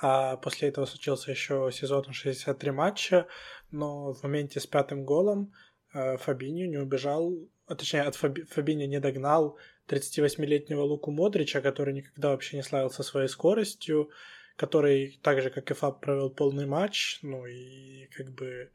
а 0.00 0.36
после 0.36 0.68
этого 0.68 0.86
случился 0.86 1.30
еще 1.30 1.70
сезон 1.72 2.12
63 2.12 2.70
матча, 2.70 3.26
но 3.70 4.12
в 4.12 4.22
моменте 4.22 4.60
с 4.60 4.66
пятым 4.66 5.04
голом 5.04 5.52
э, 5.92 6.16
Фабиньо 6.18 6.66
не 6.66 6.78
убежал, 6.78 7.34
а 7.66 7.74
точнее 7.74 8.02
от 8.02 8.14
Фаби, 8.14 8.42
Фабиньо 8.42 8.86
не 8.86 9.00
догнал 9.00 9.58
38-летнего 9.88 10.82
Луку 10.82 11.10
Модрича, 11.10 11.60
который 11.60 11.94
никогда 11.94 12.30
вообще 12.30 12.56
не 12.56 12.62
славился 12.62 13.02
своей 13.02 13.28
скоростью, 13.28 14.10
который 14.56 15.18
так 15.22 15.40
же, 15.40 15.50
как 15.50 15.70
и 15.70 15.74
Фаб, 15.74 16.00
провел 16.00 16.30
полный 16.30 16.66
матч, 16.66 17.18
ну 17.22 17.46
и 17.46 18.06
как 18.16 18.30
бы 18.32 18.70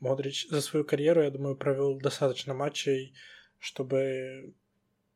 Модрич 0.00 0.48
за 0.48 0.60
свою 0.60 0.84
карьеру, 0.84 1.22
я 1.22 1.30
думаю, 1.30 1.56
провел 1.56 1.98
достаточно 1.98 2.54
матчей, 2.54 3.14
чтобы 3.58 4.54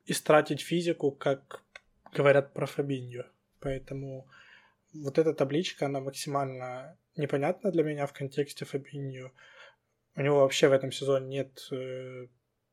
истратить 0.04 0.60
физику, 0.60 1.12
как 1.12 1.62
говорят 2.12 2.52
про 2.52 2.66
Фабиньо. 2.66 3.24
Поэтому 3.60 4.28
вот 4.92 5.18
эта 5.18 5.32
табличка, 5.32 5.86
она 5.86 6.00
максимально 6.00 6.98
непонятна 7.16 7.70
для 7.70 7.82
меня 7.82 8.06
в 8.06 8.12
контексте 8.12 8.64
Фабиньо. 8.64 9.30
У 10.14 10.20
него 10.20 10.40
вообще 10.40 10.68
в 10.68 10.72
этом 10.72 10.92
сезоне 10.92 11.26
нет 11.28 11.68
э, 11.70 12.26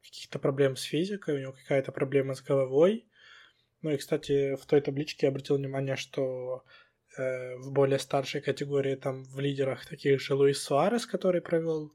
каких-то 0.04 0.39
проблем 0.39 0.75
с 0.75 0.84
физикой, 0.84 1.36
у 1.36 1.39
него 1.39 1.54
какая-то 1.54 1.91
проблема 1.91 2.34
с 2.34 2.41
головой. 2.41 3.08
Ну 3.82 3.91
и, 3.91 3.97
кстати, 3.97 4.56
в 4.56 4.65
той 4.65 4.82
табличке 4.82 5.28
я 5.28 5.30
обратил 5.30 5.56
внимание, 5.56 5.95
что 5.95 6.65
э, 7.17 7.56
в 7.56 7.71
более 7.71 7.99
старшей 7.99 8.41
категории 8.41 8.95
там 8.95 9.23
в 9.23 9.39
лидерах 9.39 9.86
таких 9.86 10.19
же 10.19 10.34
Луис 10.34 10.62
Суарес, 10.62 11.06
который 11.06 11.41
провел 11.41 11.93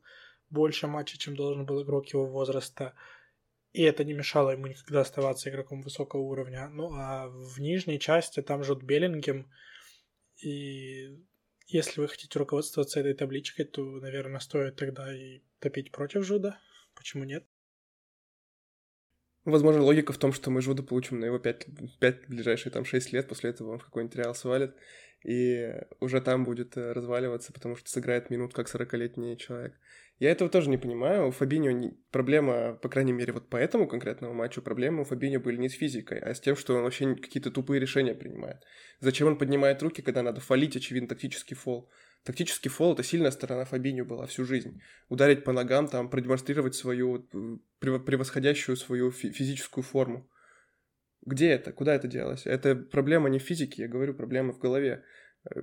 больше 0.49 0.87
матчей, 0.87 1.19
чем 1.19 1.37
должен 1.37 1.67
был 1.67 1.83
игрок 1.83 2.07
его 2.09 2.27
возраста. 2.27 2.95
И 3.75 3.83
это 3.83 4.05
не 4.05 4.13
мешало 4.13 4.51
ему 4.51 4.69
никогда 4.69 5.01
оставаться 5.01 5.51
игроком 5.51 5.83
высокого 5.83 6.21
уровня. 6.21 6.69
Ну 6.69 6.93
а 6.95 7.27
в 7.29 7.61
нижней 7.61 7.99
части 7.99 8.41
там 8.41 8.63
жут 8.63 8.85
Беллингем. 8.85 9.51
И 10.41 11.19
если 11.67 12.01
вы 12.01 12.07
хотите 12.07 12.39
руководствоваться 12.39 13.01
этой 13.01 13.15
табличкой, 13.15 13.65
то, 13.65 13.83
наверное, 13.83 14.39
стоит 14.39 14.77
тогда 14.77 15.13
и 15.13 15.41
топить 15.59 15.91
против 15.91 16.25
Жуда. 16.25 16.57
Почему 16.95 17.25
нет? 17.25 17.45
Возможно, 19.45 19.83
логика 19.83 20.13
в 20.13 20.19
том, 20.19 20.33
что 20.33 20.51
мы 20.51 20.63
Жуда 20.63 20.83
получим 20.83 21.21
на 21.21 21.27
его 21.27 21.39
5, 21.39 21.67
5 22.01 22.29
ближайшие 22.29 22.73
там 22.73 22.85
6 22.85 23.13
лет, 23.13 23.29
после 23.29 23.51
этого 23.51 23.73
он 23.73 23.79
в 23.79 23.85
какой-нибудь 23.85 24.17
Реал 24.17 24.35
свалит, 24.35 24.75
и 25.23 25.75
уже 26.01 26.21
там 26.21 26.45
будет 26.45 26.77
э, 26.77 26.93
разваливаться, 26.93 27.53
потому 27.53 27.77
что 27.77 27.91
сыграет 27.91 28.31
минут 28.31 28.55
как 28.55 28.75
40-летний 28.75 29.37
человек. 29.37 29.75
Я 30.19 30.31
этого 30.31 30.49
тоже 30.49 30.71
не 30.71 30.79
понимаю. 30.79 31.29
У 31.29 31.31
Фабиньо 31.31 31.73
не... 31.73 31.91
проблема, 32.11 32.75
по 32.75 32.89
крайней 32.89 33.13
мере, 33.13 33.33
вот 33.33 33.49
по 33.49 33.57
этому 33.57 33.89
конкретному 33.89 34.33
матчу, 34.33 34.63
проблемы 34.63 35.03
у 35.03 35.05
Фабиньо 35.05 35.41
были 35.41 35.57
не 35.57 35.69
с 35.69 35.75
физикой, 35.75 36.21
а 36.21 36.35
с 36.35 36.41
тем, 36.41 36.57
что 36.57 36.77
он 36.77 36.83
вообще 36.83 37.15
какие-то 37.17 37.51
тупые 37.51 37.81
решения 37.81 38.15
принимает. 38.15 38.63
Зачем 39.01 39.29
он 39.29 39.39
поднимает 39.39 39.83
руки, 39.83 40.03
когда 40.03 40.23
надо 40.23 40.41
фалить, 40.41 40.77
очевидно, 40.77 41.09
тактический 41.09 41.57
фол? 41.57 41.91
Тактический 42.25 42.71
фол— 42.71 42.93
это 42.95 43.03
сильная 43.03 43.31
сторона 43.31 43.67
Фабиньо 43.67 44.05
была 44.05 44.27
всю 44.27 44.45
жизнь. 44.45 44.81
Ударить 45.11 45.45
по 45.45 45.53
ногам, 45.53 45.89
там, 45.89 46.09
продемонстрировать 46.09 46.75
свою 46.75 47.29
превосходящую 47.81 48.77
свою 48.77 49.11
физическую 49.11 49.85
форму. 49.85 50.27
Где 51.21 51.51
это? 51.51 51.73
Куда 51.73 51.95
это 51.95 52.09
делось? 52.09 52.47
Это 52.47 52.77
проблема 52.77 53.29
не 53.29 53.39
в 53.39 53.43
физике, 53.43 53.83
я 53.83 53.89
говорю, 53.89 54.15
проблема 54.15 54.53
в 54.53 54.59
голове. 54.59 55.05
Э, 55.45 55.63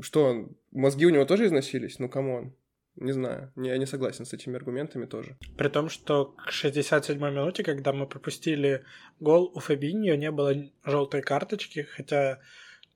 что, 0.00 0.50
мозги 0.70 1.06
у 1.06 1.10
него 1.10 1.24
тоже 1.24 1.46
износились? 1.46 1.98
Ну, 1.98 2.08
come 2.08 2.34
on. 2.34 2.54
Не 2.96 3.12
знаю, 3.12 3.50
я 3.56 3.78
не 3.78 3.86
согласен 3.86 4.26
с 4.26 4.34
этими 4.34 4.56
аргументами 4.56 5.06
тоже. 5.06 5.38
При 5.56 5.68
том, 5.68 5.88
что 5.88 6.26
к 6.26 6.50
67-й 6.50 7.16
минуте, 7.16 7.64
когда 7.64 7.94
мы 7.94 8.06
пропустили 8.06 8.84
гол, 9.18 9.50
у 9.54 9.60
Фабиньо 9.60 10.14
не 10.14 10.30
было 10.30 10.54
желтой 10.84 11.22
карточки, 11.22 11.86
хотя 11.90 12.40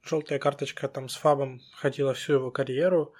желтая 0.07 0.39
карточка 0.39 0.89
там 0.89 1.09
с 1.09 1.17
Фабом 1.17 1.61
ходила 1.75 2.15
всю 2.15 2.35
его 2.35 2.51
карьеру 2.51 3.15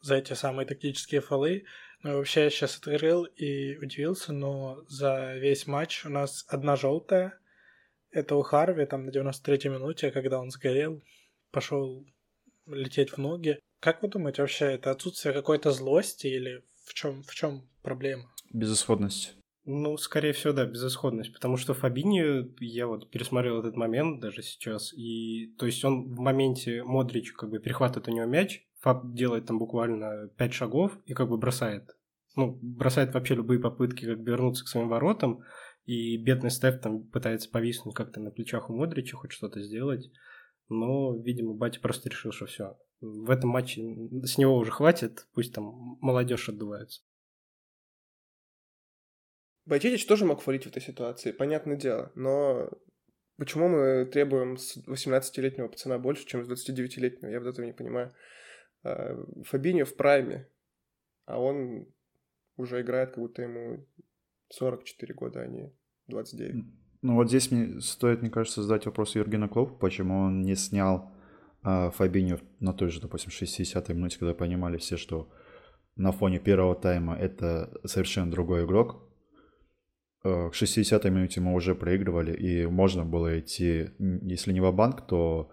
за 0.00 0.16
эти 0.16 0.32
самые 0.34 0.66
тактические 0.66 1.20
фолы. 1.20 1.64
Но 2.02 2.16
вообще 2.16 2.44
я 2.44 2.50
сейчас 2.50 2.76
открыл 2.76 3.24
и 3.24 3.76
удивился, 3.76 4.32
но 4.32 4.84
за 4.88 5.34
весь 5.34 5.66
матч 5.66 6.04
у 6.04 6.10
нас 6.10 6.44
одна 6.48 6.76
желтая. 6.76 7.38
Это 8.10 8.36
у 8.36 8.42
Харви 8.42 8.86
там 8.86 9.06
на 9.06 9.10
93-й 9.10 9.68
минуте, 9.68 10.10
когда 10.10 10.38
он 10.38 10.50
сгорел, 10.50 11.02
пошел 11.50 12.06
лететь 12.66 13.10
в 13.10 13.18
ноги. 13.18 13.58
Как 13.80 14.02
вы 14.02 14.08
думаете, 14.08 14.42
вообще 14.42 14.66
это 14.66 14.90
отсутствие 14.90 15.34
какой-то 15.34 15.72
злости 15.72 16.26
или 16.26 16.62
в 16.84 16.94
чем 16.94 17.22
в 17.22 17.34
чем 17.34 17.68
проблема? 17.82 18.32
Безысходность. 18.52 19.37
Ну, 19.70 19.98
скорее 19.98 20.32
всего, 20.32 20.54
да, 20.54 20.64
безысходность, 20.64 21.30
потому 21.30 21.58
что 21.58 21.74
Фабини, 21.74 22.54
я 22.64 22.86
вот 22.86 23.10
пересмотрел 23.10 23.60
этот 23.60 23.76
момент 23.76 24.18
даже 24.18 24.40
сейчас, 24.42 24.94
и 24.94 25.54
то 25.58 25.66
есть 25.66 25.84
он 25.84 26.14
в 26.14 26.18
моменте 26.20 26.82
Модрич 26.82 27.34
как 27.34 27.50
бы 27.50 27.58
перехватывает 27.58 28.08
у 28.08 28.12
него 28.12 28.24
мяч, 28.24 28.66
Фаб 28.80 29.12
делает 29.12 29.44
там 29.44 29.58
буквально 29.58 30.28
5 30.38 30.54
шагов 30.54 30.98
и 31.04 31.12
как 31.12 31.28
бы 31.28 31.36
бросает. 31.36 31.98
Ну, 32.34 32.58
бросает 32.62 33.12
вообще 33.12 33.34
любые 33.34 33.60
попытки 33.60 34.06
как 34.06 34.22
бы 34.22 34.30
вернуться 34.30 34.64
к 34.64 34.68
своим 34.68 34.88
воротам, 34.88 35.42
и 35.84 36.16
бедный 36.16 36.50
Стеф 36.50 36.80
там 36.80 37.02
пытается 37.02 37.50
повиснуть 37.50 37.94
как-то 37.94 38.20
на 38.20 38.30
плечах 38.30 38.70
у 38.70 38.74
Модрича, 38.74 39.18
хоть 39.18 39.32
что-то 39.32 39.60
сделать, 39.60 40.10
но, 40.70 41.14
видимо, 41.14 41.52
батя 41.52 41.78
просто 41.80 42.08
решил, 42.08 42.32
что 42.32 42.46
все, 42.46 42.78
в 43.02 43.28
этом 43.28 43.50
матче 43.50 43.82
с 44.24 44.38
него 44.38 44.56
уже 44.56 44.70
хватит, 44.70 45.26
пусть 45.34 45.52
там 45.52 45.98
молодежь 46.00 46.48
отдувается. 46.48 47.02
Байтетич 49.68 50.06
тоже 50.06 50.24
мог 50.24 50.40
фалить 50.40 50.64
в 50.64 50.68
этой 50.68 50.80
ситуации, 50.80 51.30
понятное 51.30 51.76
дело, 51.76 52.10
но 52.14 52.70
почему 53.36 53.68
мы 53.68 54.06
требуем 54.06 54.56
с 54.56 54.78
18-летнего 54.88 55.68
пацана 55.68 55.98
больше, 55.98 56.26
чем 56.26 56.44
с 56.44 56.48
29-летнего, 56.48 57.30
я 57.30 57.38
вот 57.38 57.48
этого 57.48 57.66
не 57.66 57.72
понимаю. 57.72 58.12
А, 58.82 59.14
Фабиньо 59.44 59.84
в 59.84 59.94
прайме, 59.94 60.48
а 61.26 61.38
он 61.38 61.86
уже 62.56 62.80
играет, 62.80 63.10
как 63.10 63.18
будто 63.18 63.42
ему 63.42 63.86
44 64.48 65.14
года, 65.14 65.42
а 65.42 65.46
не 65.46 65.70
29. 66.06 66.64
Ну 67.02 67.14
вот 67.14 67.28
здесь 67.28 67.50
мне 67.50 67.80
стоит, 67.80 68.22
мне 68.22 68.30
кажется, 68.30 68.62
задать 68.62 68.86
вопрос 68.86 69.14
Юргену 69.14 69.48
Клопу, 69.48 69.76
почему 69.76 70.18
он 70.18 70.42
не 70.42 70.56
снял 70.56 71.12
а 71.62 71.90
Фабиньо 71.90 72.38
на 72.60 72.72
той 72.72 72.88
же, 72.88 73.00
допустим, 73.00 73.30
60-й 73.30 73.92
минуте, 73.92 74.18
когда 74.18 74.32
понимали 74.32 74.78
все, 74.78 74.96
что 74.96 75.28
на 75.96 76.12
фоне 76.12 76.38
первого 76.38 76.74
тайма 76.74 77.16
это 77.16 77.80
совершенно 77.84 78.30
другой 78.30 78.64
игрок. 78.64 79.07
Э, 80.24 80.50
к 80.50 80.54
60-й 80.54 81.10
минуте 81.10 81.40
мы 81.40 81.54
уже 81.54 81.74
проигрывали, 81.74 82.32
и 82.32 82.66
можно 82.66 83.04
было 83.04 83.38
идти, 83.38 83.90
если 83.98 84.52
не 84.52 84.60
в 84.60 84.72
банк 84.72 85.06
то 85.06 85.50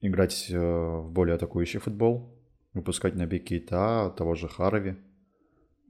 играть 0.00 0.48
э, 0.50 0.58
в 0.58 1.10
более 1.10 1.36
атакующий 1.36 1.80
футбол, 1.80 2.38
выпускать 2.72 3.14
на 3.14 3.26
Бикита, 3.26 4.12
того 4.16 4.34
же 4.34 4.48
Харви. 4.48 4.96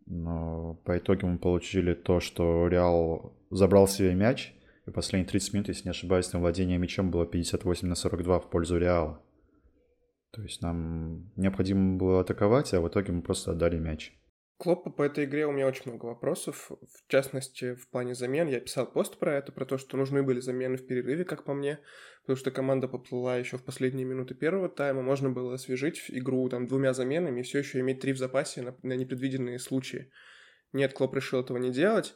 Но 0.07 0.75
по 0.85 0.99
итогу 0.99 1.27
мы 1.27 1.39
получили 1.39 1.95
то, 1.95 2.21
что 2.21 2.69
Реал 2.69 3.35
забрал 3.51 3.89
себе 3.89 4.15
мяч, 4.15 4.55
и 4.87 4.91
последние 4.91 5.29
30 5.29 5.55
минут, 5.55 5.69
если 5.69 5.85
не 5.85 5.91
ошибаюсь, 5.91 6.33
на 6.33 6.41
владение 6.41 6.79
мячом 6.79 7.11
было 7.11 7.27
58 7.27 7.89
на 7.89 7.95
42 7.95 8.41
в 8.41 8.51
пользу 8.51 8.77
Реала. 8.77 9.23
То 10.33 10.43
есть 10.43 10.61
нам 10.61 11.31
необходимо 11.37 11.97
было 11.97 12.21
атаковать, 12.21 12.75
а 12.75 12.81
в 12.81 12.89
итоге 12.89 13.13
мы 13.13 13.23
просто 13.23 13.53
отдали 13.53 13.79
мяч. 13.79 14.13
Клоппа 14.57 14.91
по 14.91 15.03
этой 15.03 15.25
игре 15.25 15.47
у 15.47 15.53
меня 15.53 15.67
очень 15.67 15.91
много 15.91 16.07
вопросов. 16.07 16.71
В 16.71 17.11
частности, 17.11 17.75
в 17.75 17.89
плане 17.89 18.15
замен. 18.15 18.47
Я 18.47 18.61
писал 18.61 18.87
пост 18.87 19.19
про 19.19 19.35
это, 19.37 19.51
про 19.51 19.65
то, 19.65 19.79
что 19.79 19.97
нужны 19.97 20.23
были 20.23 20.39
замены 20.39 20.77
в 20.77 20.87
перерыве, 20.87 21.25
как 21.25 21.45
по 21.45 21.55
мне, 21.55 21.81
потому 22.23 22.37
что 22.37 22.53
команда 22.53 22.87
поплыла 22.87 23.37
еще 23.37 23.59
в 23.59 23.65
последние 23.65 24.07
минуты 24.07 24.35
первого 24.35 24.69
тайма. 24.69 25.03
Можно 25.03 25.31
было 25.31 25.55
освежить 25.55 26.05
игру 26.09 26.49
там 26.49 26.69
двумя 26.69 26.93
заменами 26.95 27.41
и 27.41 27.43
все 27.43 27.59
еще 27.59 27.81
иметь 27.81 28.01
три 28.01 28.13
в 28.13 28.19
запасе 28.19 28.63
на, 28.63 28.77
на 28.83 28.93
непредвиденные 28.93 29.59
случаи. 29.59 30.13
Нет, 30.73 30.93
Клоп 30.93 31.15
решил 31.15 31.41
этого 31.41 31.59
не 31.59 31.73
делать. 31.73 32.15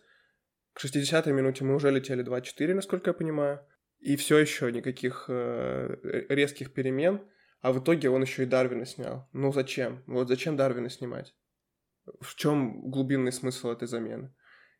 К 0.75 0.85
60-й 0.85 1.33
минуте 1.33 1.65
мы 1.65 1.75
уже 1.75 1.91
летели 1.91 2.25
2-4, 2.25 2.75
насколько 2.75 3.11
я 3.11 3.15
понимаю. 3.15 3.67
И 3.99 4.15
все 4.15 4.39
еще 4.39 4.71
никаких 4.71 5.25
э, 5.29 6.25
резких 6.29 6.73
перемен. 6.73 7.21
А 7.61 7.73
в 7.73 7.83
итоге 7.83 8.11
он 8.11 8.23
еще 8.23 8.45
и 8.45 8.47
Дарвина 8.47 8.87
снял. 8.87 9.29
Ну 9.33 9.53
зачем? 9.53 10.05
Вот 10.07 10.29
зачем 10.29 10.57
Дарвина 10.57 10.89
снимать? 10.89 11.35
В 12.21 12.35
чем 12.35 12.91
глубинный 12.91 13.33
смысл 13.33 13.71
этой 13.71 13.89
замены? 13.89 14.33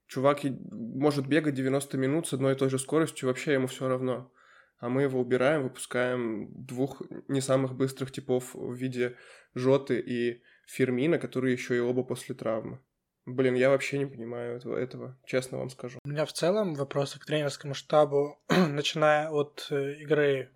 Чувак 0.07 0.41
может 0.43 1.27
бегать 1.27 1.55
90 1.55 1.99
минут 1.99 2.27
с 2.27 2.33
одной 2.33 2.55
и 2.55 2.57
той 2.57 2.71
же 2.71 2.79
скоростью, 2.79 3.29
вообще 3.29 3.53
ему 3.55 3.67
все 3.67 3.89
равно. 3.89 4.33
А 4.79 4.89
мы 4.89 5.03
его 5.03 5.21
убираем, 5.21 5.65
выпускаем 5.65 6.49
двух 6.55 7.03
не 7.27 7.41
самых 7.41 7.75
быстрых 7.75 8.13
типов 8.13 8.55
в 8.55 8.73
виде 8.75 9.17
Жоты 9.55 9.99
и 9.99 10.43
Фермина, 10.67 11.19
которые 11.19 11.53
еще 11.53 11.77
и 11.77 11.81
оба 11.81 12.05
после 12.05 12.35
травмы. 12.35 12.81
Блин, 13.27 13.55
я 13.55 13.69
вообще 13.69 13.99
не 13.99 14.07
понимаю 14.07 14.57
этого, 14.57 14.77
этого, 14.77 15.19
честно 15.27 15.59
вам 15.59 15.69
скажу. 15.69 15.99
У 16.05 16.09
меня 16.09 16.25
в 16.25 16.33
целом 16.33 16.75
вопросы 16.75 17.21
к 17.21 17.27
тренерскому 17.27 17.75
штабу, 17.75 18.39
начиная 18.49 19.29
от 19.29 19.67
э, 19.71 19.97
игры 20.01 20.51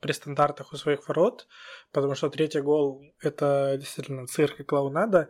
при 0.00 0.12
стандартах 0.12 0.72
у 0.72 0.76
своих 0.76 1.08
ворот, 1.08 1.46
потому 1.92 2.14
что 2.14 2.28
третий 2.30 2.60
гол— 2.60 3.02
это 3.20 3.76
действительно 3.78 4.26
цирк 4.26 4.60
и 4.60 4.64
клоунада. 4.64 5.28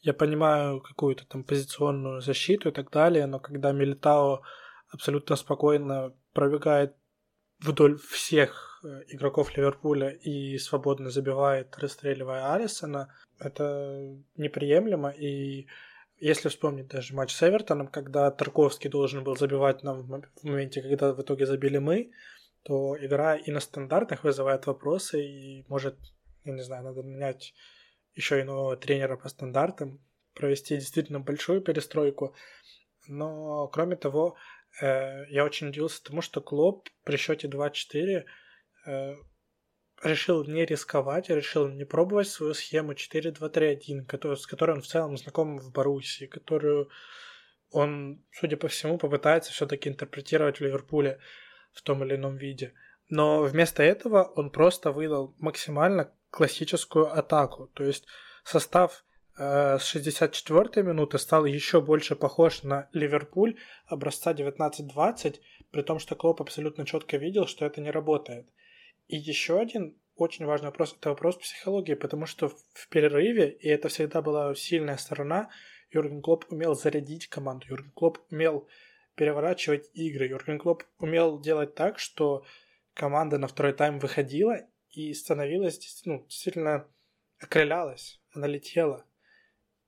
Я 0.00 0.14
понимаю 0.14 0.80
какую-то 0.80 1.26
там 1.26 1.44
позиционную 1.44 2.20
защиту 2.20 2.68
и 2.68 2.72
так 2.72 2.90
далее, 2.90 3.26
но 3.26 3.40
когда 3.40 3.72
Милитао 3.72 4.42
абсолютно 4.88 5.36
спокойно 5.36 6.12
пробегает 6.32 6.94
вдоль 7.60 7.98
всех 7.98 8.80
э, 8.84 9.02
игроков 9.08 9.56
Ливерпуля 9.56 10.10
и 10.10 10.58
свободно 10.58 11.10
забивает, 11.10 11.76
расстреливая 11.78 12.52
Алисона, 12.52 13.08
это 13.38 14.16
неприемлемо. 14.36 15.10
И 15.10 15.66
если 16.18 16.48
вспомнить 16.48 16.88
даже 16.88 17.14
матч 17.14 17.34
с 17.34 17.42
Эвертоном, 17.42 17.88
когда 17.88 18.30
Тарковский 18.30 18.90
должен 18.90 19.24
был 19.24 19.36
забивать 19.36 19.82
нам 19.82 20.02
в 20.02 20.44
моменте, 20.44 20.82
когда 20.82 21.12
в 21.12 21.20
итоге 21.20 21.46
забили 21.46 21.78
мы, 21.78 22.10
то 22.66 22.96
игра 23.00 23.36
и 23.36 23.50
на 23.50 23.60
стандартах 23.60 24.24
вызывает 24.24 24.66
вопросы, 24.66 25.24
и 25.24 25.64
может, 25.68 25.96
я 26.44 26.52
не 26.52 26.62
знаю, 26.62 26.84
надо 26.84 27.02
менять 27.02 27.54
еще 28.14 28.40
иного 28.40 28.76
тренера 28.76 29.16
по 29.16 29.28
стандартам, 29.28 30.04
провести 30.34 30.76
действительно 30.76 31.20
большую 31.20 31.62
перестройку. 31.62 32.34
Но, 33.08 33.68
кроме 33.68 33.96
того, 33.96 34.36
Э, 34.80 35.24
я 35.28 35.44
очень 35.44 35.68
удивился 35.68 36.02
тому, 36.02 36.22
что 36.22 36.40
Клоп 36.40 36.88
при 37.04 37.16
счете 37.16 37.48
2-4 37.48 38.24
э, 38.86 39.14
решил 40.02 40.44
не 40.44 40.64
рисковать, 40.64 41.30
решил 41.30 41.68
не 41.68 41.84
пробовать 41.84 42.28
свою 42.28 42.54
схему 42.54 42.92
4-2-3-1, 42.92 44.36
с 44.36 44.46
которой 44.46 44.72
он 44.72 44.82
в 44.82 44.86
целом 44.86 45.16
знаком 45.16 45.58
в 45.58 45.72
Боруссии, 45.72 46.26
которую 46.26 46.90
он, 47.70 48.22
судя 48.32 48.56
по 48.56 48.68
всему, 48.68 48.98
попытается 48.98 49.52
все-таки 49.52 49.88
интерпретировать 49.88 50.58
в 50.58 50.60
Ливерпуле 50.60 51.18
в 51.76 51.82
том 51.82 52.02
или 52.02 52.16
ином 52.16 52.36
виде. 52.36 52.72
Но 53.08 53.42
вместо 53.42 53.84
этого 53.84 54.24
он 54.34 54.50
просто 54.50 54.90
выдал 54.90 55.36
максимально 55.38 56.10
классическую 56.30 57.16
атаку. 57.16 57.70
То 57.74 57.84
есть 57.84 58.06
состав 58.42 59.04
Э, 59.38 59.78
с 59.78 59.94
64-й 59.94 60.82
минуты 60.82 61.18
стал 61.18 61.44
еще 61.44 61.80
больше 61.80 62.16
похож 62.16 62.62
на 62.62 62.88
Ливерпуль 62.92 63.56
образца 63.86 64.32
19-20, 64.32 65.40
при 65.70 65.82
том, 65.82 65.98
что 65.98 66.14
Клоп 66.14 66.40
абсолютно 66.40 66.86
четко 66.86 67.18
видел, 67.18 67.46
что 67.46 67.66
это 67.66 67.80
не 67.80 67.90
работает. 67.90 68.48
И 69.08 69.16
еще 69.16 69.60
один 69.60 69.96
очень 70.16 70.46
важный 70.46 70.68
вопрос, 70.68 70.96
это 70.98 71.10
вопрос 71.10 71.36
психологии, 71.36 71.94
потому 71.94 72.24
что 72.24 72.48
в 72.48 72.88
перерыве, 72.88 73.50
и 73.50 73.68
это 73.68 73.88
всегда 73.88 74.22
была 74.22 74.54
сильная 74.54 74.96
сторона, 74.96 75.50
Юрген 75.90 76.22
Клоп 76.22 76.46
умел 76.48 76.74
зарядить 76.74 77.28
команду, 77.28 77.66
Юрген 77.68 77.92
Клоп 77.92 78.18
умел 78.30 78.66
переворачивать 79.16 79.90
игры, 79.94 80.26
Юрген 80.26 80.58
Клоп 80.58 80.84
умел 80.98 81.40
делать 81.40 81.74
так, 81.74 81.98
что 81.98 82.44
команда 82.94 83.38
на 83.38 83.48
второй 83.48 83.72
тайм 83.72 83.98
выходила 83.98 84.60
и 84.90 85.12
становилась, 85.12 86.02
ну, 86.04 86.24
действительно 86.28 86.86
окрылялась, 87.40 88.20
она 88.34 88.46
летела. 88.46 89.04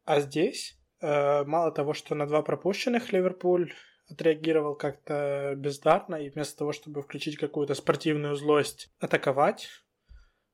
А 0.04 0.20
здесь, 0.20 0.78
э, 1.00 1.44
мало 1.44 1.70
того, 1.70 1.94
что 1.94 2.14
на 2.14 2.26
два 2.26 2.42
пропущенных 2.42 3.12
Ливерпуль 3.12 3.72
отреагировал 4.10 4.74
как-то 4.74 5.54
бездарно, 5.56 6.16
и 6.16 6.30
вместо 6.30 6.58
того, 6.58 6.72
чтобы 6.72 7.02
включить 7.02 7.36
какую-то 7.36 7.74
спортивную 7.74 8.34
злость, 8.36 8.90
атаковать, 8.98 9.68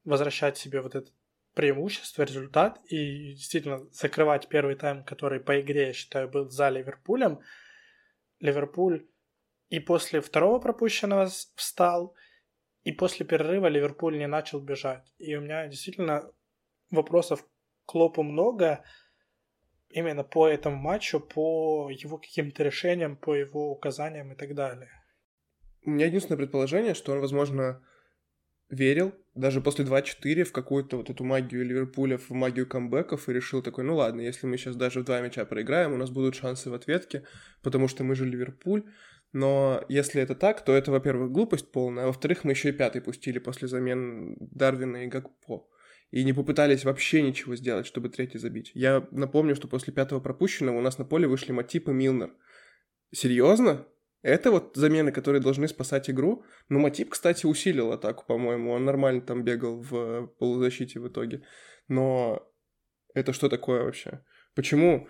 возвращать 0.04 0.58
себе 0.58 0.80
вот 0.80 0.94
это 0.94 1.10
преимущество, 1.54 2.24
результат, 2.24 2.80
и 2.88 3.34
действительно 3.34 3.86
закрывать 3.92 4.48
первый 4.48 4.74
тайм, 4.74 5.04
который 5.04 5.38
по 5.38 5.60
игре, 5.60 5.88
я 5.88 5.92
считаю, 5.92 6.28
был 6.28 6.50
за 6.50 6.68
Ливерпулем, 6.68 7.40
Ливерпуль 8.40 9.06
и 9.68 9.80
после 9.80 10.20
второго 10.20 10.58
пропущенного 10.58 11.26
встал, 11.54 12.14
и 12.82 12.92
после 12.92 13.26
перерыва 13.26 13.66
Ливерпуль 13.66 14.18
не 14.18 14.26
начал 14.26 14.60
бежать. 14.60 15.12
И 15.18 15.34
у 15.34 15.40
меня 15.40 15.66
действительно 15.66 16.30
вопросов 16.90 17.42
к 17.42 17.48
Клопу 17.86 18.22
много, 18.22 18.84
именно 19.88 20.24
по 20.24 20.48
этому 20.48 20.76
матчу, 20.76 21.20
по 21.20 21.88
его 21.90 22.18
каким-то 22.18 22.62
решениям, 22.62 23.16
по 23.16 23.34
его 23.34 23.70
указаниям 23.70 24.32
и 24.32 24.36
так 24.36 24.54
далее. 24.54 24.90
У 25.84 25.90
меня 25.90 26.06
единственное 26.06 26.38
предположение, 26.38 26.94
что 26.94 27.12
он, 27.12 27.20
возможно, 27.20 27.86
верил 28.68 29.14
даже 29.34 29.60
после 29.60 29.84
2-4 29.84 30.44
в 30.44 30.52
какую-то 30.52 30.96
вот 30.96 31.10
эту 31.10 31.24
магию 31.24 31.64
Ливерпуля, 31.64 32.18
в 32.18 32.30
магию 32.30 32.66
камбэков 32.66 33.28
и 33.28 33.32
решил 33.32 33.62
такой, 33.62 33.84
ну 33.84 33.96
ладно, 33.96 34.20
если 34.20 34.46
мы 34.46 34.56
сейчас 34.56 34.76
даже 34.76 35.00
в 35.00 35.04
два 35.04 35.20
мяча 35.20 35.44
проиграем, 35.44 35.92
у 35.92 35.96
нас 35.96 36.10
будут 36.10 36.36
шансы 36.36 36.70
в 36.70 36.74
ответке, 36.74 37.24
потому 37.62 37.88
что 37.88 38.04
мы 38.04 38.14
же 38.14 38.26
Ливерпуль. 38.26 38.84
Но 39.32 39.84
если 39.88 40.22
это 40.22 40.36
так, 40.36 40.64
то 40.64 40.72
это, 40.72 40.92
во-первых, 40.92 41.32
глупость 41.32 41.72
полная, 41.72 42.04
а 42.04 42.06
во-вторых, 42.06 42.44
мы 42.44 42.52
еще 42.52 42.68
и 42.68 42.72
пятый 42.72 43.02
пустили 43.02 43.40
после 43.40 43.66
замен 43.66 44.36
Дарвина 44.38 45.04
и 45.04 45.08
Гакпо 45.08 45.66
и 46.12 46.22
не 46.22 46.32
попытались 46.32 46.84
вообще 46.84 47.22
ничего 47.22 47.56
сделать, 47.56 47.86
чтобы 47.86 48.08
третий 48.08 48.38
забить. 48.38 48.70
Я 48.74 49.08
напомню, 49.10 49.56
что 49.56 49.66
после 49.66 49.92
пятого 49.92 50.20
пропущенного 50.20 50.78
у 50.78 50.80
нас 50.80 50.98
на 50.98 51.04
поле 51.04 51.26
вышли 51.26 51.50
Матип 51.50 51.88
и 51.88 51.92
Милнер. 51.92 52.30
Серьезно? 53.10 53.84
Это 54.24 54.50
вот 54.50 54.74
замены, 54.74 55.12
которые 55.12 55.42
должны 55.42 55.68
спасать 55.68 56.08
игру. 56.08 56.44
Ну, 56.70 56.78
Матип, 56.78 57.10
кстати, 57.10 57.44
усилил 57.44 57.92
атаку, 57.92 58.24
по-моему. 58.26 58.72
Он 58.72 58.82
нормально 58.82 59.20
там 59.20 59.44
бегал 59.44 59.82
в 59.82 60.28
полузащите 60.38 60.98
в 60.98 61.08
итоге. 61.08 61.42
Но 61.88 62.42
это 63.12 63.34
что 63.34 63.50
такое 63.50 63.84
вообще? 63.84 64.24
Почему 64.54 65.08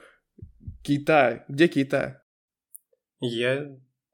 Кейта? 0.82 1.44
Где 1.48 1.68
Кейта? 1.68 2.24
Я 3.20 3.70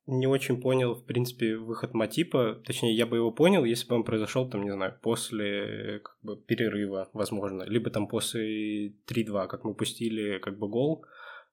не 0.07 0.27
очень 0.27 0.61
понял, 0.61 0.95
в 0.95 1.07
принципе, 1.07 1.57
выход 1.57 1.95
Матипа. 1.95 2.63
Точнее, 2.67 2.95
я 2.95 3.07
бы 3.07 3.17
его 3.17 3.33
понял, 3.33 3.65
если 3.65 3.89
бы 3.89 3.95
он 3.95 4.05
произошел, 4.05 4.51
там, 4.51 4.65
не 4.65 4.71
знаю, 4.73 4.99
после 5.01 6.01
как 6.01 6.19
бы, 6.21 6.37
перерыва, 6.37 7.09
возможно. 7.15 7.63
Либо 7.63 7.89
там 7.89 8.07
после 8.07 8.89
3-2, 9.09 9.49
как 9.49 9.65
мы 9.65 9.75
пустили 9.75 10.39
как 10.41 10.59
бы 10.59 10.69
гол, 10.69 11.07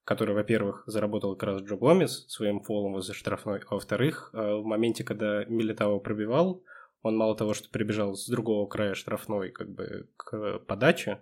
который, 0.08 0.34
во-первых, 0.34 0.84
заработал 0.86 1.36
как 1.36 1.50
раз 1.50 1.60
Джо 1.60 1.76
Гомес 1.76 2.24
своим 2.28 2.60
фолом 2.62 2.94
возле 2.94 3.12
штрафной, 3.12 3.60
а 3.68 3.74
во-вторых, 3.74 4.30
э, 4.32 4.54
в 4.54 4.64
моменте, 4.64 5.04
когда 5.04 5.44
Милитао 5.44 6.00
пробивал, 6.00 6.62
он 7.02 7.14
мало 7.14 7.36
того, 7.36 7.52
что 7.52 7.68
прибежал 7.68 8.14
с 8.14 8.26
другого 8.26 8.66
края 8.66 8.94
штрафной 8.94 9.50
как 9.50 9.68
бы 9.68 10.08
к 10.16 10.60
подаче, 10.60 11.20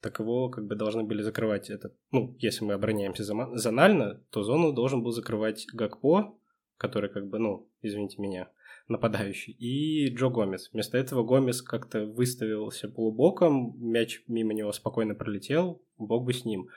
так 0.00 0.18
его 0.18 0.48
как 0.48 0.66
бы 0.66 0.74
должны 0.74 1.04
были 1.04 1.22
закрывать 1.22 1.70
этот, 1.70 1.94
ну, 2.10 2.34
если 2.40 2.64
мы 2.64 2.72
обороняемся 2.72 3.22
зонально, 3.22 4.20
то 4.30 4.42
зону 4.42 4.72
должен 4.72 5.04
был 5.04 5.12
закрывать 5.12 5.68
Гакпо, 5.72 6.36
который 6.76 7.10
как 7.10 7.28
бы, 7.28 7.38
ну, 7.38 7.68
извините 7.82 8.20
меня, 8.20 8.48
нападающий, 8.88 9.52
и 9.52 10.12
Джо 10.12 10.28
Гомес. 10.28 10.70
Вместо 10.72 10.98
этого 10.98 11.22
Гомес 11.22 11.62
как-то 11.62 12.04
выставился 12.04 12.88
полубоком, 12.88 13.76
мяч 13.78 14.24
мимо 14.26 14.54
него 14.54 14.72
спокойно 14.72 15.14
пролетел, 15.14 15.80
бог 15.98 16.24
бы 16.24 16.32
с 16.32 16.44
ним. 16.44 16.68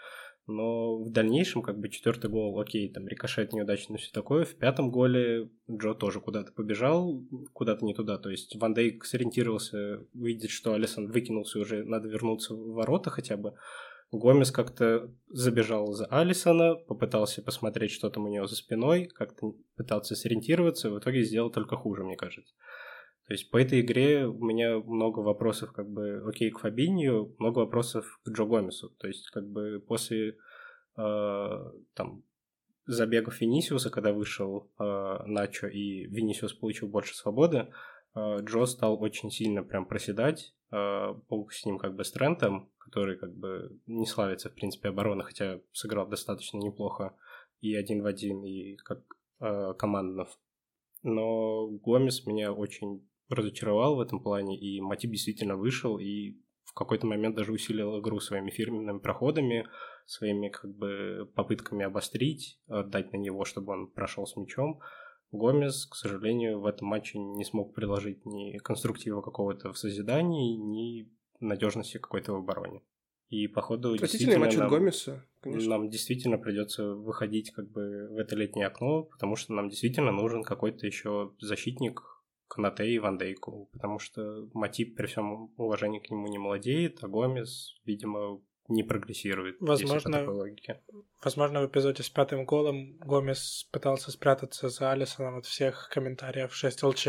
Но 0.47 0.97
в 1.03 1.12
дальнейшем, 1.12 1.62
как 1.62 1.77
бы, 1.77 1.89
четвертый 1.89 2.29
гол, 2.29 2.57
окей, 2.57 2.89
там, 2.89 3.05
рикошет 3.05 3.51
неудачный, 3.51 3.97
все 3.97 4.12
такое. 4.13 4.45
В 4.45 4.55
пятом 4.55 4.91
голе 4.91 5.49
Джо 5.69 5.93
тоже 5.93 6.21
куда-то 6.21 6.53
побежал, 6.53 7.21
куда-то 7.51 7.83
не 7.83 7.93
туда. 7.93 8.17
То 8.17 8.29
есть 8.29 8.55
Ван 8.55 8.73
Дейк 8.73 9.03
сориентировался, 9.03 10.05
видит, 10.13 10.49
что 10.49 10.73
Алисон 10.73 11.12
выкинулся, 11.12 11.60
уже 11.60 11.83
надо 11.83 12.07
вернуться 12.07 12.55
в 12.55 12.71
ворота 12.71 13.10
хотя 13.10 13.36
бы. 13.36 13.55
Гомес 14.12 14.51
как-то 14.51 15.12
забежал 15.27 15.91
за 15.91 16.05
Алисона, 16.05 16.75
попытался 16.75 17.41
посмотреть, 17.41 17.91
что 17.91 18.10
там 18.10 18.23
у 18.23 18.29
него 18.29 18.47
за 18.47 18.55
спиной, 18.55 19.10
как-то 19.13 19.53
пытался 19.75 20.15
сориентироваться, 20.15 20.89
в 20.89 20.97
итоге 20.97 21.23
сделал 21.23 21.51
только 21.51 21.75
хуже, 21.75 22.05
мне 22.05 22.15
кажется. 22.15 22.53
То 23.27 23.33
есть 23.33 23.51
по 23.51 23.57
этой 23.57 23.81
игре 23.81 24.25
у 24.25 24.43
меня 24.43 24.79
много 24.79 25.19
вопросов, 25.19 25.73
как 25.73 25.89
бы, 25.89 26.23
окей, 26.25 26.49
к 26.49 26.59
Фабинью, 26.59 27.35
много 27.39 27.59
вопросов 27.59 28.21
к 28.23 28.29
Джо 28.29 28.45
Гомесу. 28.45 28.89
То 28.91 29.07
есть, 29.07 29.29
как 29.31 29.45
бы, 29.45 29.83
после 29.85 30.37
э, 30.97 31.71
там 31.93 32.23
забегов 32.85 33.41
Винисиуса, 33.41 33.89
когда 33.89 34.13
вышел 34.13 34.71
э, 34.79 35.17
Начо 35.25 35.67
и 35.67 36.05
Винисиус 36.05 36.53
получил 36.53 36.87
больше 36.87 37.15
свободы, 37.15 37.67
э, 38.15 38.37
Джо 38.43 38.65
стал 38.65 39.01
очень 39.03 39.29
сильно 39.29 39.61
прям 39.61 39.85
проседать, 39.85 40.55
э, 40.71 41.13
с 41.51 41.65
ним 41.65 41.79
как 41.79 41.95
бы 41.95 42.05
с 42.05 42.11
Трентом, 42.13 42.71
который 42.77 43.17
как 43.17 43.35
бы 43.35 43.77
не 43.87 44.05
славится, 44.05 44.49
в 44.49 44.55
принципе, 44.55 44.87
обороны, 44.87 45.23
хотя 45.23 45.59
сыграл 45.73 46.07
достаточно 46.07 46.59
неплохо 46.59 47.13
и 47.59 47.75
один 47.75 48.03
в 48.03 48.05
один, 48.05 48.45
и 48.45 48.77
как 48.77 48.99
э, 49.41 49.73
команднов. 49.77 50.29
Но 51.03 51.67
Гомес 51.67 52.25
меня 52.25 52.53
очень 52.53 53.05
разочаровал 53.29 53.95
в 53.95 53.99
этом 53.99 54.21
плане, 54.21 54.57
и 54.57 54.81
Матип 54.81 55.11
действительно 55.11 55.55
вышел 55.55 55.97
и 55.97 56.37
в 56.63 56.73
какой-то 56.73 57.07
момент 57.07 57.35
даже 57.35 57.51
усилил 57.51 57.99
игру 57.99 58.19
своими 58.19 58.51
фирменными 58.51 58.99
проходами, 58.99 59.67
своими 60.05 60.49
как 60.49 60.75
бы 60.75 61.29
попытками 61.35 61.85
обострить, 61.85 62.59
отдать 62.67 63.11
на 63.13 63.17
него, 63.17 63.45
чтобы 63.45 63.73
он 63.73 63.87
прошел 63.87 64.25
с 64.25 64.35
мячом. 64.35 64.79
Гомес, 65.31 65.85
к 65.85 65.95
сожалению, 65.95 66.61
в 66.61 66.65
этом 66.65 66.87
матче 66.87 67.19
не 67.19 67.43
смог 67.43 67.73
приложить 67.73 68.25
ни 68.25 68.57
конструктива 68.57 69.21
какого-то 69.21 69.73
в 69.73 69.77
созидании, 69.77 70.55
ни 70.55 71.11
надежности 71.39 71.97
какой-то 71.97 72.33
в 72.33 72.37
обороне. 72.37 72.81
И 73.29 73.47
походу 73.47 73.97
действительно 73.97 74.39
матч 74.39 74.55
нам, 74.55 74.69
Гомеса, 74.69 75.25
конечно. 75.41 75.69
нам 75.69 75.89
действительно 75.89 76.37
придется 76.37 76.93
выходить 76.93 77.51
как 77.51 77.69
бы 77.69 78.07
в 78.09 78.17
это 78.17 78.37
летнее 78.37 78.67
окно, 78.67 79.03
потому 79.03 79.35
что 79.35 79.53
нам 79.53 79.67
действительно 79.67 80.11
нужен 80.11 80.43
какой-то 80.43 80.85
еще 80.85 81.33
защитник 81.39 82.01
Канате 82.47 82.88
и 82.88 82.99
Ван 82.99 83.17
Дейку, 83.17 83.69
потому 83.73 83.99
что 83.99 84.49
Матип 84.53 84.95
при 84.95 85.07
всем 85.07 85.53
уважении 85.57 85.99
к 85.99 86.10
нему 86.10 86.27
не 86.27 86.38
молодеет, 86.38 87.03
а 87.03 87.07
Гомес, 87.07 87.75
видимо, 87.86 88.41
не 88.67 88.83
прогрессирует. 88.83 89.57
Возможно, 89.60 90.25
возможно, 91.23 91.62
в 91.62 91.67
эпизоде 91.67 92.03
с 92.03 92.10
пятым 92.10 92.45
голом 92.45 92.97
Гомес 92.97 93.67
пытался 93.71 94.12
спрятаться 94.12 94.69
за 94.69 94.91
Алисоном 94.91 95.38
от 95.38 95.45
всех 95.45 95.89
комментариев 95.91 96.53
6 96.53 96.83
ЛЧ. 96.83 97.07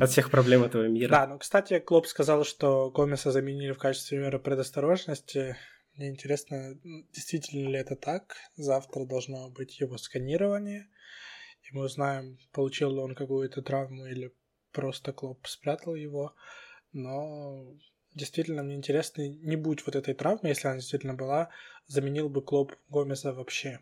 От 0.00 0.10
всех 0.10 0.30
проблем 0.30 0.64
этого 0.64 0.86
мира. 0.86 1.10
Да, 1.10 1.26
ну, 1.26 1.38
кстати, 1.38 1.78
Клоп 1.78 2.06
сказал, 2.06 2.44
что 2.44 2.90
Гомеса 2.90 3.30
заменили 3.30 3.72
в 3.72 3.78
качестве 3.78 4.18
меры 4.18 4.38
предосторожности. 4.38 5.56
Мне 5.96 6.10
интересно, 6.10 6.78
действительно 7.12 7.68
ли 7.68 7.78
это 7.78 7.96
так? 7.96 8.36
Завтра 8.56 9.06
должно 9.06 9.50
быть 9.50 9.80
его 9.80 9.96
сканирование. 9.96 10.88
И 11.70 11.76
мы 11.76 11.84
узнаем, 11.84 12.38
получил 12.52 12.92
ли 12.92 12.98
он 12.98 13.14
какую-то 13.14 13.62
травму 13.62 14.06
или 14.06 14.32
просто 14.72 15.12
Клоп 15.12 15.46
спрятал 15.46 15.94
его. 15.94 16.34
Но 16.92 17.76
действительно 18.14 18.62
мне 18.62 18.74
интересно, 18.74 19.28
не 19.28 19.56
будь 19.56 19.84
вот 19.86 19.96
этой 19.96 20.14
травмы, 20.14 20.48
если 20.48 20.68
она 20.68 20.76
действительно 20.78 21.14
была, 21.14 21.50
заменил 21.86 22.28
бы 22.28 22.42
Клоп 22.42 22.72
Гомеса 22.88 23.32
вообще. 23.32 23.80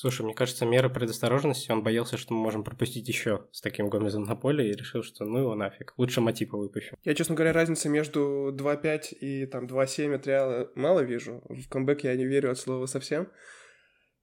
Слушай, 0.00 0.22
мне 0.22 0.34
кажется, 0.34 0.64
меры 0.64 0.90
предосторожности, 0.90 1.72
он 1.72 1.82
боялся, 1.82 2.16
что 2.16 2.32
мы 2.32 2.40
можем 2.40 2.62
пропустить 2.62 3.08
еще 3.08 3.48
с 3.50 3.60
таким 3.60 3.88
Гомезом 3.88 4.22
на 4.22 4.36
поле 4.36 4.70
и 4.70 4.76
решил, 4.76 5.02
что 5.02 5.24
ну 5.24 5.38
его 5.38 5.56
нафиг, 5.56 5.94
лучше 5.96 6.20
Матипа 6.20 6.56
выпущу. 6.56 6.96
Я, 7.02 7.16
честно 7.16 7.34
говоря, 7.34 7.52
разницы 7.52 7.88
между 7.88 8.54
2.5 8.56 9.14
и 9.20 9.46
там 9.46 9.66
2.7 9.66 10.14
от 10.14 10.26
Реала 10.28 10.70
мало 10.76 11.00
вижу. 11.00 11.42
В 11.48 11.68
камбэк 11.68 12.04
я 12.04 12.14
не 12.14 12.26
верю 12.26 12.52
от 12.52 12.58
слова 12.58 12.86
совсем. 12.86 13.28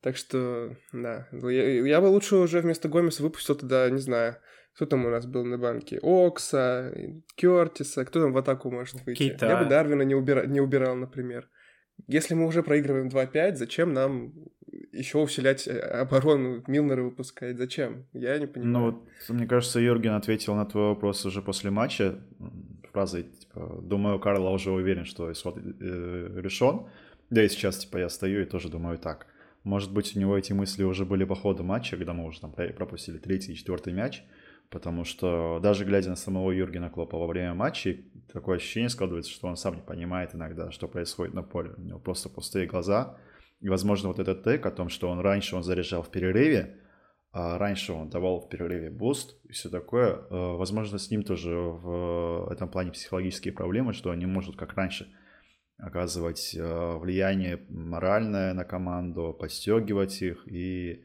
Так 0.06 0.18
что, 0.18 0.76
да, 0.94 1.28
я, 1.32 1.84
я 1.84 2.00
бы 2.00 2.06
лучше 2.06 2.36
уже 2.36 2.62
вместо 2.62 2.88
Гомеса 2.88 3.24
выпустил 3.24 3.56
тогда, 3.56 3.90
не 3.90 3.98
знаю, 3.98 4.36
кто 4.76 4.86
там 4.86 5.04
у 5.04 5.10
нас 5.10 5.26
был 5.26 5.44
на 5.44 5.58
банке? 5.58 5.98
Окса, 6.04 6.94
Кертиса, 7.34 8.06
кто 8.06 8.22
там 8.22 8.32
в 8.32 8.38
атаку 8.38 8.70
может 8.70 9.04
выйти? 9.04 9.18
Кейта. 9.18 9.48
Я 9.48 9.64
бы 9.64 9.68
Дарвина 9.68 10.04
не, 10.04 10.14
убира... 10.14 10.46
не 10.46 10.62
убирал, 10.62 10.96
например. 10.96 11.50
Если 12.06 12.36
мы 12.36 12.46
уже 12.46 12.62
проигрываем 12.62 13.08
2-5, 13.08 13.56
зачем 13.56 13.94
нам 13.94 14.32
еще 14.92 15.18
усилять 15.18 15.68
э, 15.68 15.80
оборону, 15.80 16.64
Милнера 16.68 17.02
выпускать. 17.02 17.58
Зачем? 17.58 18.06
Я 18.14 18.38
не 18.38 18.46
понимаю. 18.46 19.02
Ну, 19.28 19.34
мне 19.34 19.48
кажется, 19.48 19.80
Юрген 19.80 20.14
ответил 20.14 20.54
на 20.54 20.68
твой 20.68 20.90
вопрос 20.90 21.26
уже 21.26 21.42
после 21.42 21.72
матча 21.72 22.20
фразой, 22.92 23.24
типа, 23.24 23.80
думаю, 23.82 24.20
Карла 24.20 24.52
уже 24.52 24.70
уверен, 24.70 25.06
что 25.06 25.32
исход 25.32 25.58
э, 25.58 25.62
решен. 26.36 26.90
Да 27.32 27.44
и 27.44 27.50
сейчас, 27.50 27.80
типа, 27.80 27.98
я 27.98 28.10
стою 28.10 28.44
и 28.44 28.46
тоже 28.46 28.70
думаю 28.70 29.00
так. 29.00 29.26
Может 29.66 29.92
быть, 29.92 30.16
у 30.16 30.20
него 30.20 30.38
эти 30.38 30.54
мысли 30.54 30.84
уже 30.84 31.06
были 31.06 31.26
по 31.26 31.34
ходу 31.34 31.64
матча, 31.64 31.98
когда 31.98 32.14
мы 32.14 32.26
уже 32.26 32.40
там 32.40 32.54
пропустили 32.54 33.18
третий 33.18 33.54
и 33.54 33.56
четвертый 33.56 33.94
мяч, 33.94 34.24
потому 34.70 35.06
что 35.06 35.60
даже 35.60 35.86
глядя 35.86 36.10
на 36.12 36.16
самого 36.16 36.52
Юргена 36.52 36.92
Клопа 36.92 37.18
во 37.18 37.26
время 37.26 37.56
матча, 37.56 37.98
такое 38.32 38.58
ощущение 38.58 38.90
складывается, 38.90 39.32
что 39.32 39.48
он 39.48 39.58
сам 39.58 39.78
не 39.78 39.82
понимает 39.82 40.36
иногда, 40.36 40.70
что 40.70 40.88
происходит 40.88 41.34
на 41.34 41.42
поле. 41.42 41.72
У 41.78 41.82
него 41.82 42.00
просто 42.00 42.30
пустые 42.30 42.68
глаза. 42.68 43.18
И, 43.60 43.68
возможно, 43.68 44.10
вот 44.10 44.20
этот 44.20 44.44
take 44.44 44.64
о 44.68 44.72
том, 44.72 44.88
что 44.88 45.10
он 45.10 45.20
раньше 45.20 45.56
он 45.56 45.64
заряжал 45.64 46.04
в 46.04 46.12
перерыве, 46.12 46.80
а 47.32 47.58
раньше 47.58 47.92
он 47.92 48.10
давал 48.10 48.42
в 48.42 48.50
перерыве 48.50 48.92
boost 48.92 49.36
и 49.46 49.52
все 49.52 49.70
такое, 49.70 50.12
э, 50.12 50.28
возможно, 50.30 51.00
с 51.00 51.10
ним 51.10 51.24
тоже 51.24 51.50
в 51.50 52.52
этом 52.52 52.70
плане 52.70 52.92
психологические 52.92 53.54
проблемы, 53.54 53.94
что 53.94 54.12
он 54.12 54.20
не 54.20 54.28
может, 54.28 54.58
как 54.58 54.76
раньше, 54.76 55.12
оказывать 55.78 56.56
э, 56.56 56.98
влияние 56.98 57.66
моральное 57.70 58.54
на 58.54 58.64
команду, 58.64 59.36
подстегивать 59.38 60.22
их 60.22 60.48
и 60.48 61.04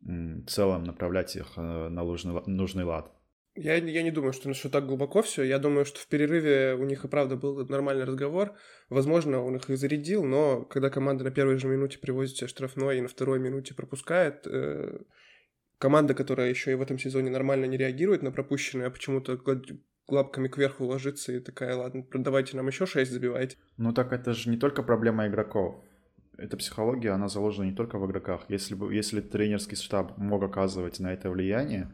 в 0.00 0.46
целом 0.46 0.84
направлять 0.84 1.36
их 1.36 1.52
э, 1.56 1.60
на 1.60 2.04
нужный, 2.04 2.42
нужный 2.46 2.84
лад. 2.84 3.10
Я, 3.56 3.76
я 3.76 4.02
не 4.02 4.10
думаю, 4.10 4.32
что, 4.32 4.52
что 4.52 4.68
так 4.68 4.86
глубоко 4.86 5.22
все. 5.22 5.44
Я 5.44 5.58
думаю, 5.58 5.84
что 5.84 6.00
в 6.00 6.08
перерыве 6.08 6.74
у 6.74 6.84
них 6.84 7.04
и 7.04 7.08
правда 7.08 7.36
был 7.36 7.64
нормальный 7.66 8.04
разговор. 8.04 8.54
Возможно, 8.90 9.40
он 9.42 9.56
их 9.56 9.70
и 9.70 9.76
зарядил, 9.76 10.24
но 10.24 10.64
когда 10.64 10.90
команда 10.90 11.24
на 11.24 11.30
первой 11.30 11.56
же 11.58 11.68
минуте 11.68 11.98
привозит 11.98 12.36
себе 12.36 12.48
штрафной 12.48 12.98
и 12.98 13.00
на 13.00 13.08
второй 13.08 13.38
минуте 13.38 13.72
пропускает, 13.74 14.46
э, 14.46 14.98
команда, 15.78 16.14
которая 16.14 16.50
еще 16.50 16.72
и 16.72 16.74
в 16.74 16.82
этом 16.82 16.98
сезоне 16.98 17.30
нормально 17.30 17.66
не 17.66 17.76
реагирует 17.76 18.22
на 18.22 18.32
пропущенные, 18.32 18.88
а 18.88 18.90
почему-то 18.90 19.36
лапками 20.08 20.48
кверху 20.48 20.84
ложится 20.84 21.32
и 21.32 21.40
такая, 21.40 21.76
ладно, 21.76 22.04
давайте 22.12 22.56
нам 22.56 22.66
еще 22.66 22.86
6 22.86 23.10
забивайте. 23.10 23.56
Ну 23.76 23.92
так 23.92 24.12
это 24.12 24.32
же 24.32 24.50
не 24.50 24.56
только 24.56 24.82
проблема 24.82 25.26
игроков. 25.26 25.76
Эта 26.36 26.56
психология, 26.56 27.10
она 27.10 27.28
заложена 27.28 27.64
не 27.64 27.74
только 27.74 27.98
в 27.98 28.06
игроках. 28.06 28.42
Если, 28.48 28.74
бы, 28.74 28.92
если 28.92 29.20
тренерский 29.20 29.76
штаб 29.76 30.18
мог 30.18 30.42
оказывать 30.42 30.98
на 30.98 31.12
это 31.12 31.30
влияние, 31.30 31.90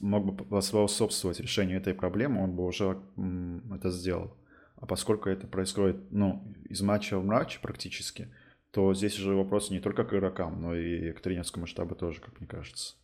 мог 0.00 0.24
бы 0.24 0.44
поспособствовать 0.44 1.40
решению 1.40 1.78
этой 1.78 1.94
проблемы, 1.94 2.42
он 2.42 2.56
бы 2.56 2.64
уже 2.64 2.98
это 3.74 3.90
сделал. 3.90 4.36
А 4.76 4.86
поскольку 4.86 5.28
это 5.28 5.46
происходит 5.46 6.10
ну, 6.10 6.54
из 6.68 6.80
матча 6.80 7.18
в 7.18 7.24
матч 7.24 7.60
практически, 7.60 8.32
то 8.70 8.94
здесь 8.94 9.18
уже 9.18 9.34
вопрос 9.34 9.70
не 9.70 9.80
только 9.80 10.04
к 10.04 10.14
игрокам, 10.14 10.62
но 10.62 10.74
и 10.74 11.12
к 11.12 11.20
тренерскому 11.20 11.66
штабу 11.66 11.94
тоже, 11.94 12.20
как 12.20 12.38
мне 12.38 12.48
кажется. 12.48 12.94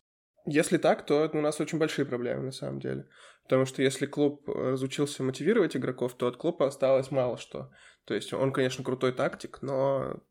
Если 0.45 0.77
так, 0.77 1.05
то 1.05 1.29
у 1.33 1.41
нас 1.41 1.59
очень 1.59 1.79
большие 1.79 2.05
проблемы 2.05 2.43
на 2.43 2.51
самом 2.51 2.79
деле. 2.79 3.07
Потому 3.45 3.65
что 3.65 3.81
если 3.81 4.05
клуб 4.05 4.49
разучился 4.49 5.23
мотивировать 5.23 5.77
игроков, 5.77 6.15
то 6.15 6.27
от 6.27 6.37
клуба 6.37 6.67
осталось 6.67 7.11
мало 7.11 7.37
что. 7.37 7.71
То 8.05 8.13
есть 8.13 8.33
он, 8.33 8.51
конечно, 8.51 8.83
крутой 8.83 9.13
тактик, 9.13 9.59
но 9.61 10.23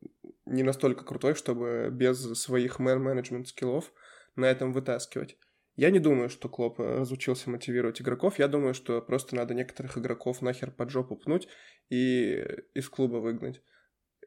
не 0.46 0.62
настолько 0.62 1.04
крутой, 1.04 1.34
чтобы 1.34 1.90
без 1.90 2.20
своих 2.34 2.78
мэн-менеджмент 2.78 3.48
скиллов 3.48 3.92
на 4.36 4.46
этом 4.46 4.72
вытаскивать. 4.72 5.38
Я 5.76 5.90
не 5.90 5.98
думаю, 5.98 6.28
что 6.28 6.48
Клоп 6.48 6.78
разучился 6.78 7.50
мотивировать 7.50 8.00
игроков. 8.00 8.38
Я 8.38 8.46
думаю, 8.46 8.74
что 8.74 9.02
просто 9.02 9.34
надо 9.34 9.54
некоторых 9.54 9.98
игроков 9.98 10.40
нахер 10.40 10.70
под 10.70 10.90
жопу 10.90 11.16
пнуть 11.16 11.48
и 11.90 12.44
из 12.74 12.88
клуба 12.88 13.16
выгнать. 13.16 13.60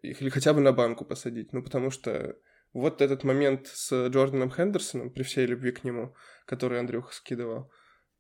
Или 0.02 0.30
хотя 0.30 0.54
бы 0.54 0.60
на 0.60 0.74
банку 0.74 1.06
посадить. 1.06 1.54
Ну, 1.54 1.64
потому 1.64 1.90
что 1.90 2.38
вот 2.74 3.02
этот 3.02 3.24
момент 3.24 3.68
с 3.68 4.10
Джорданом 4.10 4.52
Хендерсоном, 4.52 5.10
при 5.10 5.24
всей 5.24 5.46
любви 5.46 5.72
к 5.72 5.86
нему, 5.86 6.16
который 6.46 6.80
Андрюха 6.80 7.14
скидывал, 7.14 7.72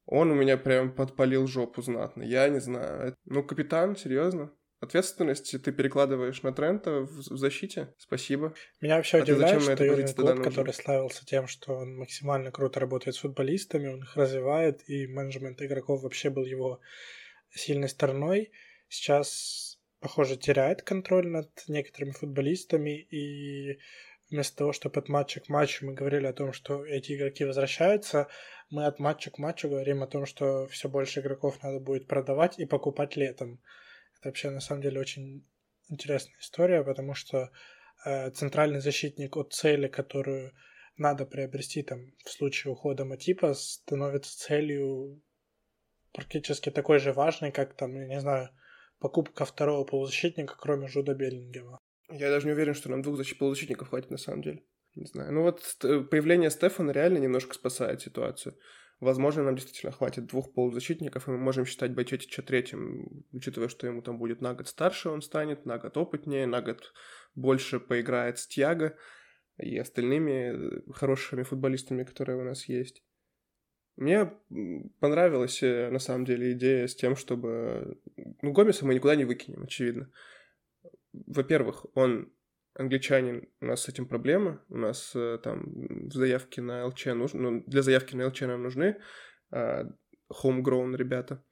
он 0.07 0.31
у 0.31 0.35
меня 0.35 0.57
прям 0.57 0.91
подпалил 0.91 1.47
жопу 1.47 1.81
знатно. 1.81 2.23
Я 2.23 2.47
не 2.49 2.59
знаю. 2.59 3.15
Ну, 3.25 3.43
капитан, 3.43 3.95
серьезно? 3.95 4.51
Ответственность 4.79 5.61
ты 5.61 5.71
перекладываешь 5.71 6.43
на 6.43 6.53
Трента 6.53 7.01
в, 7.01 7.21
защите. 7.21 7.93
Спасибо. 7.97 8.53
Меня 8.79 8.95
вообще 8.95 9.17
а 9.17 9.23
удивляет, 9.23 9.61
что 9.61 9.83
Юрген 9.83 10.13
Клоп, 10.13 10.41
который 10.41 10.73
славился 10.73 11.25
тем, 11.25 11.47
что 11.47 11.73
он 11.73 11.97
максимально 11.97 12.51
круто 12.51 12.79
работает 12.79 13.15
с 13.15 13.19
футболистами, 13.19 13.87
он 13.87 14.03
их 14.03 14.15
развивает, 14.15 14.87
и 14.87 15.07
менеджмент 15.07 15.61
игроков 15.61 16.03
вообще 16.03 16.29
был 16.29 16.45
его 16.45 16.79
сильной 17.49 17.89
стороной, 17.89 18.51
сейчас, 18.87 19.79
похоже, 19.99 20.37
теряет 20.37 20.83
контроль 20.83 21.27
над 21.27 21.49
некоторыми 21.67 22.11
футболистами, 22.11 23.01
и 23.01 23.79
вместо 24.29 24.57
того, 24.57 24.73
чтобы 24.73 24.99
от 24.99 25.09
матча 25.09 25.39
к 25.39 25.49
матчу 25.49 25.85
мы 25.85 25.93
говорили 25.93 26.27
о 26.27 26.33
том, 26.33 26.53
что 26.53 26.85
эти 26.85 27.13
игроки 27.13 27.45
возвращаются, 27.45 28.27
мы 28.69 28.85
от 28.85 28.99
матча 28.99 29.31
к 29.31 29.37
матчу 29.37 29.69
говорим 29.69 30.03
о 30.03 30.07
том, 30.07 30.25
что 30.25 30.67
все 30.67 30.89
больше 30.89 31.21
игроков 31.21 31.61
надо 31.63 31.79
будет 31.79 32.07
продавать 32.07 32.59
и 32.59 32.65
покупать 32.65 33.15
летом. 33.15 33.61
Это 34.19 34.29
вообще 34.29 34.49
на 34.49 34.59
самом 34.59 34.81
деле 34.81 34.99
очень 34.99 35.47
интересная 35.89 36.37
история, 36.39 36.83
потому 36.83 37.13
что 37.13 37.51
э, 38.05 38.31
центральный 38.31 38.81
защитник 38.81 39.37
от 39.37 39.53
цели, 39.53 39.87
которую 39.87 40.53
надо 40.97 41.25
приобрести 41.25 41.83
там 41.83 42.13
в 42.25 42.29
случае 42.29 42.73
ухода 42.73 43.05
Матипа, 43.05 43.53
становится 43.53 44.37
целью 44.37 45.21
практически 46.11 46.71
такой 46.71 46.99
же 46.99 47.13
важной, 47.13 47.51
как 47.51 47.75
там, 47.75 47.95
я 47.95 48.07
не 48.07 48.19
знаю, 48.19 48.49
покупка 48.99 49.45
второго 49.45 49.85
полузащитника, 49.85 50.55
кроме 50.57 50.87
Жуда 50.87 51.13
Беллингема. 51.13 51.79
Я 52.09 52.29
даже 52.29 52.47
не 52.47 52.53
уверен, 52.53 52.73
что 52.73 52.89
нам 52.89 53.01
двух 53.01 53.17
защит 53.17 53.37
полузащитников 53.37 53.89
хватит 53.89 54.11
на 54.11 54.17
самом 54.17 54.41
деле. 54.41 54.63
Не 54.95 55.05
знаю. 55.05 55.31
Ну 55.33 55.41
вот 55.43 55.61
появление 56.09 56.49
Стефана 56.49 56.91
реально 56.91 57.17
немножко 57.17 57.53
спасает 57.53 58.01
ситуацию. 58.01 58.57
Возможно, 58.99 59.43
нам 59.43 59.55
действительно 59.55 59.91
хватит 59.91 60.25
двух 60.25 60.53
полузащитников, 60.53 61.27
и 61.27 61.31
мы 61.31 61.37
можем 61.37 61.65
считать 61.65 61.93
Байчетича 61.93 62.41
третьим, 62.41 63.25
учитывая, 63.31 63.67
что 63.67 63.85
ему 63.85 64.01
там 64.01 64.17
будет 64.17 64.41
на 64.41 64.55
год 64.55 64.67
старше 64.67 65.09
он 65.09 65.21
станет, 65.21 65.65
на 65.65 65.77
год 65.77 65.97
опытнее, 65.97 66.47
на 66.47 66.61
год 66.61 66.93
больше 67.35 67.79
поиграет 67.79 68.39
с 68.39 68.47
Тьяго 68.47 68.97
и 69.59 69.77
остальными 69.77 70.91
хорошими 70.93 71.43
футболистами, 71.43 72.03
которые 72.03 72.39
у 72.39 72.43
нас 72.43 72.65
есть. 72.65 73.03
Мне 73.97 74.31
понравилась, 74.99 75.61
э, 75.63 75.89
на 75.89 75.99
самом 75.99 76.25
деле, 76.25 76.53
идея 76.53 76.87
с 76.87 76.95
тем, 76.95 77.15
чтобы... 77.15 77.99
Ну, 78.43 78.51
Гомеса 78.51 78.85
мы 78.85 78.93
никуда 78.93 79.15
не 79.15 79.25
выкинем, 79.25 79.63
очевидно. 79.63 80.11
Во-первых, 81.25 81.85
он 81.95 82.33
англичанин, 82.77 83.49
у 83.59 83.65
нас 83.65 83.81
с 83.81 83.89
этим 83.89 84.07
проблема. 84.07 84.63
У 84.69 84.77
нас 84.77 85.15
э, 85.15 85.39
там 85.43 85.63
в 86.09 86.13
заявке 86.13 86.61
на 86.61 86.85
ЛЧ 86.85 87.07
нужно... 87.07 87.51
Ну, 87.51 87.63
для 87.65 87.81
заявки 87.81 88.15
на 88.15 88.27
ЛЧ 88.27 88.41
нам 88.41 88.63
нужны 88.63 89.01
э, 89.51 89.83
homegrown 90.31 90.95
ребята. 90.95 91.43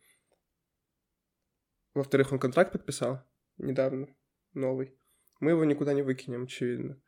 Во-вторых, 1.93 2.31
он 2.31 2.39
контракт 2.39 2.71
подписал 2.73 3.21
недавно, 3.57 4.07
новый. 4.53 4.97
Мы 5.39 5.51
его 5.51 5.65
никуда 5.65 5.93
не 5.93 6.01
выкинем, 6.01 6.43
очевидно. 6.43 7.01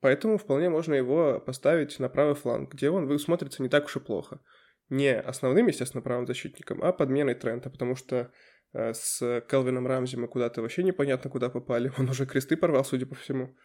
Поэтому 0.00 0.38
вполне 0.38 0.70
можно 0.70 0.94
его 0.94 1.40
поставить 1.40 1.98
на 1.98 2.08
правый 2.08 2.34
фланг, 2.34 2.72
где 2.72 2.90
он 2.90 3.18
смотрится 3.18 3.62
не 3.62 3.68
так 3.68 3.86
уж 3.86 3.96
и 3.96 4.00
плохо. 4.00 4.40
Не 4.88 5.20
основным, 5.20 5.66
естественно, 5.66 6.02
правым 6.02 6.26
защитником, 6.26 6.82
а 6.82 6.92
подменой 6.92 7.34
Трента, 7.34 7.70
потому 7.70 7.94
что 7.94 8.32
с 8.72 9.42
Келвином 9.48 9.86
Рамзи 9.86 10.16
мы 10.16 10.28
куда-то 10.28 10.62
вообще 10.62 10.82
непонятно 10.82 11.30
куда 11.30 11.48
попали. 11.48 11.92
Он 11.98 12.08
уже 12.08 12.26
кресты 12.26 12.56
порвал, 12.56 12.84
судя 12.84 13.06
по 13.06 13.14
всему. 13.14 13.56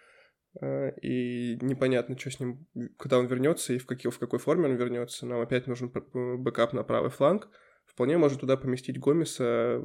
Э, 0.62 0.91
и 1.01 1.58
непонятно, 1.62 2.18
что 2.18 2.32
с 2.32 2.39
ним, 2.39 2.68
когда 2.97 3.20
он 3.20 3.28
вернется 3.28 3.74
и 3.74 3.78
в, 3.78 3.86
какой, 3.86 4.12
в 4.12 4.20
какой 4.20 4.39
форме 4.39 4.66
он 4.66 4.76
вернется. 4.76 5.26
Нам 5.26 5.41
опять 5.41 5.68
нужен 5.68 5.91
бэкап 5.91 6.74
на 6.74 6.84
правый 6.84 7.10
фланг 7.10 7.49
вполне 7.95 8.17
можно 8.17 8.37
туда 8.37 8.57
поместить 8.57 8.99
Гомеса. 8.99 9.81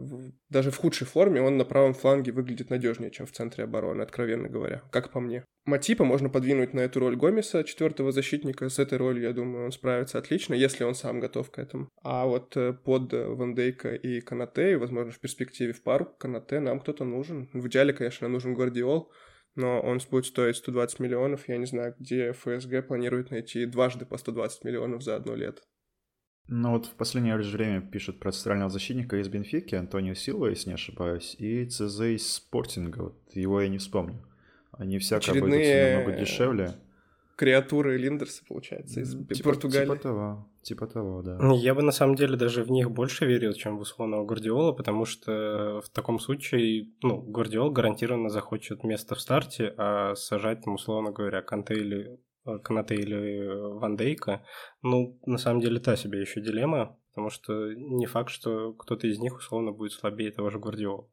Даже 0.49 0.73
в 0.73 0.77
худшей 0.77 1.07
форме 1.07 1.41
он 1.41 1.57
на 1.57 1.65
правом 1.65 1.95
фланге 1.95 2.33
выглядит 2.33 2.69
надежнее, 2.69 3.13
чем 3.13 3.27
в 3.27 3.33
центре 3.33 3.65
обороны, 3.65 4.03
откровенно 4.03 4.49
говоря, 4.49 4.83
как 4.91 5.13
по 5.13 5.21
мне. 5.21 5.45
Матипа 5.65 6.05
можно 6.05 6.29
подвинуть 6.29 6.75
на 6.75 6.81
эту 6.81 6.99
роль 6.99 7.17
Гомеса, 7.17 7.63
четвертого 7.63 8.11
защитника. 8.11 8.69
С 8.69 8.81
этой 8.81 8.99
ролью, 8.99 9.23
я 9.23 9.33
думаю, 9.33 9.67
он 9.67 9.73
справится 9.73 10.19
отлично, 10.19 10.55
если 10.55 10.83
он 10.83 10.95
сам 10.95 11.21
готов 11.21 11.51
к 11.51 11.59
этому. 11.59 11.89
А 12.03 12.27
вот 12.27 12.57
э, 12.57 12.73
под 12.73 13.13
Вандейка 13.13 13.95
и 13.95 14.21
Канате, 14.21 14.73
и, 14.73 14.77
возможно, 14.77 15.13
в 15.13 15.21
перспективе 15.21 15.73
в 15.73 15.83
пару 15.83 16.07
Канате 16.07 16.59
нам 16.59 16.81
кто-то 16.81 17.05
нужен. 17.05 17.49
В 17.53 17.69
идеале, 17.69 17.93
конечно, 17.93 18.27
нужен 18.27 18.55
Гвардиол, 18.55 19.13
но 19.55 19.81
он 19.81 20.01
будет 20.11 20.27
стоить 20.27 20.57
120 20.57 20.99
миллионов. 20.99 21.49
Я 21.49 21.59
не 21.59 21.67
знаю, 21.67 21.95
где 21.99 22.33
ФСГ 22.33 22.89
планирует 22.89 23.31
найти 23.31 23.67
дважды 23.67 24.07
по 24.07 24.19
120 24.19 24.65
миллионов 24.65 25.03
за 25.03 25.15
одно 25.15 25.37
лето. 25.37 25.63
Ну 26.53 26.73
вот 26.73 26.87
в 26.87 26.95
последнее 26.95 27.37
время 27.37 27.81
пишут 27.81 28.19
про 28.19 28.33
центрального 28.33 28.71
защитника 28.71 29.17
из 29.19 29.29
Бенфики, 29.29 29.77
Антонио 29.77 30.15
Силва, 30.15 30.49
если 30.49 30.71
не 30.71 30.75
ошибаюсь, 30.75 31.37
и 31.39 31.65
ЦЗ 31.65 32.01
из 32.01 32.33
Спортинга, 32.33 33.03
вот 33.03 33.15
его 33.35 33.61
я 33.61 33.69
не 33.69 33.79
вспомню. 33.79 34.21
Они 34.73 34.99
всяко 34.99 35.31
Очередные 35.31 35.99
намного 35.99 36.19
дешевле. 36.19 36.73
Креатуры 37.37 37.97
Линдерса, 37.99 38.43
получается, 38.47 39.01
из 39.01 39.13
типа, 39.29 39.51
Португалии. 39.51 39.87
Типа 39.87 39.97
того. 39.97 40.49
Типа 40.63 40.87
того, 40.89 41.23
да. 41.23 41.39
Я 41.55 41.73
бы 41.73 41.83
на 41.83 41.93
самом 41.93 42.17
деле 42.17 42.37
даже 42.37 42.65
в 42.65 42.71
них 42.71 42.91
больше 42.91 43.27
верил, 43.27 43.53
чем 43.53 43.79
в 43.79 43.83
условного 43.83 44.27
Гвардиола, 44.27 44.73
потому 44.73 45.05
что 45.05 45.81
в 45.85 45.89
таком 45.91 46.19
случае, 46.19 46.89
ну, 47.01 47.23
Гвардиол 47.23 47.71
гарантированно 47.71 48.29
захочет 48.29 48.83
место 48.83 49.15
в 49.15 49.21
старте, 49.21 49.73
а 49.79 50.17
сажать 50.17 50.65
там, 50.65 50.75
условно 50.75 51.13
говоря, 51.13 51.43
Канте 51.43 51.75
или 51.75 52.19
Канате 52.59 52.97
или 52.97 53.79
Ван 53.79 53.97
Дейка, 53.97 54.45
ну, 54.83 55.19
на 55.27 55.39
самом 55.39 55.61
деле, 55.61 55.81
та 55.81 55.97
себе 55.97 56.21
еще 56.21 56.41
дилемма, 56.41 56.99
потому 57.11 57.31
что 57.31 57.73
не 57.75 58.07
факт, 58.07 58.31
что 58.31 58.73
кто-то 58.75 59.07
из 59.07 59.19
них 59.19 59.37
условно 59.37 59.73
будет 59.73 59.93
слабее 59.93 60.31
того 60.31 60.51
же 60.51 60.59
Гвардиола. 60.59 61.09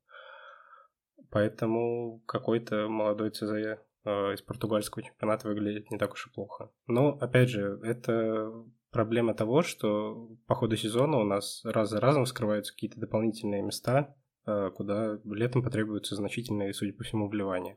Поэтому 1.29 2.21
какой-то 2.25 2.87
молодой 2.87 3.31
ЦЗ 3.31 3.51
э, 3.51 3.77
из 4.05 4.41
португальского 4.41 5.03
чемпионата 5.03 5.47
выглядит 5.47 5.91
не 5.91 5.97
так 5.97 6.13
уж 6.13 6.27
и 6.27 6.29
плохо. 6.29 6.71
Но, 6.87 7.17
опять 7.19 7.49
же, 7.49 7.79
это 7.83 8.51
проблема 8.91 9.33
того, 9.33 9.61
что 9.61 10.29
по 10.47 10.55
ходу 10.55 10.77
сезона 10.77 11.17
у 11.17 11.23
нас 11.23 11.61
раз 11.65 11.89
за 11.89 11.99
разом 11.99 12.25
скрываются 12.25 12.73
какие-то 12.73 12.99
дополнительные 12.99 13.61
места, 13.61 14.15
э, 14.45 14.71
куда 14.73 15.19
летом 15.25 15.63
потребуются 15.63 16.15
значительные, 16.15 16.73
судя 16.73 16.93
по 16.93 17.03
всему, 17.03 17.27
вливания. 17.27 17.75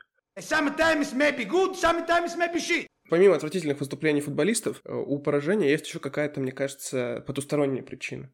Помимо 3.11 3.35
отвратительных 3.35 3.81
выступлений 3.81 4.21
футболистов, 4.21 4.83
э, 4.85 4.95
у 4.95 5.19
поражения 5.19 5.69
есть 5.69 5.87
еще 5.87 5.99
какая-то, 5.99 6.41
мне 6.41 6.53
кажется, 6.53 7.25
потусторонняя 7.27 7.83
причина. 7.83 8.33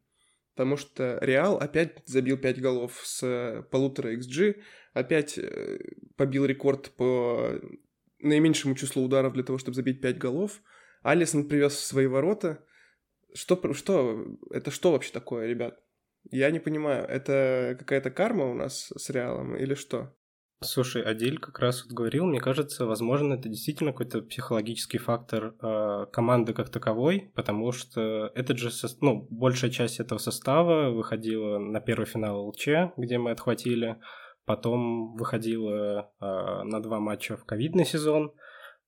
Потому 0.53 0.77
что 0.77 1.17
Реал 1.19 1.57
опять 1.57 1.97
забил 2.05 2.37
5 2.37 2.61
голов 2.61 3.01
с 3.03 3.67
полутора 3.71 4.15
XG, 4.15 4.61
опять 4.93 5.39
э, 5.39 5.79
побил 6.15 6.45
рекорд 6.45 6.91
по 6.91 7.59
наименьшему 8.19 8.75
числу 8.75 9.03
ударов 9.03 9.33
для 9.33 9.43
того, 9.43 9.57
чтобы 9.57 9.75
забить 9.75 9.99
5 9.99 10.19
голов. 10.19 10.61
Алисон 11.01 11.47
привез 11.47 11.73
в 11.73 11.83
свои 11.83 12.05
ворота. 12.05 12.63
Что, 13.33 13.73
что, 13.73 14.27
это 14.51 14.69
что 14.69 14.91
вообще 14.91 15.11
такое, 15.11 15.47
ребят? 15.47 15.79
Я 16.29 16.51
не 16.51 16.59
понимаю, 16.59 17.03
это 17.07 17.75
какая-то 17.79 18.11
карма 18.11 18.45
у 18.45 18.53
нас 18.53 18.91
с 18.95 19.09
Реалом 19.09 19.55
или 19.55 19.73
что? 19.73 20.15
Слушай, 20.63 21.03
Адиль 21.03 21.37
как 21.37 21.59
раз 21.59 21.83
вот 21.83 21.93
говорил, 21.93 22.25
мне 22.25 22.39
кажется, 22.39 22.87
возможно, 22.87 23.35
это 23.35 23.47
действительно 23.47 23.91
какой-то 23.91 24.23
психологический 24.23 24.97
фактор 24.97 25.53
э, 25.61 26.07
команды 26.11 26.53
как 26.53 26.69
таковой, 26.69 27.31
потому 27.35 27.71
что 27.71 28.31
этот 28.33 28.57
же, 28.57 28.71
со... 28.71 28.87
ну, 29.01 29.27
большая 29.29 29.69
часть 29.69 29.99
этого 29.99 30.17
состава 30.17 30.89
выходила 30.89 31.59
на 31.59 31.79
первый 31.79 32.07
финал 32.07 32.47
ЛЧ, 32.47 32.69
где 32.97 33.19
мы 33.19 33.31
отхватили, 33.31 33.97
потом 34.45 35.15
выходила 35.15 36.11
э, 36.19 36.25
на 36.63 36.81
два 36.81 36.99
матча 36.99 37.37
в 37.37 37.45
ковидный 37.45 37.85
сезон, 37.85 38.33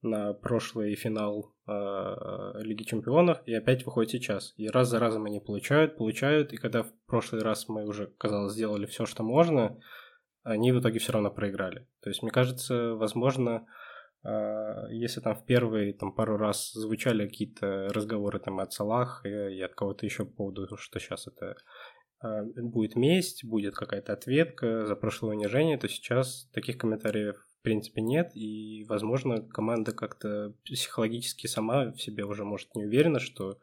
на 0.02 0.34
прошлый 0.34 0.96
финал 0.96 1.54
э, 1.68 2.64
Лиги 2.64 2.82
Чемпионов, 2.82 3.44
и 3.46 3.54
опять 3.54 3.86
выходит 3.86 4.10
сейчас. 4.10 4.56
И 4.58 4.68
раз 4.70 4.90
за 4.90 4.98
разом 4.98 5.26
они 5.26 5.40
получают, 5.40 5.98
получают, 5.98 6.52
и 6.52 6.58
когда 6.58 6.82
в 6.82 6.92
прошлый 7.06 7.44
раз 7.44 7.70
мы 7.70 7.86
уже, 7.86 8.08
казалось, 8.18 8.54
сделали 8.54 8.88
все, 8.88 9.06
что 9.06 9.22
можно, 9.22 9.78
они 10.44 10.72
в 10.72 10.80
итоге 10.80 11.00
все 11.00 11.14
равно 11.14 11.32
проиграли. 11.32 11.88
То 12.02 12.10
есть, 12.10 12.22
мне 12.22 12.32
кажется, 12.32 12.96
возможно, 12.96 13.66
а, 14.24 14.88
если 14.90 15.22
там 15.22 15.36
в 15.36 15.46
первые 15.46 15.94
там, 15.94 16.14
пару 16.14 16.38
раз 16.38 16.72
звучали 16.74 17.28
какие-то 17.28 17.90
разговоры 17.94 18.40
там 18.40 18.60
от 18.60 18.74
Салах 18.74 19.26
и, 19.26 19.62
от 19.62 19.76
кого-то 19.76 20.06
еще 20.06 20.26
по 20.26 20.32
поводу, 20.32 20.78
что 20.78 21.00
сейчас 21.00 21.28
это 21.28 21.56
а, 22.22 22.44
будет 22.44 22.96
месть, 22.96 23.46
будет 23.46 23.76
какая-то 23.76 24.14
ответка 24.14 24.86
за 24.86 24.96
прошлое 24.96 25.36
унижение, 25.36 25.78
то 25.78 25.88
сейчас 25.88 26.50
таких 26.54 26.78
комментариев 26.78 27.38
в 27.60 27.62
принципе 27.62 28.02
нет, 28.02 28.32
и, 28.36 28.86
возможно, 28.88 29.42
команда 29.42 29.92
как-то 29.92 30.54
психологически 30.64 31.48
сама 31.48 31.92
в 31.92 32.02
себе 32.02 32.24
уже 32.24 32.46
может 32.46 32.74
не 32.76 32.86
уверена, 32.86 33.20
что 33.20 33.60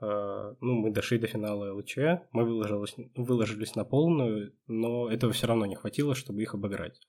ну, 0.00 0.56
мы 0.60 0.90
дошли 0.90 1.18
до 1.18 1.26
финала 1.26 1.74
ЛЧ, 1.74 1.98
мы 2.32 2.44
выложились, 2.44 2.94
выложились 3.14 3.74
на 3.74 3.84
полную, 3.84 4.54
но 4.66 5.10
этого 5.10 5.32
все 5.32 5.46
равно 5.46 5.66
не 5.66 5.74
хватило, 5.74 6.14
чтобы 6.14 6.42
их 6.42 6.54
обыграть. 6.54 7.00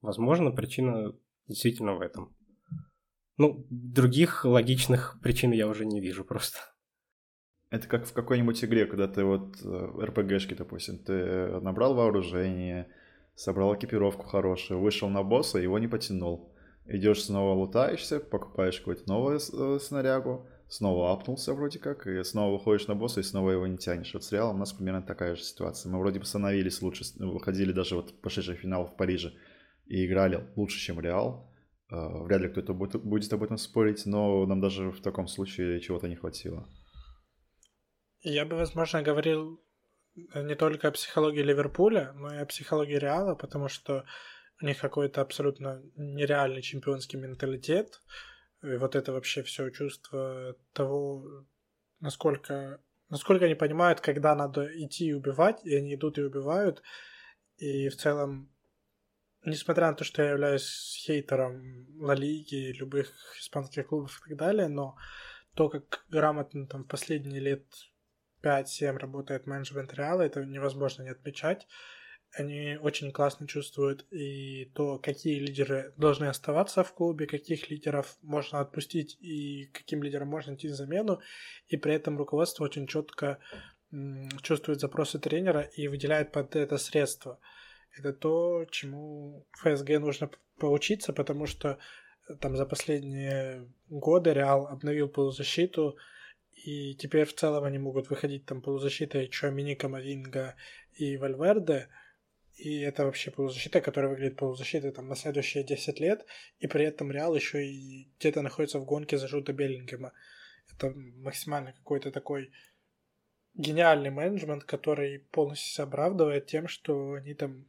Возможно, 0.00 0.50
причина 0.50 1.14
действительно 1.46 1.94
в 1.94 2.00
этом. 2.00 2.34
Ну, 3.38 3.66
других 3.68 4.44
логичных 4.44 5.18
причин 5.22 5.52
я 5.52 5.68
уже 5.68 5.84
не 5.84 6.00
вижу 6.00 6.24
просто. 6.24 6.58
Это 7.70 7.88
как 7.88 8.06
в 8.06 8.12
какой-нибудь 8.12 8.64
игре, 8.64 8.86
когда 8.86 9.08
ты 9.08 9.24
вот 9.24 9.56
э, 9.62 10.04
РПГшки, 10.04 10.54
допустим, 10.54 10.98
ты 10.98 11.60
набрал 11.60 11.94
вооружение, 11.94 12.88
собрал 13.34 13.74
экипировку 13.74 14.24
хорошую, 14.24 14.80
вышел 14.80 15.08
на 15.08 15.22
босса, 15.22 15.58
его 15.58 15.78
не 15.78 15.88
потянул. 15.88 16.54
Идешь 16.86 17.24
снова 17.24 17.52
лутаешься, 17.54 18.20
покупаешь 18.20 18.78
какую-то 18.78 19.08
новую 19.08 19.38
э, 19.38 19.78
снарягу, 19.80 20.48
снова 20.68 21.12
апнулся 21.12 21.54
вроде 21.54 21.78
как, 21.78 22.06
и 22.06 22.22
снова 22.24 22.52
выходишь 22.52 22.86
на 22.86 22.94
босса, 22.94 23.20
и 23.20 23.22
снова 23.22 23.50
его 23.50 23.66
не 23.66 23.78
тянешь. 23.78 24.12
Вот 24.14 24.24
с 24.24 24.32
Реалом 24.32 24.56
у 24.56 24.58
нас 24.58 24.72
примерно 24.72 25.02
такая 25.02 25.36
же 25.36 25.42
ситуация. 25.42 25.90
Мы 25.90 25.98
вроде 25.98 26.18
бы 26.18 26.24
становились 26.24 26.82
лучше, 26.82 27.04
выходили 27.18 27.72
даже 27.72 27.96
вот 27.96 28.20
пошедший 28.20 28.56
финал 28.56 28.86
в 28.86 28.96
Париже 28.96 29.32
и 29.86 30.06
играли 30.06 30.48
лучше, 30.56 30.78
чем 30.78 31.00
Реал. 31.00 31.52
А, 31.88 32.22
вряд 32.24 32.40
ли 32.40 32.48
кто-то 32.48 32.74
будет 32.74 33.32
об 33.32 33.42
этом 33.42 33.58
спорить, 33.58 34.06
но 34.06 34.44
нам 34.46 34.60
даже 34.60 34.90
в 34.90 35.00
таком 35.00 35.28
случае 35.28 35.80
чего-то 35.80 36.08
не 36.08 36.16
хватило. 36.16 36.68
Я 38.20 38.44
бы, 38.44 38.56
возможно, 38.56 39.02
говорил 39.02 39.60
не 40.34 40.54
только 40.54 40.88
о 40.88 40.92
психологии 40.92 41.42
Ливерпуля, 41.42 42.12
но 42.14 42.34
и 42.34 42.38
о 42.38 42.46
психологии 42.46 42.96
Реала, 42.96 43.34
потому 43.34 43.68
что 43.68 44.04
у 44.60 44.66
них 44.66 44.78
какой-то 44.80 45.20
абсолютно 45.20 45.82
нереальный 45.96 46.62
чемпионский 46.62 47.18
менталитет. 47.18 48.00
И 48.62 48.76
вот 48.76 48.96
это 48.96 49.12
вообще 49.12 49.42
все 49.42 49.70
чувство 49.70 50.56
того, 50.72 51.44
насколько, 52.00 52.80
насколько 53.08 53.44
они 53.44 53.54
понимают, 53.54 54.00
когда 54.00 54.34
надо 54.34 54.66
идти 54.82 55.06
и 55.06 55.12
убивать, 55.12 55.64
и 55.64 55.74
они 55.74 55.94
идут 55.94 56.18
и 56.18 56.22
убивают. 56.22 56.82
И 57.58 57.88
в 57.88 57.96
целом, 57.96 58.50
несмотря 59.44 59.88
на 59.88 59.94
то, 59.94 60.04
что 60.04 60.22
я 60.22 60.30
являюсь 60.30 61.02
хейтером 61.04 61.86
Ла 62.00 62.14
Лиги, 62.14 62.72
любых 62.72 63.12
испанских 63.38 63.88
клубов 63.88 64.18
и 64.18 64.30
так 64.30 64.38
далее, 64.38 64.68
но 64.68 64.96
то, 65.54 65.68
как 65.68 66.04
грамотно 66.08 66.66
там 66.66 66.84
последние 66.84 67.40
лет 67.40 67.64
5-7 68.42 68.98
работает 68.98 69.46
менеджмент 69.46 69.94
Реала, 69.94 70.22
это 70.22 70.44
невозможно 70.44 71.02
не 71.02 71.10
отмечать 71.10 71.66
они 72.36 72.76
очень 72.76 73.12
классно 73.12 73.46
чувствуют 73.46 74.06
и 74.12 74.66
то, 74.74 74.98
какие 74.98 75.38
лидеры 75.38 75.94
должны 75.96 76.26
оставаться 76.26 76.84
в 76.84 76.92
клубе, 76.92 77.26
каких 77.26 77.70
лидеров 77.70 78.18
можно 78.20 78.60
отпустить 78.60 79.16
и 79.20 79.70
каким 79.72 80.02
лидерам 80.02 80.28
можно 80.28 80.54
идти 80.54 80.68
замену. 80.68 81.20
И 81.68 81.78
при 81.78 81.94
этом 81.94 82.18
руководство 82.18 82.64
очень 82.64 82.86
четко 82.86 83.38
чувствует 84.42 84.80
запросы 84.80 85.18
тренера 85.18 85.62
и 85.62 85.88
выделяет 85.88 86.30
под 86.30 86.56
это 86.56 86.76
средства. 86.76 87.40
Это 87.96 88.12
то, 88.12 88.66
чему 88.70 89.46
ФСГ 89.62 89.98
нужно 89.98 90.30
поучиться, 90.58 91.14
потому 91.14 91.46
что 91.46 91.78
э, 92.28 92.34
там 92.34 92.56
за 92.56 92.66
последние 92.66 93.66
годы 93.88 94.34
Реал 94.34 94.66
обновил 94.66 95.08
полузащиту, 95.08 95.96
и 96.52 96.94
теперь 96.96 97.24
в 97.24 97.34
целом 97.34 97.64
они 97.64 97.78
могут 97.78 98.10
выходить 98.10 98.44
там 98.44 98.60
полузащитой 98.60 99.28
Чуамини, 99.28 99.74
Камавинга 99.74 100.56
и 100.92 101.16
Вальверде– 101.16 101.88
и 102.56 102.80
это 102.80 103.04
вообще 103.04 103.30
полузащита, 103.30 103.80
которая 103.80 104.10
выглядит 104.10 104.36
полузащитой 104.36 104.90
там 104.90 105.08
на 105.08 105.14
следующие 105.14 105.62
10 105.62 106.00
лет, 106.00 106.24
и 106.58 106.66
при 106.66 106.84
этом 106.84 107.12
Реал 107.12 107.34
еще 107.34 107.66
и 107.66 108.10
где-то 108.18 108.42
находится 108.42 108.78
в 108.78 108.84
гонке 108.84 109.18
за 109.18 109.28
Жута 109.28 109.52
Беллингема. 109.52 110.12
Это 110.72 110.92
максимально 110.94 111.72
какой-то 111.72 112.10
такой 112.10 112.50
гениальный 113.54 114.10
менеджмент, 114.10 114.64
который 114.64 115.18
полностью 115.18 115.72
себя 115.72 115.84
оправдывает 115.84 116.46
тем, 116.46 116.66
что 116.66 117.12
они 117.14 117.34
там 117.34 117.66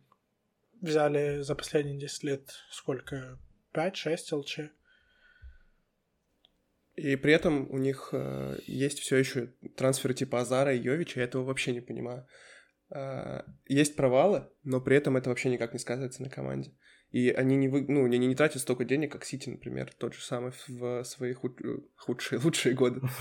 взяли 0.81 1.41
за 1.41 1.55
последние 1.55 1.99
10 1.99 2.23
лет 2.23 2.53
сколько? 2.71 3.39
5-6 3.73 4.35
ЛЧ. 4.35 4.59
И 6.95 7.15
при 7.15 7.33
этом 7.33 7.69
у 7.69 7.77
них 7.77 8.09
э, 8.11 8.57
есть 8.65 8.99
все 8.99 9.17
еще 9.17 9.53
трансферы 9.75 10.15
типа 10.15 10.41
Азара 10.41 10.73
и 10.73 10.79
Йовича, 10.79 11.19
я 11.19 11.25
этого 11.25 11.43
вообще 11.43 11.71
не 11.71 11.81
понимаю. 11.81 12.25
А, 12.89 13.45
есть 13.65 13.95
провалы, 13.95 14.47
но 14.63 14.81
при 14.81 14.97
этом 14.97 15.17
это 15.17 15.29
вообще 15.29 15.49
никак 15.49 15.73
не 15.73 15.79
сказывается 15.79 16.23
на 16.23 16.29
команде. 16.29 16.73
И 17.11 17.29
они 17.29 17.55
не, 17.55 17.69
вы, 17.69 17.85
ну, 17.87 18.05
они 18.05 18.17
не 18.17 18.35
тратят 18.35 18.61
столько 18.61 18.85
денег, 18.85 19.11
как 19.11 19.23
Сити, 19.23 19.49
например, 19.49 19.93
тот 19.97 20.13
же 20.13 20.21
самый 20.21 20.51
в 20.67 21.03
свои 21.03 21.33
худ, 21.33 21.59
худшие, 21.95 22.39
лучшие 22.43 22.75
годы. 22.75 23.01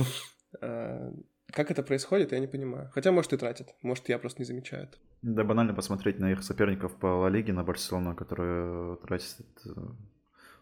А, 0.62 1.12
как 1.52 1.70
это 1.70 1.82
происходит, 1.82 2.32
я 2.32 2.38
не 2.38 2.46
понимаю. 2.46 2.90
Хотя, 2.94 3.12
может, 3.12 3.32
и 3.32 3.36
тратят. 3.36 3.74
Может, 3.82 4.08
я 4.08 4.18
просто 4.18 4.40
не 4.40 4.46
замечаю 4.46 4.84
это. 4.84 4.96
Да, 5.20 5.44
банально 5.44 5.74
посмотреть 5.74 6.18
на 6.18 6.32
их 6.32 6.42
соперников 6.42 6.96
по 6.96 7.06
Ла 7.06 7.28
Лиге, 7.28 7.52
на 7.52 7.62
Барселону, 7.62 8.14
которые 8.14 8.96
тратят 9.06 9.46
э, 9.66 9.70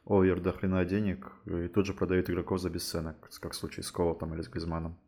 овер 0.05 0.41
до 0.41 0.53
хрена 0.53 0.85
денег 0.85 1.33
и 1.47 1.69
тут 1.69 1.87
же 1.87 1.95
продают 1.95 2.29
игроков 2.29 2.61
за 2.61 2.71
бесценок, 2.71 3.31
как 3.41 3.53
в 3.53 3.57
случае 3.57 3.85
с 3.85 3.91
Колотом 3.91 4.35
или 4.35 4.43
с 4.43 4.49
Гризманом. 4.49 4.99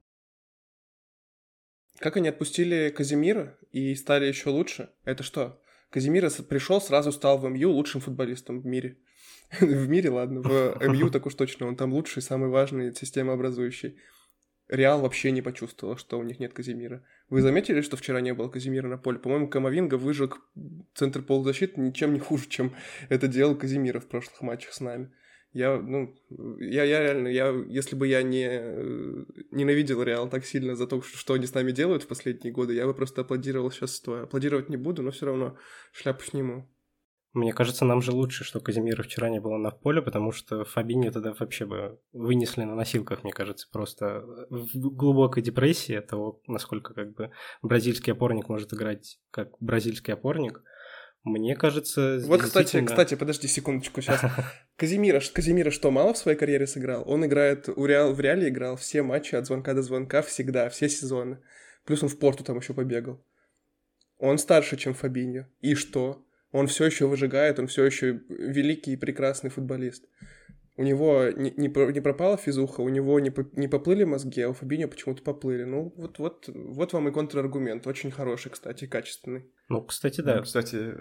Как 1.99 2.17
они 2.17 2.29
отпустили 2.29 2.93
Казимира 2.95 3.59
и 3.73 3.95
стали 3.95 4.27
еще 4.27 4.51
лучше? 4.51 4.91
Это 5.05 5.23
что? 5.23 5.61
Казимира 5.91 6.31
пришел, 6.49 6.81
сразу 6.81 7.13
стал 7.13 7.39
в 7.39 7.49
МЮ 7.49 7.71
лучшим 7.71 8.01
футболистом 8.01 8.61
в 8.61 8.67
мире. 8.67 8.99
в 9.61 9.89
мире, 9.89 10.11
ладно, 10.11 10.41
в 10.43 10.79
МЮ 10.89 11.11
так 11.11 11.27
уж 11.27 11.35
точно, 11.35 11.67
он 11.67 11.77
там 11.77 11.93
лучший, 11.93 12.23
самый 12.23 12.51
важный, 12.51 12.95
системообразующий. 12.95 13.97
Реал 14.69 15.01
вообще 15.01 15.31
не 15.31 15.43
почувствовал, 15.43 15.97
что 15.97 16.19
у 16.19 16.25
них 16.25 16.41
нет 16.41 16.53
Казимира. 16.53 17.05
Вы 17.31 17.41
заметили, 17.41 17.83
что 17.83 17.97
вчера 17.97 18.21
не 18.21 18.35
было 18.35 18.49
Казимира 18.49 18.89
на 18.89 18.99
поле? 18.99 19.19
По-моему, 19.19 19.49
Камовинга 19.49 19.95
выжег 19.95 20.41
центр 20.93 21.23
полузащиты 21.23 21.81
ничем 21.81 22.13
не 22.13 22.19
хуже, 22.19 22.49
чем 22.49 22.75
это 23.09 23.29
делал 23.29 23.55
Казимира 23.55 24.01
в 24.01 24.09
прошлых 24.09 24.43
матчах 24.43 24.73
с 24.73 24.81
нами. 24.81 25.13
Я, 25.57 25.81
ну, 25.81 26.15
я, 26.61 26.85
я 26.85 27.01
реально, 27.01 27.29
я, 27.29 27.49
если 27.67 27.97
бы 27.97 28.07
я 28.07 28.23
не 28.23 28.47
э, 28.47 29.25
ненавидел 29.53 30.03
Реал 30.03 30.29
так 30.29 30.45
сильно 30.45 30.77
за 30.77 30.87
то, 30.87 31.01
что 31.01 31.33
они 31.33 31.47
с 31.47 31.55
нами 31.55 31.73
делают 31.73 32.03
в 32.03 32.09
последние 32.09 32.53
годы, 32.53 32.75
я 32.75 32.85
бы 32.85 32.93
просто 32.93 33.23
аплодировал 33.23 33.71
сейчас 33.71 33.95
стоя. 33.95 34.25
Аплодировать 34.25 34.69
не 34.69 34.77
буду, 34.77 35.03
но 35.03 35.13
все 35.13 35.25
равно 35.25 35.57
шляпу 35.93 36.23
сниму. 36.25 36.69
Мне 37.33 37.55
кажется, 37.55 37.87
нам 37.87 38.03
же 38.03 38.13
лучше, 38.13 38.45
что 38.45 38.61
Казимира 38.61 39.03
вчера 39.03 39.31
не 39.31 39.41
было 39.41 39.57
на 39.57 39.71
поле, 39.71 40.03
потому 40.03 40.31
что 40.31 40.65
Фабинho 40.65 41.11
тогда 41.11 41.33
вообще 41.33 41.65
бы 41.65 41.99
вынесли 42.13 42.65
на 42.65 42.75
носилках, 42.75 43.25
мне 43.25 43.33
кажется, 43.33 43.67
просто 43.73 44.27
в 44.51 44.69
глубокой 44.75 45.43
депрессии 45.43 46.01
того, 46.01 46.43
насколько 46.47 46.93
как 46.93 47.15
бы 47.15 47.31
бразильский 47.63 48.13
опорник 48.13 48.51
может 48.51 48.75
играть 48.75 49.19
как 49.31 49.57
бразильский 49.61 50.13
опорник. 50.13 50.63
Мне 51.27 51.57
кажется, 51.57 52.20
Вот, 52.22 52.43
кстати, 52.43 52.85
кстати, 52.85 53.16
подожди 53.16 53.49
секундочку 53.49 54.01
сейчас. 54.01 54.20
Казимира, 54.77 55.20
Казимира 55.33 55.72
что, 55.72 55.91
мало 55.91 56.14
в 56.14 56.18
своей 56.18 56.39
карьере 56.39 56.68
сыграл? 56.68 57.03
Он 57.05 57.27
играет, 57.27 57.68
у 57.68 57.85
Реал, 57.85 58.14
в 58.14 58.20
Реале 58.20 58.49
играл 58.49 58.77
все 58.77 59.03
матчи 59.03 59.35
от 59.35 59.45
звонка 59.45 59.74
до 59.74 59.83
звонка 59.83 60.22
всегда, 60.22 60.68
все 60.68 60.89
сезоны. 60.89 61.41
Плюс 61.85 62.05
он 62.05 62.11
в 62.11 62.18
Порту 62.20 62.45
там 62.45 62.59
еще 62.59 62.74
побегал. 62.74 63.20
Он 64.18 64.39
старше, 64.39 64.77
чем 64.77 64.95
Фабиньо. 64.95 65.49
И 65.61 65.74
что? 65.74 66.24
Он 66.53 66.68
все 66.68 66.85
еще 66.85 67.09
выжигает, 67.09 67.59
он 67.59 67.66
все 67.66 67.85
еще 67.85 68.20
великий 68.29 68.93
и 68.93 68.97
прекрасный 68.97 69.51
футболист. 69.51 70.05
У 70.77 70.85
него 70.85 71.24
не, 71.35 71.51
не, 71.57 71.93
не 71.93 72.01
пропала 72.01 72.37
физуха, 72.37 72.83
у 72.83 72.89
него 72.89 73.18
не, 73.18 73.33
не 73.57 73.66
поплыли 73.66 74.05
мозги, 74.05 74.43
а 74.43 74.51
у 74.51 74.53
Фабиньо 74.53 74.87
почему-то 74.87 75.22
поплыли. 75.22 75.64
Ну, 75.64 75.93
вот, 75.97 76.20
вот, 76.20 76.49
вот 76.55 76.93
вам 76.93 77.09
и 77.09 77.12
контраргумент. 77.12 77.85
Очень 77.89 78.12
хороший, 78.12 78.53
кстати, 78.53 78.87
качественный. 78.87 79.51
Ну, 79.69 79.83
кстати, 79.83 80.21
да. 80.21 80.37
Ну, 80.37 80.43
кстати, 80.43 80.95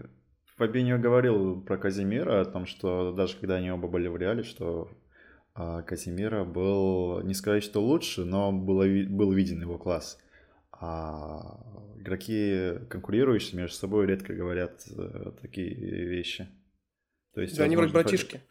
Фабиньо 0.58 0.98
говорил 0.98 1.62
про 1.62 1.78
Казимира, 1.78 2.42
о 2.42 2.46
том, 2.46 2.66
что 2.66 3.12
даже 3.12 3.38
когда 3.38 3.56
они 3.56 3.72
оба 3.72 3.88
были 3.88 4.08
в 4.08 4.18
реале, 4.18 4.44
что 4.44 4.90
а, 5.54 5.82
Казимира 5.84 6.44
был, 6.44 7.22
не 7.22 7.34
сказать, 7.34 7.64
что 7.64 7.82
лучше, 7.82 8.26
но 8.26 8.52
было, 8.52 8.86
был 9.08 9.32
виден 9.34 9.62
его 9.62 9.78
класс. 9.78 10.18
А 10.72 11.94
игроки, 11.98 12.86
конкурирующие 12.90 13.58
между 13.58 13.76
собой, 13.76 14.06
редко 14.06 14.34
говорят 14.34 14.84
э, 14.90 15.32
такие 15.42 15.74
вещи. 15.74 16.48
То 17.34 17.42
есть, 17.42 17.58
да, 17.58 17.64
они 17.64 17.76
вроде 17.76 17.94
братишки. 17.94 18.42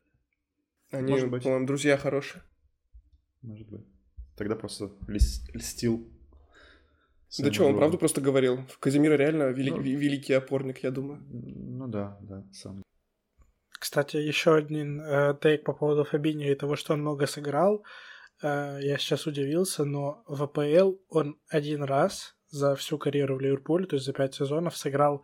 Они, 0.91 1.12
по-моему, 1.15 1.67
друзья 1.67 1.97
хорошие. 1.97 2.43
Может 3.43 3.69
быть. 3.69 3.87
Тогда 4.37 4.57
просто 4.57 4.93
льстил. 5.07 6.11
Да 7.39 7.53
что, 7.53 7.66
он 7.66 7.76
правду 7.76 7.99
просто 7.99 8.20
говорил. 8.20 8.61
Казимира 8.80 9.16
реально 9.16 9.51
вели- 9.53 9.70
ну, 9.70 9.80
великий 9.80 10.35
опорник, 10.35 10.85
я 10.85 10.91
думаю. 10.91 11.20
Ну 11.30 11.89
да, 11.89 12.16
да, 12.20 12.45
сам. 12.53 12.82
Кстати, 13.70 14.16
еще 14.16 14.55
один 14.55 15.01
э, 15.01 15.35
тейк 15.41 15.64
по 15.64 15.72
поводу 15.74 16.05
Фабиньо 16.05 16.51
и 16.51 16.55
того, 16.55 16.76
что 16.76 16.95
он 16.95 17.01
много 17.01 17.26
сыграл. 17.26 17.85
Э, 18.43 18.78
я 18.80 18.97
сейчас 18.99 19.26
удивился, 19.26 19.85
но 19.85 20.22
в 20.26 20.43
АПЛ 20.43 20.95
он 21.09 21.37
один 21.49 21.82
раз 21.82 22.35
за 22.49 22.74
всю 22.76 22.99
карьеру 22.99 23.37
в 23.37 23.41
Ливерпуле, 23.41 23.87
то 23.87 23.97
есть 23.97 24.07
за 24.07 24.12
пять 24.12 24.35
сезонов, 24.35 24.76
сыграл 24.76 25.22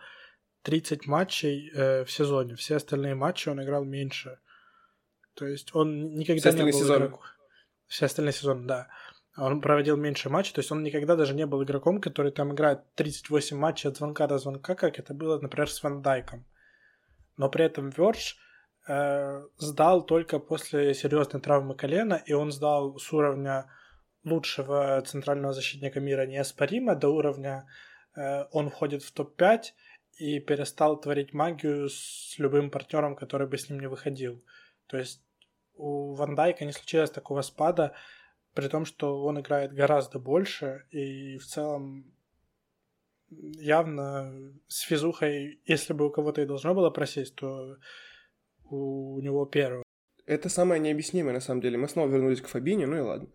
30 0.62 1.06
матчей 1.06 1.70
э, 1.74 2.04
в 2.04 2.10
сезоне. 2.10 2.54
Все 2.56 2.76
остальные 2.76 3.14
матчи 3.14 3.48
он 3.48 3.62
играл 3.62 3.84
меньше. 3.84 4.38
То 5.34 5.46
есть 5.46 5.74
он 5.74 6.14
никогда 6.16 6.50
Все 6.50 6.58
не 6.64 6.70
был 6.72 6.78
сезоны. 6.78 6.98
игроком. 6.98 7.20
Все 7.86 8.06
остальные 8.06 8.32
сезоны, 8.32 8.66
да. 8.66 8.88
Он 9.36 9.60
проводил 9.60 9.96
меньше 9.96 10.28
матчей, 10.28 10.52
то 10.52 10.60
есть 10.60 10.72
он 10.72 10.82
никогда 10.82 11.14
даже 11.14 11.34
не 11.34 11.46
был 11.46 11.62
игроком, 11.62 12.00
который 12.00 12.32
там 12.32 12.52
играет 12.52 12.80
38 12.96 13.56
матчей 13.56 13.88
от 13.88 13.96
звонка 13.96 14.26
до 14.26 14.38
звонка, 14.38 14.74
как 14.74 14.98
это 14.98 15.14
было, 15.14 15.38
например, 15.38 15.70
с 15.70 15.82
Ван 15.82 16.02
Дайком. 16.02 16.44
Но 17.36 17.48
при 17.48 17.64
этом 17.64 17.90
Вердж 17.90 18.34
э, 18.88 19.42
сдал 19.56 20.04
только 20.04 20.40
после 20.40 20.94
серьезной 20.94 21.40
травмы 21.40 21.76
колена, 21.76 22.20
и 22.26 22.32
он 22.32 22.50
сдал 22.50 22.98
с 22.98 23.12
уровня 23.12 23.70
лучшего 24.24 25.00
центрального 25.02 25.52
защитника 25.52 26.00
мира 26.00 26.26
неоспоримо 26.26 26.94
до 26.94 27.08
уровня 27.08 27.66
э, 28.16 28.44
он 28.50 28.68
входит 28.68 29.02
в 29.02 29.12
топ-5 29.12 29.62
и 30.18 30.40
перестал 30.40 31.00
творить 31.00 31.32
магию 31.32 31.88
с 31.88 32.34
любым 32.38 32.70
партнером, 32.70 33.16
который 33.16 33.46
бы 33.46 33.56
с 33.56 33.70
ним 33.70 33.80
не 33.80 33.86
выходил. 33.86 34.44
То 34.86 34.98
есть 34.98 35.22
у 35.74 36.14
Ван 36.14 36.34
Дайка 36.34 36.64
не 36.64 36.72
случилось 36.72 37.10
такого 37.10 37.42
спада, 37.42 37.94
при 38.54 38.68
том, 38.68 38.84
что 38.84 39.22
он 39.22 39.40
играет 39.40 39.72
гораздо 39.72 40.18
больше, 40.18 40.84
и 40.90 41.38
в 41.38 41.46
целом 41.46 42.12
явно 43.30 44.52
с 44.66 44.80
физухой, 44.80 45.60
если 45.64 45.92
бы 45.92 46.06
у 46.06 46.10
кого-то 46.10 46.42
и 46.42 46.46
должно 46.46 46.74
было 46.74 46.90
просесть, 46.90 47.36
то 47.36 47.76
у 48.64 49.20
него 49.20 49.46
первого. 49.46 49.84
Это 50.26 50.48
самое 50.48 50.80
необъяснимое, 50.80 51.34
на 51.34 51.40
самом 51.40 51.60
деле. 51.60 51.78
Мы 51.78 51.88
снова 51.88 52.08
вернулись 52.08 52.40
к 52.40 52.48
Фабиньо, 52.48 52.86
ну 52.86 52.96
и 52.96 53.00
ладно. 53.00 53.28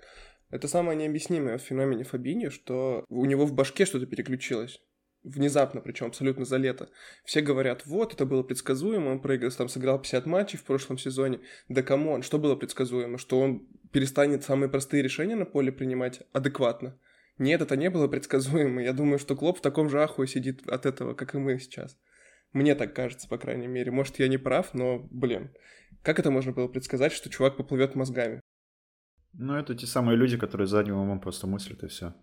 Это 0.49 0.68
самое 0.68 0.97
необъяснимое 0.97 1.57
в 1.57 1.61
феномене 1.61 2.03
Фабиньо, 2.03 2.49
что 2.49 3.03
у 3.09 3.26
него 3.26 3.45
в 3.45 3.53
башке 3.53 3.86
что-то 3.86 4.05
переключилось. 4.05 4.82
Внезапно, 5.26 5.82
причем 5.82 6.05
абсолютно 6.05 6.45
за 6.45 6.57
лето. 6.57 6.88
Все 7.23 7.41
говорят, 7.41 7.88
вот, 7.88 8.13
это 8.13 8.28
было 8.28 8.43
предсказуемо, 8.43 9.09
он 9.09 9.19
проиграл, 9.19 9.49
там 9.49 9.67
сыграл 9.67 9.97
50 9.99 10.28
матчей 10.28 10.59
в 10.59 10.63
прошлом 10.63 10.99
сезоне. 10.99 11.39
Да 11.67 11.82
come 11.82 12.04
on, 12.04 12.22
что 12.21 12.38
было 12.38 12.55
предсказуемо? 12.55 13.17
Что 13.17 13.39
он 13.39 13.67
перестанет 13.91 14.43
самые 14.43 14.69
простые 14.69 15.01
решения 15.01 15.36
на 15.36 15.45
поле 15.45 15.71
принимать 15.71 16.21
адекватно? 16.32 16.99
Нет, 17.39 17.59
это 17.59 17.76
не 17.76 17.89
было 17.89 18.07
предсказуемо. 18.07 18.84
Я 18.84 18.93
думаю, 18.93 19.17
что 19.17 19.36
Клоп 19.36 19.57
в 19.57 19.61
таком 19.61 19.89
же 19.89 20.03
ахуе 20.03 20.28
сидит 20.28 20.69
от 20.69 20.86
этого, 20.86 21.15
как 21.15 21.34
и 21.34 21.39
мы 21.39 21.57
сейчас. 21.57 21.97
Мне 22.53 22.76
так 22.76 22.93
кажется, 22.93 23.28
по 23.28 23.39
крайней 23.39 23.67
мере. 23.67 23.91
Может, 23.91 24.19
я 24.19 24.28
не 24.28 24.38
прав, 24.38 24.76
но, 24.76 24.99
блин, 25.09 25.49
как 26.03 26.19
это 26.19 26.30
можно 26.30 26.51
было 26.51 26.67
предсказать, 26.67 27.13
что 27.13 27.32
чувак 27.32 27.57
поплывет 27.57 27.95
мозгами? 27.95 28.41
Ну, 29.34 29.55
это 29.55 29.73
те 29.73 29.88
самые 29.88 30.17
люди, 30.17 30.38
которые 30.38 30.67
задним 30.67 30.97
умом 30.97 31.19
просто 31.19 31.47
мыслят 31.47 31.84
и 31.84 31.88
все. 31.88 32.13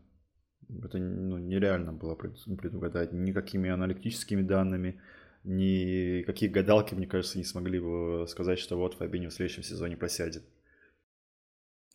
Это 0.69 0.99
ну, 0.99 1.39
нереально 1.39 1.93
было 1.93 2.15
предугадать 2.15 3.13
никакими 3.13 3.71
аналитическими 3.71 4.43
данными, 4.43 5.01
никакие 5.45 6.51
гадалки, 6.51 6.95
мне 6.95 7.07
кажется, 7.07 7.39
не 7.39 7.45
смогли 7.45 7.81
бы 7.81 8.27
сказать, 8.29 8.59
что 8.59 8.77
вот 8.77 8.97
Фабинho 8.99 9.29
в 9.29 9.33
следующем 9.33 9.63
сезоне 9.63 9.97
просядет. 9.97 10.45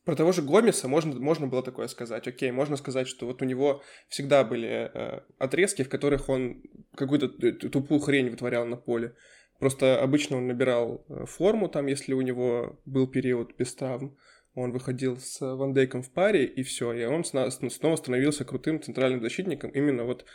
Про 0.08 0.16
того 0.16 0.32
же 0.32 0.42
Гомеса 0.42 0.88
можно, 0.88 1.20
можно 1.20 1.48
было 1.48 1.62
такое 1.62 1.88
сказать. 1.88 2.28
Окей, 2.30 2.52
можно 2.52 2.78
сказать, 2.78 3.10
что 3.10 3.26
вот 3.26 3.42
у 3.42 3.46
него 3.46 3.82
всегда 4.08 4.46
были 4.46 4.90
э, 4.94 5.22
отрезки, 5.38 5.84
в 5.84 5.90
которых 5.90 6.30
он 6.30 6.64
какую-то 6.96 7.28
тупую 7.70 8.00
хрень 8.00 8.30
вытворял 8.30 8.66
на 8.66 8.78
поле. 8.78 9.16
Просто 9.60 10.02
обычно 10.02 10.38
он 10.38 10.48
набирал 10.48 11.06
э, 11.10 11.26
форму 11.26 11.68
там, 11.68 11.88
если 11.88 12.14
у 12.14 12.22
него 12.22 12.80
был 12.86 13.08
период 13.08 13.58
без 13.58 13.76
травм 13.76 14.18
он 14.58 14.72
выходил 14.72 15.18
с 15.18 15.40
Ван 15.40 15.74
Дейком 15.74 16.02
в 16.02 16.10
паре, 16.10 16.46
и 16.46 16.64
все, 16.64 16.92
и 16.92 17.06
он 17.06 17.24
снова 17.24 17.96
становился 17.96 18.44
крутым 18.44 18.82
центральным 18.82 19.22
защитником, 19.22 19.70
именно 19.70 20.04
вот 20.04 20.26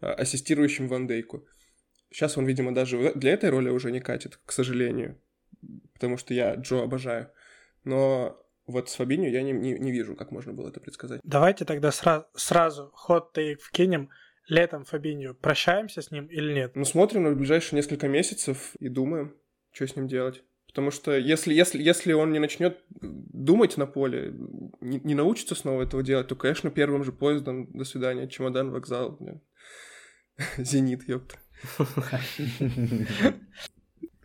а, 0.00 0.12
ассистирующим 0.14 0.86
Ван 0.86 1.08
Дейку. 1.08 1.44
Сейчас 2.10 2.38
он, 2.38 2.46
видимо, 2.46 2.72
даже 2.72 3.12
для 3.14 3.32
этой 3.32 3.50
роли 3.50 3.70
уже 3.70 3.90
не 3.90 4.00
катит, 4.00 4.38
к 4.46 4.52
сожалению, 4.52 5.20
потому 5.94 6.16
что 6.16 6.32
я 6.32 6.54
Джо 6.54 6.82
обожаю. 6.82 7.32
Но 7.82 8.40
вот 8.66 8.88
с 8.88 8.94
Фабинью 8.94 9.32
я 9.32 9.42
не, 9.42 9.52
не, 9.52 9.72
не 9.72 9.90
вижу, 9.90 10.14
как 10.14 10.30
можно 10.30 10.52
было 10.52 10.68
это 10.68 10.78
предсказать. 10.78 11.20
Давайте 11.24 11.64
тогда 11.64 11.88
сра- 11.88 12.26
сразу 12.34 12.92
ход-тейк 12.94 13.60
вкинем. 13.60 14.10
Летом 14.46 14.84
Фабинью 14.84 15.34
прощаемся 15.34 16.02
с 16.02 16.10
ним 16.12 16.26
или 16.26 16.52
нет? 16.52 16.76
Ну, 16.76 16.84
смотрим 16.84 17.24
на 17.24 17.34
ближайшие 17.34 17.78
несколько 17.78 18.06
месяцев 18.06 18.74
и 18.78 18.88
думаем, 18.88 19.36
что 19.72 19.86
с 19.86 19.96
ним 19.96 20.06
делать. 20.06 20.44
Потому 20.72 20.90
что 20.90 21.14
если, 21.14 21.52
если, 21.52 21.82
если 21.82 22.14
он 22.14 22.32
не 22.32 22.38
начнет 22.38 22.80
думать 22.90 23.76
на 23.76 23.84
поле, 23.86 24.32
не, 24.80 25.00
не 25.00 25.14
научится 25.14 25.54
снова 25.54 25.82
этого 25.82 26.02
делать, 26.02 26.28
то, 26.28 26.34
конечно, 26.34 26.70
первым 26.70 27.04
же 27.04 27.12
поездом 27.12 27.70
до 27.72 27.84
свидания, 27.84 28.26
чемодан, 28.26 28.70
вокзал, 28.70 29.12
блин. 29.12 29.42
Зенит, 30.56 31.06
ёпта. 31.06 31.36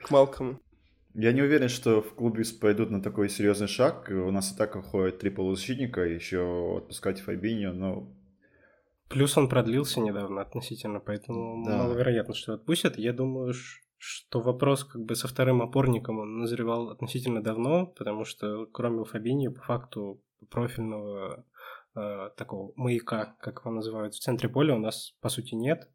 К 0.02 0.10
Малкому. 0.10 0.62
Я 1.16 1.34
не 1.34 1.42
уверен, 1.42 1.68
что 1.68 2.02
в 2.02 2.14
клубе 2.14 2.46
пойдут 2.62 2.92
на 2.92 3.02
такой 3.02 3.28
серьезный 3.28 3.68
шаг. 3.68 4.08
У 4.10 4.32
нас 4.32 4.54
и 4.54 4.56
так 4.58 4.78
уходит 4.78 5.20
три 5.20 5.30
полузащитника, 5.30 6.02
еще 6.02 6.78
отпускать 6.78 7.20
Фабиньо, 7.20 7.74
но... 7.74 8.08
Плюс 9.10 9.38
он 9.38 9.50
продлился 9.50 10.00
недавно 10.00 10.42
относительно, 10.42 11.02
поэтому 11.02 11.66
да. 11.66 11.78
маловероятно, 11.78 12.34
что 12.34 12.54
отпустят. 12.54 12.98
Я 12.98 13.12
думаю, 13.12 13.54
что 13.54 13.87
вопрос 14.42 14.84
как 14.84 15.04
бы 15.04 15.16
со 15.16 15.28
вторым 15.28 15.62
опорником 15.62 16.20
он 16.20 16.40
назревал 16.40 16.90
относительно 16.90 17.42
давно, 17.42 17.88
потому 17.88 18.26
что 18.26 18.66
кроме 18.68 19.04
Фабини 19.04 19.48
по 19.48 19.62
факту 19.62 20.22
профильного 20.50 21.46
э, 21.96 22.30
такого 22.38 22.74
маяка, 22.76 23.36
как 23.40 23.62
его 23.62 23.72
называют, 23.72 24.14
в 24.14 24.20
центре 24.20 24.50
поля 24.50 24.76
у 24.76 24.80
нас 24.80 25.16
по 25.22 25.30
сути 25.30 25.56
нет. 25.56 25.90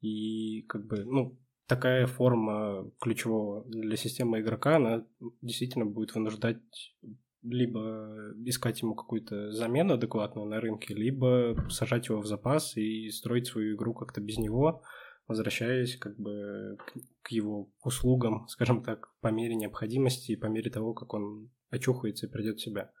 И 0.00 0.62
как 0.68 0.86
бы, 0.86 1.04
ну, 1.04 1.38
такая 1.66 2.06
форма 2.06 2.90
ключевого 3.00 3.64
для 3.64 3.96
системы 3.96 4.40
игрока, 4.40 4.76
она 4.76 5.06
действительно 5.42 5.86
будет 5.86 6.14
вынуждать 6.14 6.94
либо 7.42 8.32
искать 8.44 8.82
ему 8.82 8.94
какую-то 8.94 9.52
замену 9.52 9.94
адекватную 9.94 10.48
на 10.48 10.60
рынке, 10.60 10.94
либо 10.94 11.56
сажать 11.70 12.08
его 12.08 12.20
в 12.20 12.26
запас 12.26 12.76
и 12.76 13.08
строить 13.10 13.46
свою 13.46 13.76
игру 13.76 13.94
как-то 13.94 14.20
без 14.20 14.36
него, 14.38 14.82
возвращаясь 15.26 15.96
как 15.96 16.16
бы 16.16 16.76
к, 16.78 16.92
к 17.22 17.28
его 17.30 17.70
услугам, 17.82 18.46
скажем 18.48 18.82
так, 18.82 19.08
по 19.20 19.28
мере 19.28 19.54
необходимости 19.54 20.32
и 20.32 20.36
по 20.36 20.46
мере 20.46 20.70
того, 20.70 20.94
как 20.94 21.14
он 21.14 21.50
очухается 21.70 22.26
и 22.26 22.30
придет 22.30 22.58
в 22.58 22.62
себя. 22.62 22.92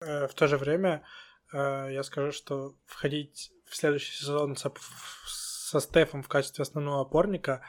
Э, 0.00 0.26
в 0.26 0.34
то 0.34 0.46
же 0.46 0.56
время 0.56 1.04
э, 1.52 1.88
я 1.92 2.02
скажу, 2.02 2.32
что 2.32 2.76
входить 2.86 3.52
в 3.66 3.76
следующий 3.76 4.12
сезон 4.12 4.56
со, 4.56 4.72
со 5.26 5.80
Стефом 5.80 6.22
в 6.22 6.28
качестве 6.28 6.62
основного 6.62 7.02
опорника, 7.02 7.62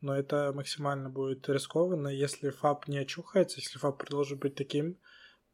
но 0.00 0.16
это 0.16 0.52
максимально 0.54 1.10
будет 1.10 1.48
рискованно. 1.48 2.08
Если 2.08 2.50
ФАП 2.50 2.88
не 2.88 2.98
очухается, 2.98 3.60
если 3.60 3.78
ФАП 3.78 3.98
продолжит 3.98 4.38
быть 4.38 4.54
таким, 4.54 4.98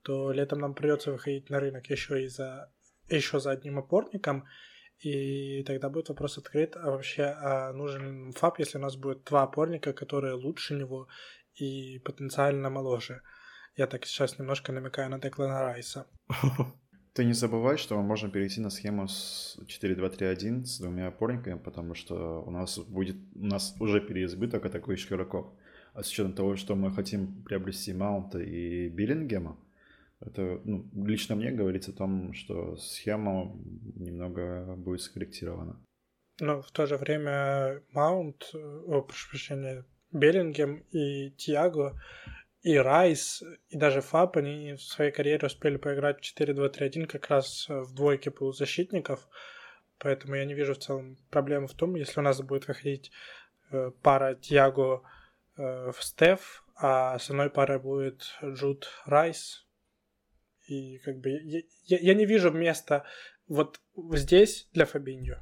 то 0.03 0.31
летом 0.31 0.61
нам 0.61 0.75
придется 0.75 1.11
выходить 1.11 1.51
на 1.51 1.59
рынок 1.59 1.87
еще 1.87 2.23
и 2.25 2.29
за 2.29 2.73
еще 3.09 3.39
за 3.39 3.53
одним 3.53 3.79
опорником, 3.79 4.47
и 5.01 5.63
тогда 5.65 5.89
будет 5.91 6.09
вопрос 6.09 6.39
открыт, 6.39 6.77
а 6.77 6.91
вообще 6.91 7.25
а 7.25 7.73
нужен 7.73 8.33
ФАП, 8.33 8.59
если 8.59 8.79
у 8.79 8.81
нас 8.81 8.97
будет 8.97 9.25
два 9.25 9.43
опорника, 9.43 9.93
которые 9.93 10.35
лучше 10.35 10.75
него 10.75 11.09
и 11.55 11.99
потенциально 11.99 12.71
моложе. 12.71 13.23
Я 13.77 13.87
так 13.87 14.07
сейчас 14.07 14.39
немножко 14.39 14.73
намекаю 14.73 15.11
на 15.11 15.19
Деклана 15.19 15.61
Райса. 15.61 16.07
Ты 17.13 17.25
не 17.25 17.33
забывай, 17.33 17.79
что 17.79 17.97
мы 17.97 18.03
можем 18.03 18.31
перейти 18.31 18.61
на 18.61 18.71
схему 18.71 19.09
с 19.09 19.59
4-2-3-1 19.83 20.65
с 20.65 20.79
двумя 20.81 21.09
опорниками, 21.09 21.59
потому 21.59 21.95
что 21.95 22.43
у 22.43 22.51
нас 22.51 22.79
будет 22.79 23.17
у 23.35 23.47
нас 23.47 23.75
уже 23.81 24.01
переизбыток 24.01 24.67
атакующих 24.67 25.13
игроков. 25.13 25.47
А 25.95 26.03
с 26.03 26.11
учетом 26.11 26.35
того, 26.35 26.57
что 26.57 26.75
мы 26.75 26.91
хотим 26.91 27.43
приобрести 27.43 27.95
Маунта 27.95 28.39
и 28.39 28.91
Биллингема, 28.91 29.59
это 30.21 30.61
ну, 30.65 30.89
лично 31.05 31.37
мне 31.37 31.51
говорится 31.51 31.91
о 31.91 31.95
том, 31.95 32.33
что 32.33 32.77
схема 32.77 33.55
немного 33.95 34.75
будет 34.77 35.03
скорректирована. 35.03 35.81
Но 36.41 36.63
в 36.63 36.71
то 36.71 36.87
же 36.87 36.97
время 36.97 37.83
Маунт, 37.93 38.51
о, 38.55 39.03
прошу 39.03 39.31
прощения, 39.31 39.85
Беллингем 40.13 40.85
и 40.91 41.31
Тиаго 41.31 42.01
и 42.63 42.77
Райс, 42.77 43.43
и 43.69 43.77
даже 43.77 44.01
Фаб, 44.01 44.37
они 44.39 44.75
в 44.75 44.83
своей 44.83 45.13
карьере 45.13 45.47
успели 45.47 45.77
поиграть 45.77 46.25
в 46.25 46.41
4-2-3-1 46.41 47.07
как 47.07 47.29
раз 47.29 47.67
в 47.69 47.95
двойке 47.95 48.31
полузащитников, 48.31 49.29
поэтому 49.99 50.35
я 50.35 50.45
не 50.45 50.55
вижу 50.55 50.75
в 50.75 50.79
целом 50.79 51.17
проблемы 51.31 51.69
в 51.69 51.75
том, 51.75 51.95
если 51.95 52.21
у 52.21 52.23
нас 52.23 52.41
будет 52.43 52.67
выходить 52.67 53.13
э, 53.71 53.93
пара 54.03 54.35
Тиаго 54.35 55.03
э, 55.57 55.93
в 55.93 56.03
Стеф, 56.03 56.65
а 56.75 57.15
основной 57.15 57.51
парой 57.51 57.79
будет 57.79 58.35
Джуд 58.43 58.89
Райс, 59.07 59.66
и 60.69 60.99
как 60.99 61.19
бы 61.19 61.31
я, 61.31 61.61
я, 61.85 61.99
я 61.99 62.15
не 62.15 62.27
вижу 62.27 62.51
места 62.51 63.05
вот 63.49 63.81
здесь 64.13 64.69
для 64.73 64.87
Фабиньо. 64.87 65.37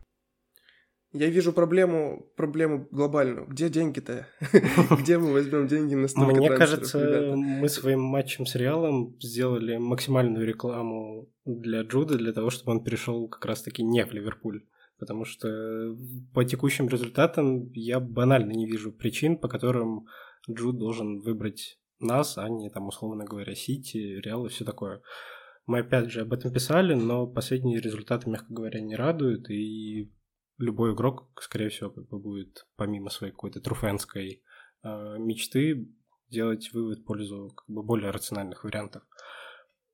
Я 1.17 1.29
вижу 1.29 1.53
проблему, 1.53 2.27
проблему 2.37 2.89
глобальную. 2.91 3.47
Где 3.47 3.69
деньги-то? 3.69 4.27
Где 5.01 5.17
мы 5.17 5.33
возьмем 5.33 5.69
деньги 5.69 5.95
на 5.95 6.09
столько 6.09 6.35
Мне 6.35 6.51
кажется, 6.51 7.33
мы 7.37 7.69
своим 7.69 8.01
матчем 8.01 8.47
с 8.47 8.57
Реалом 8.57 9.17
сделали 9.21 9.77
максимальную 9.77 10.45
рекламу 10.45 11.31
для 11.45 11.83
Джуда, 11.83 12.19
для 12.19 12.33
того, 12.33 12.51
чтобы 12.51 12.73
он 12.73 12.83
перешел 12.83 13.29
как 13.29 13.45
раз-таки 13.45 13.85
не 13.85 14.05
в 14.05 14.13
Ливерпуль. 14.13 14.65
Потому 14.99 15.25
что 15.25 15.97
по 16.33 16.45
текущим 16.45 16.89
результатам 16.89 17.71
я 17.75 18.01
банально 18.01 18.51
не 18.51 18.67
вижу 18.67 18.91
причин, 18.91 19.39
по 19.39 19.47
которым 19.47 20.07
Джуд 20.51 20.79
должен 20.79 21.21
выбрать 21.21 21.79
нас, 22.05 22.39
а 22.39 22.49
не 22.49 22.71
там, 22.71 22.89
условно 22.89 23.25
говоря, 23.25 23.55
Сити, 23.55 24.21
Реал 24.21 24.47
и 24.47 24.49
все 24.49 24.65
такое. 24.65 25.03
Мы 25.67 25.81
опять 25.81 26.11
же 26.11 26.23
об 26.23 26.33
этом 26.33 26.53
писали, 26.53 26.95
но 26.95 27.27
последние 27.27 27.81
результаты, 27.81 28.29
мягко 28.29 28.53
говоря, 28.53 28.81
не 28.81 28.97
радуют, 28.97 29.49
и 29.51 30.13
любой 30.59 30.95
игрок, 30.95 31.41
скорее 31.41 31.71
всего, 31.71 31.91
как 31.91 32.09
бы 32.09 32.19
будет 32.19 32.67
помимо 32.77 33.11
своей 33.11 33.33
какой-то 33.33 33.61
труфенской 33.61 34.43
э, 34.83 35.17
мечты 35.19 35.89
делать 36.31 36.73
вывод 36.73 37.01
в 37.01 37.05
пользу 37.05 37.53
как 37.57 37.67
бы 37.69 37.83
более 37.83 38.11
рациональных 38.11 38.65
вариантов. 38.65 39.03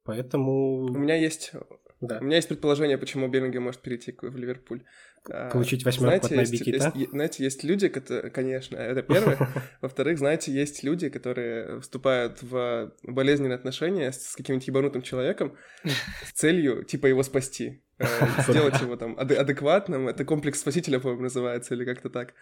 Поэтому... 0.02 0.82
У 0.84 0.98
меня 0.98 1.16
есть 1.16 1.52
да. 2.00 2.18
У 2.18 2.24
меня 2.24 2.36
есть 2.36 2.48
предположение, 2.48 2.96
почему 2.96 3.28
Беллингем 3.28 3.64
может 3.64 3.82
перейти 3.82 4.16
в 4.20 4.34
Ливерпуль. 4.34 4.84
А, 5.28 5.50
Получить 5.50 5.84
восьмерку 5.84 6.26
знаете, 6.26 6.40
от 6.40 6.50
есть, 6.50 6.66
есть, 6.94 7.10
знаете, 7.10 7.44
есть 7.44 7.64
люди, 7.64 7.88
которые, 7.88 8.30
конечно, 8.30 8.76
это 8.76 9.02
первое. 9.02 9.36
Во-вторых, 9.82 10.18
знаете, 10.18 10.52
есть 10.52 10.82
люди, 10.82 11.08
которые 11.08 11.80
вступают 11.80 12.42
в 12.42 12.92
болезненные 13.02 13.56
отношения 13.56 14.12
с 14.12 14.34
каким-нибудь 14.34 14.66
ебанутым 14.68 15.02
человеком 15.02 15.56
с 15.84 16.32
целью, 16.32 16.84
типа, 16.84 17.06
его 17.06 17.22
спасти. 17.22 17.82
Э, 18.00 18.42
сделать 18.48 18.80
его 18.80 18.96
там 18.96 19.14
адекватным. 19.18 20.08
Это 20.08 20.24
комплекс 20.24 20.60
спасителя, 20.60 20.98
по-моему, 20.98 21.22
называется, 21.24 21.74
или 21.74 21.84
как-то 21.84 22.08
так 22.08 22.34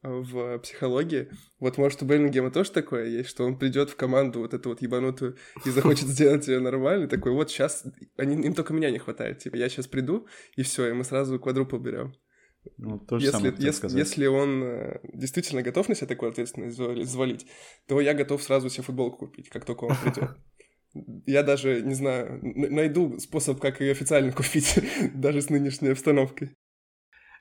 в 0.00 0.58
психологии. 0.60 1.28
Вот, 1.58 1.76
может, 1.76 2.02
у 2.02 2.06
Беллингема 2.06 2.50
тоже 2.50 2.70
такое 2.70 3.06
есть, 3.06 3.28
что 3.28 3.44
он 3.44 3.58
придет 3.58 3.90
в 3.90 3.96
команду 3.96 4.40
вот 4.40 4.54
эту 4.54 4.68
вот 4.68 4.80
ебанутую 4.80 5.36
и 5.64 5.70
захочет 5.70 6.06
сделать 6.08 6.46
ее 6.46 6.60
нормально, 6.60 7.08
такой, 7.08 7.32
вот 7.32 7.50
сейчас, 7.50 7.84
они, 8.16 8.46
им 8.46 8.54
только 8.54 8.72
меня 8.72 8.90
не 8.90 8.98
хватает, 8.98 9.38
типа, 9.38 9.56
я 9.56 9.68
сейчас 9.68 9.86
приду, 9.88 10.26
и 10.56 10.62
все, 10.62 10.88
и 10.88 10.92
мы 10.92 11.04
сразу 11.04 11.38
квадрупл 11.38 11.78
берем. 11.78 12.14
Ну, 12.78 13.00
то 13.00 13.18
же 13.18 13.26
если, 13.26 13.38
самое 13.38 13.54
если, 13.58 13.98
если 13.98 14.26
он 14.26 14.62
э, 14.62 15.00
действительно 15.12 15.62
готов 15.62 15.88
на 15.88 15.96
себя 15.96 16.06
такую 16.06 16.30
ответственность 16.30 16.78
взвалить, 16.78 17.46
то 17.88 18.00
я 18.00 18.14
готов 18.14 18.40
сразу 18.40 18.70
себе 18.70 18.84
футболку 18.84 19.26
купить, 19.26 19.48
как 19.48 19.64
только 19.64 19.84
он 19.84 19.96
придет. 19.96 20.30
Я 21.26 21.42
даже, 21.42 21.82
не 21.82 21.94
знаю, 21.94 22.40
найду 22.42 23.18
способ, 23.18 23.60
как 23.60 23.80
ее 23.80 23.92
официально 23.92 24.32
купить, 24.40 24.78
даже 25.14 25.40
с 25.40 25.50
нынешней 25.50 25.90
обстановкой. 25.90 26.54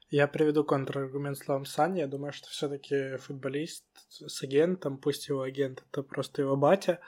Я 0.09 0.27
приведу 0.27 0.65
контраргумент 0.65 1.37
словом 1.37 1.65
Сани. 1.65 1.99
Я 1.99 2.07
думаю, 2.07 2.33
что 2.33 2.49
все-таки 2.49 3.17
футболист 3.17 3.85
с 4.09 4.43
агентом, 4.43 4.97
пусть 4.97 5.29
его 5.29 5.41
агент 5.41 5.83
это 5.89 6.03
просто 6.03 6.41
его 6.41 6.57
батя, 6.57 6.99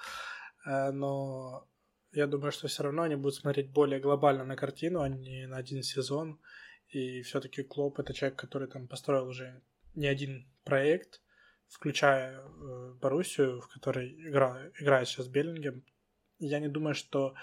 э, 0.65 0.91
но 0.91 1.67
я 2.13 2.27
думаю, 2.27 2.51
что 2.51 2.67
все 2.67 2.83
равно 2.83 3.03
они 3.03 3.15
будут 3.15 3.35
смотреть 3.35 3.71
более 3.71 3.99
глобально 3.99 4.45
на 4.45 4.55
картину, 4.55 5.01
а 5.01 5.09
не 5.09 5.47
на 5.47 5.57
один 5.57 5.83
сезон. 5.83 6.39
И 6.87 7.23
все-таки 7.23 7.63
Клоп 7.63 7.99
это 7.99 8.13
человек, 8.13 8.39
который 8.39 8.67
там 8.67 8.87
построил 8.87 9.27
уже 9.27 9.61
не 9.95 10.07
один 10.07 10.47
проект, 10.63 11.21
включая 11.67 12.39
э, 12.39 12.93
Боруссию, 13.01 13.61
в 13.61 13.67
которой 13.67 14.13
игра, 14.29 14.69
играет 14.79 15.07
сейчас 15.07 15.27
Беллингем, 15.27 15.83
я 16.47 16.59
не 16.59 16.67
думаю, 16.67 16.95
что 16.95 17.33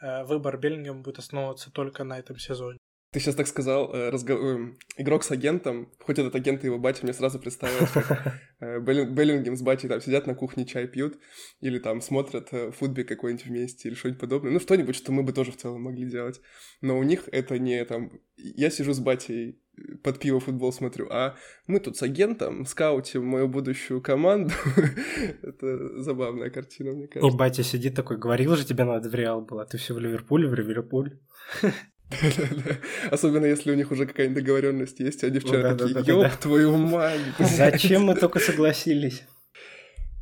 э, 0.00 0.24
выбор 0.24 0.58
Беллингема 0.58 1.02
будет 1.02 1.18
основываться 1.18 1.70
только 1.70 2.04
на 2.04 2.18
этом 2.18 2.38
сезоне. 2.38 2.78
Ты 3.10 3.20
сейчас 3.20 3.36
так 3.36 3.46
сказал, 3.46 3.94
э, 3.94 4.10
разго... 4.10 4.34
э, 4.34 4.74
игрок 4.98 5.24
с 5.24 5.30
агентом, 5.30 5.90
хоть 6.00 6.18
этот 6.18 6.34
агент 6.34 6.62
и 6.62 6.66
его 6.66 6.78
батя, 6.78 7.04
мне 7.04 7.14
сразу 7.14 7.38
представилось, 7.38 7.90
как 7.90 8.34
э, 8.60 8.80
Беллингем 8.80 9.56
с 9.56 9.62
батей 9.62 9.88
там 9.88 10.00
сидят 10.00 10.26
на 10.26 10.34
кухне, 10.34 10.66
чай 10.66 10.86
пьют, 10.86 11.18
или 11.60 11.78
там 11.78 12.02
смотрят 12.02 12.48
э, 12.52 12.70
футбол 12.70 13.04
какой-нибудь 13.04 13.46
вместе, 13.46 13.88
или 13.88 13.96
что-нибудь 13.96 14.20
подобное. 14.20 14.52
Ну, 14.52 14.60
что-нибудь, 14.60 14.94
что 14.94 15.12
мы 15.12 15.22
бы 15.22 15.32
тоже 15.32 15.52
в 15.52 15.56
целом 15.56 15.82
могли 15.82 16.04
делать. 16.04 16.40
Но 16.82 16.98
у 16.98 17.02
них 17.02 17.28
это 17.32 17.58
не 17.58 17.82
там... 17.84 18.10
Я 18.36 18.70
сижу 18.70 18.92
с 18.92 18.98
батей 19.00 19.58
под 20.02 20.18
пиво 20.18 20.40
футбол 20.40 20.72
смотрю, 20.72 21.08
а 21.10 21.36
мы 21.66 21.80
тут 21.80 21.96
с 21.96 22.02
агентом 22.02 22.66
скаутим 22.66 23.24
мою 23.24 23.48
будущую 23.48 24.00
команду. 24.02 24.52
Это 25.42 26.00
забавная 26.00 26.50
картина, 26.50 26.92
мне 26.92 27.06
кажется. 27.06 27.34
И 27.34 27.38
батя 27.38 27.62
сидит 27.62 27.94
такой, 27.94 28.18
говорил 28.18 28.56
же 28.56 28.64
тебе 28.64 28.84
надо 28.84 29.08
в 29.08 29.14
Реал 29.14 29.42
было, 29.42 29.62
а 29.62 29.66
ты 29.66 29.78
все 29.78 29.94
в 29.94 29.98
Ливерпуле, 29.98 30.48
в 30.48 30.54
Ливерпуль. 30.54 31.18
Особенно 33.10 33.46
если 33.46 33.70
у 33.70 33.74
них 33.74 33.90
уже 33.90 34.06
какая-нибудь 34.06 34.42
договоренность 34.42 35.00
есть, 35.00 35.24
а 35.24 35.30
девчата 35.30 35.76
такие, 35.76 36.16
ёб 36.16 36.30
твою 36.36 36.76
мать. 36.76 37.20
Зачем 37.38 38.04
мы 38.04 38.14
только 38.14 38.38
согласились? 38.38 39.24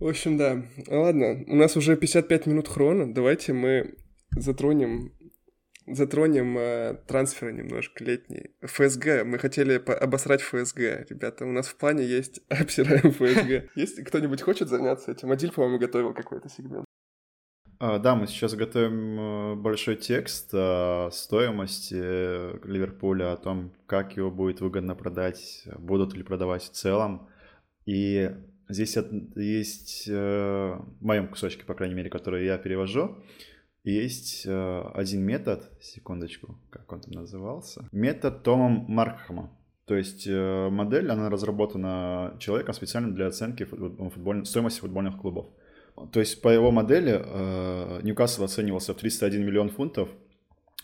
В 0.01 0.09
общем, 0.09 0.37
да. 0.37 0.63
Ладно, 0.89 1.45
у 1.47 1.57
нас 1.57 1.77
уже 1.77 1.97
55 1.97 2.47
минут 2.47 2.69
хрона. 2.69 3.13
Давайте 3.13 3.53
мы 3.53 3.95
затронем 4.37 5.13
затронем 5.87 6.59
э, 6.59 6.95
трансферы 7.07 7.53
немножко 7.53 8.03
летние. 8.05 8.51
ФСГ. 8.63 9.25
Мы 9.25 9.39
хотели 9.39 9.75
обосрать 9.75 10.43
ФСГ. 10.43 10.81
Ребята, 11.09 11.45
у 11.45 11.53
нас 11.53 11.69
в 11.69 11.77
плане 11.77 12.05
есть 12.05 12.41
обсираем 12.49 13.13
ФСГ. 13.13 13.71
Есть 13.77 14.03
кто-нибудь 14.05 14.43
хочет 14.43 14.69
заняться 14.69 15.13
этим? 15.13 15.31
Адиль, 15.31 15.53
по-моему, 15.53 15.79
готовил 15.79 16.13
какой-то 16.13 16.49
сегмент. 16.49 16.86
А, 17.79 17.99
да, 17.99 18.15
мы 18.15 18.27
сейчас 18.27 18.55
готовим 18.55 19.21
э, 19.21 19.55
большой 19.57 19.97
текст 19.97 20.51
о 20.55 21.11
стоимости 21.13 21.95
Ливерпуля, 22.67 23.33
о 23.33 23.37
том, 23.37 23.73
как 23.87 24.17
его 24.17 24.31
будет 24.31 24.63
выгодно 24.63 24.95
продать, 24.95 25.69
будут 25.79 26.15
ли 26.15 26.23
продавать 26.23 26.63
в 26.63 26.71
целом. 26.71 27.29
И 27.85 28.31
здесь 28.69 28.97
есть 29.35 30.09
э, 30.09 30.13
в 30.15 31.05
моем 31.05 31.29
кусочке, 31.29 31.65
по 31.65 31.75
крайней 31.75 31.95
мере, 31.95 32.09
который 32.09 32.47
я 32.47 32.57
перевожу, 32.57 33.19
есть 33.85 34.47
э, 34.47 34.83
один 34.95 35.23
метод, 35.23 35.71
секундочку, 35.83 36.59
как 36.71 36.91
он 36.91 37.03
там 37.03 37.13
назывался, 37.13 37.87
метод 37.93 38.43
Тома 38.43 38.71
Маркхама. 38.71 39.51
То 39.85 39.95
есть 39.95 40.27
модель, 40.27 41.13
она 41.13 41.31
разработана 41.31 42.37
человеком 42.41 42.75
специально 42.75 43.15
для 43.15 43.29
оценки 43.29 43.63
футболь... 43.65 44.45
стоимости 44.45 44.81
футбольных 44.81 45.21
клубов. 45.21 45.47
То 46.13 46.21
есть 46.21 46.43
по 46.43 46.49
его 46.49 46.71
модели 46.71 47.21
э, 47.25 48.01
Ньюкасл 48.03 48.45
оценивался 48.45 48.93
в 48.93 48.97
301 48.97 49.45
миллион 49.45 49.71
фунтов, 49.71 50.11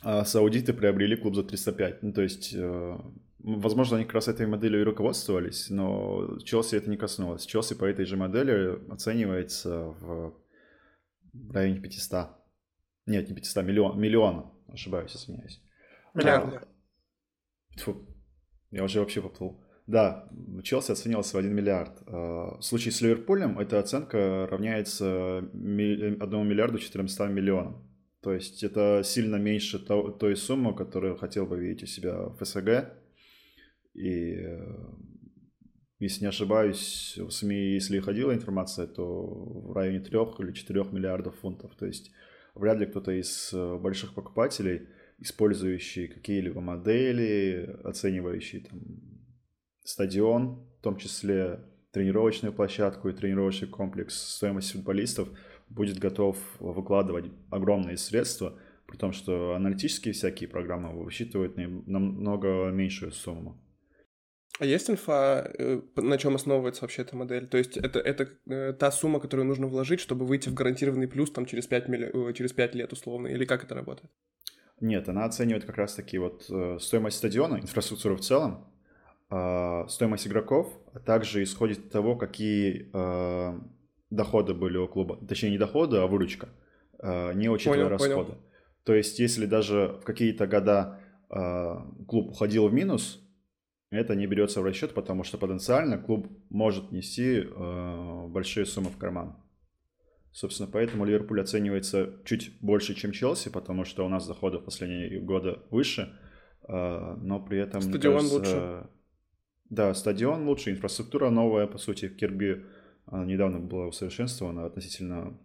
а 0.02 0.24
саудиты 0.24 0.72
приобрели 0.72 1.16
клуб 1.16 1.34
за 1.34 1.44
305. 1.44 2.02
Ну, 2.02 2.12
то 2.12 2.22
есть, 2.22 2.54
э, 2.54 2.98
возможно, 3.38 3.96
они 3.96 4.06
как 4.06 4.14
раз 4.14 4.28
этой 4.28 4.46
моделью 4.46 4.80
и 4.80 4.84
руководствовались, 4.84 5.68
но 5.70 6.38
Челси 6.44 6.76
это 6.76 6.90
не 6.90 6.96
коснулось. 6.96 7.46
Челси 7.46 7.74
по 7.74 7.84
этой 7.84 8.06
же 8.06 8.16
модели 8.16 8.78
оценивается 8.90 9.94
в 10.00 10.34
районе 11.50 11.80
500. 11.80 12.28
Нет, 13.06 13.28
не 13.28 13.34
500, 13.34 13.64
миллион, 13.64 14.00
миллиона. 14.00 14.50
Ошибаюсь, 14.68 15.14
извиняюсь. 15.14 15.60
Миллиарды. 16.14 16.60
Фу, 17.78 18.06
я 18.70 18.84
уже 18.84 19.00
вообще 19.00 19.20
поплыл. 19.20 19.61
Да, 19.92 20.26
Челси 20.62 20.92
оценился 20.92 21.36
в 21.36 21.38
1 21.38 21.54
миллиард. 21.54 21.92
Э, 22.06 22.56
в 22.58 22.62
случае 22.62 22.92
с 22.92 23.02
Ливерпулем 23.02 23.58
эта 23.58 23.78
оценка 23.78 24.48
равняется 24.50 25.40
1 25.52 26.48
миллиарду 26.48 26.78
400 26.78 27.26
миллионам. 27.26 27.86
То 28.22 28.32
есть 28.32 28.62
это 28.64 29.02
сильно 29.04 29.36
меньше 29.36 29.78
той 29.78 30.34
суммы, 30.34 30.74
которую 30.74 31.18
хотел 31.18 31.44
бы 31.44 31.58
видеть 31.58 31.82
у 31.82 31.86
себя 31.86 32.14
в 32.22 32.42
СГ. 32.42 32.90
И 33.92 34.36
э, 34.38 34.76
если 35.98 36.22
не 36.22 36.28
ошибаюсь, 36.28 37.18
в 37.18 37.30
СМИ, 37.30 37.74
если 37.74 38.00
ходила 38.00 38.32
информация, 38.32 38.86
то 38.86 39.04
в 39.04 39.72
районе 39.74 40.00
3 40.00 40.18
или 40.38 40.52
4 40.52 40.84
миллиардов 40.90 41.34
фунтов. 41.34 41.74
То 41.74 41.84
есть 41.84 42.10
вряд 42.54 42.78
ли 42.78 42.86
кто-то 42.86 43.12
из 43.12 43.52
э, 43.52 43.76
больших 43.76 44.14
покупателей, 44.14 44.88
использующий 45.18 46.08
какие-либо 46.08 46.62
модели, 46.62 47.78
оценивающий 47.84 48.60
там, 48.60 49.11
стадион, 49.84 50.66
в 50.78 50.82
том 50.82 50.96
числе 50.96 51.60
тренировочную 51.92 52.52
площадку 52.52 53.08
и 53.08 53.12
тренировочный 53.12 53.68
комплекс, 53.68 54.16
стоимость 54.36 54.72
футболистов, 54.72 55.28
будет 55.68 55.98
готов 55.98 56.36
выкладывать 56.58 57.26
огромные 57.50 57.96
средства, 57.96 58.58
при 58.86 58.96
том, 58.96 59.12
что 59.12 59.54
аналитические 59.54 60.12
всякие 60.12 60.48
программы 60.48 61.02
высчитывают 61.04 61.56
намного 61.56 62.70
меньшую 62.70 63.12
сумму. 63.12 63.58
А 64.58 64.66
есть 64.66 64.90
инфа, 64.90 65.50
э, 65.58 65.80
на 65.96 66.18
чем 66.18 66.34
основывается 66.34 66.82
вообще 66.82 67.02
эта 67.02 67.16
модель? 67.16 67.46
То 67.46 67.56
есть 67.56 67.76
это, 67.78 67.98
это 67.98 68.28
э, 68.46 68.74
та 68.74 68.90
сумма, 68.90 69.18
которую 69.18 69.46
нужно 69.46 69.66
вложить, 69.66 70.00
чтобы 70.00 70.26
выйти 70.26 70.50
в 70.50 70.54
гарантированный 70.54 71.08
плюс 71.08 71.30
там, 71.30 71.46
через, 71.46 71.66
5 71.66 71.88
милли... 71.88 72.10
Э, 72.30 72.32
через 72.34 72.52
5 72.52 72.74
лет 72.74 72.92
условно? 72.92 73.28
Или 73.28 73.46
как 73.46 73.64
это 73.64 73.74
работает? 73.74 74.10
Нет, 74.80 75.08
она 75.08 75.24
оценивает 75.24 75.64
как 75.64 75.76
раз-таки 75.76 76.18
вот 76.18 76.42
стоимость 76.82 77.16
стадиона, 77.16 77.60
инфраструктуру 77.60 78.16
в 78.16 78.20
целом, 78.20 78.71
стоимость 79.88 80.26
игроков, 80.26 80.78
а 80.92 81.00
также 81.00 81.42
исходит 81.42 81.78
от 81.78 81.90
того, 81.90 82.16
какие 82.16 82.90
доходы 84.10 84.52
были 84.52 84.76
у 84.76 84.86
клуба. 84.86 85.18
Точнее, 85.26 85.50
не 85.50 85.58
доходы, 85.58 85.96
а 85.96 86.06
выручка, 86.06 86.50
не 87.02 87.48
учитывая 87.48 87.84
понял, 87.84 87.88
расходы. 87.88 88.32
Понял. 88.32 88.42
То 88.84 88.94
есть, 88.94 89.18
если 89.18 89.46
даже 89.46 89.98
в 90.00 90.04
какие-то 90.04 90.46
года 90.46 91.00
клуб 92.06 92.30
уходил 92.32 92.68
в 92.68 92.74
минус, 92.74 93.20
это 93.90 94.14
не 94.14 94.26
берется 94.26 94.60
в 94.60 94.64
расчет, 94.64 94.92
потому 94.92 95.24
что 95.24 95.38
потенциально 95.38 95.98
клуб 95.98 96.28
может 96.50 96.92
нести 96.92 97.42
большие 98.28 98.66
суммы 98.66 98.90
в 98.90 98.98
карман. 98.98 99.36
Собственно, 100.30 100.68
поэтому 100.70 101.04
Ливерпуль 101.04 101.40
оценивается 101.40 102.20
чуть 102.24 102.58
больше, 102.60 102.94
чем 102.94 103.12
Челси, 103.12 103.50
потому 103.50 103.84
что 103.84 104.04
у 104.04 104.08
нас 104.08 104.26
доходы 104.26 104.58
в 104.58 104.64
последние 104.64 105.20
годы 105.20 105.58
выше, 105.70 106.18
но 106.68 107.44
при 107.46 107.58
этом... 107.60 107.80
Стадион 107.82 108.14
кажется, 108.14 108.34
лучше. 108.34 108.88
Да, 109.72 109.94
стадион 109.94 110.46
лучше, 110.46 110.70
инфраструктура 110.70 111.30
новая, 111.30 111.66
по 111.66 111.78
сути, 111.78 112.06
в 112.06 112.14
Кирби 112.14 112.62
э, 113.10 113.24
недавно 113.24 113.58
была 113.58 113.86
усовершенствована 113.86 114.66
относительно 114.66 115.40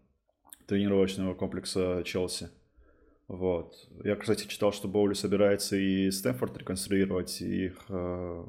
тренировочного 0.66 1.34
комплекса 1.34 2.04
Челси. 2.04 2.50
Вот. 3.30 3.74
Я, 4.04 4.18
кстати, 4.18 4.46
читал, 4.46 4.74
что 4.74 4.90
Боули 4.90 5.14
собирается 5.14 5.78
и 5.78 6.12
Стэнфорд 6.12 6.58
реконструировать, 6.58 7.42
и 7.42 7.68
их 7.68 7.86
э, 7.88 8.46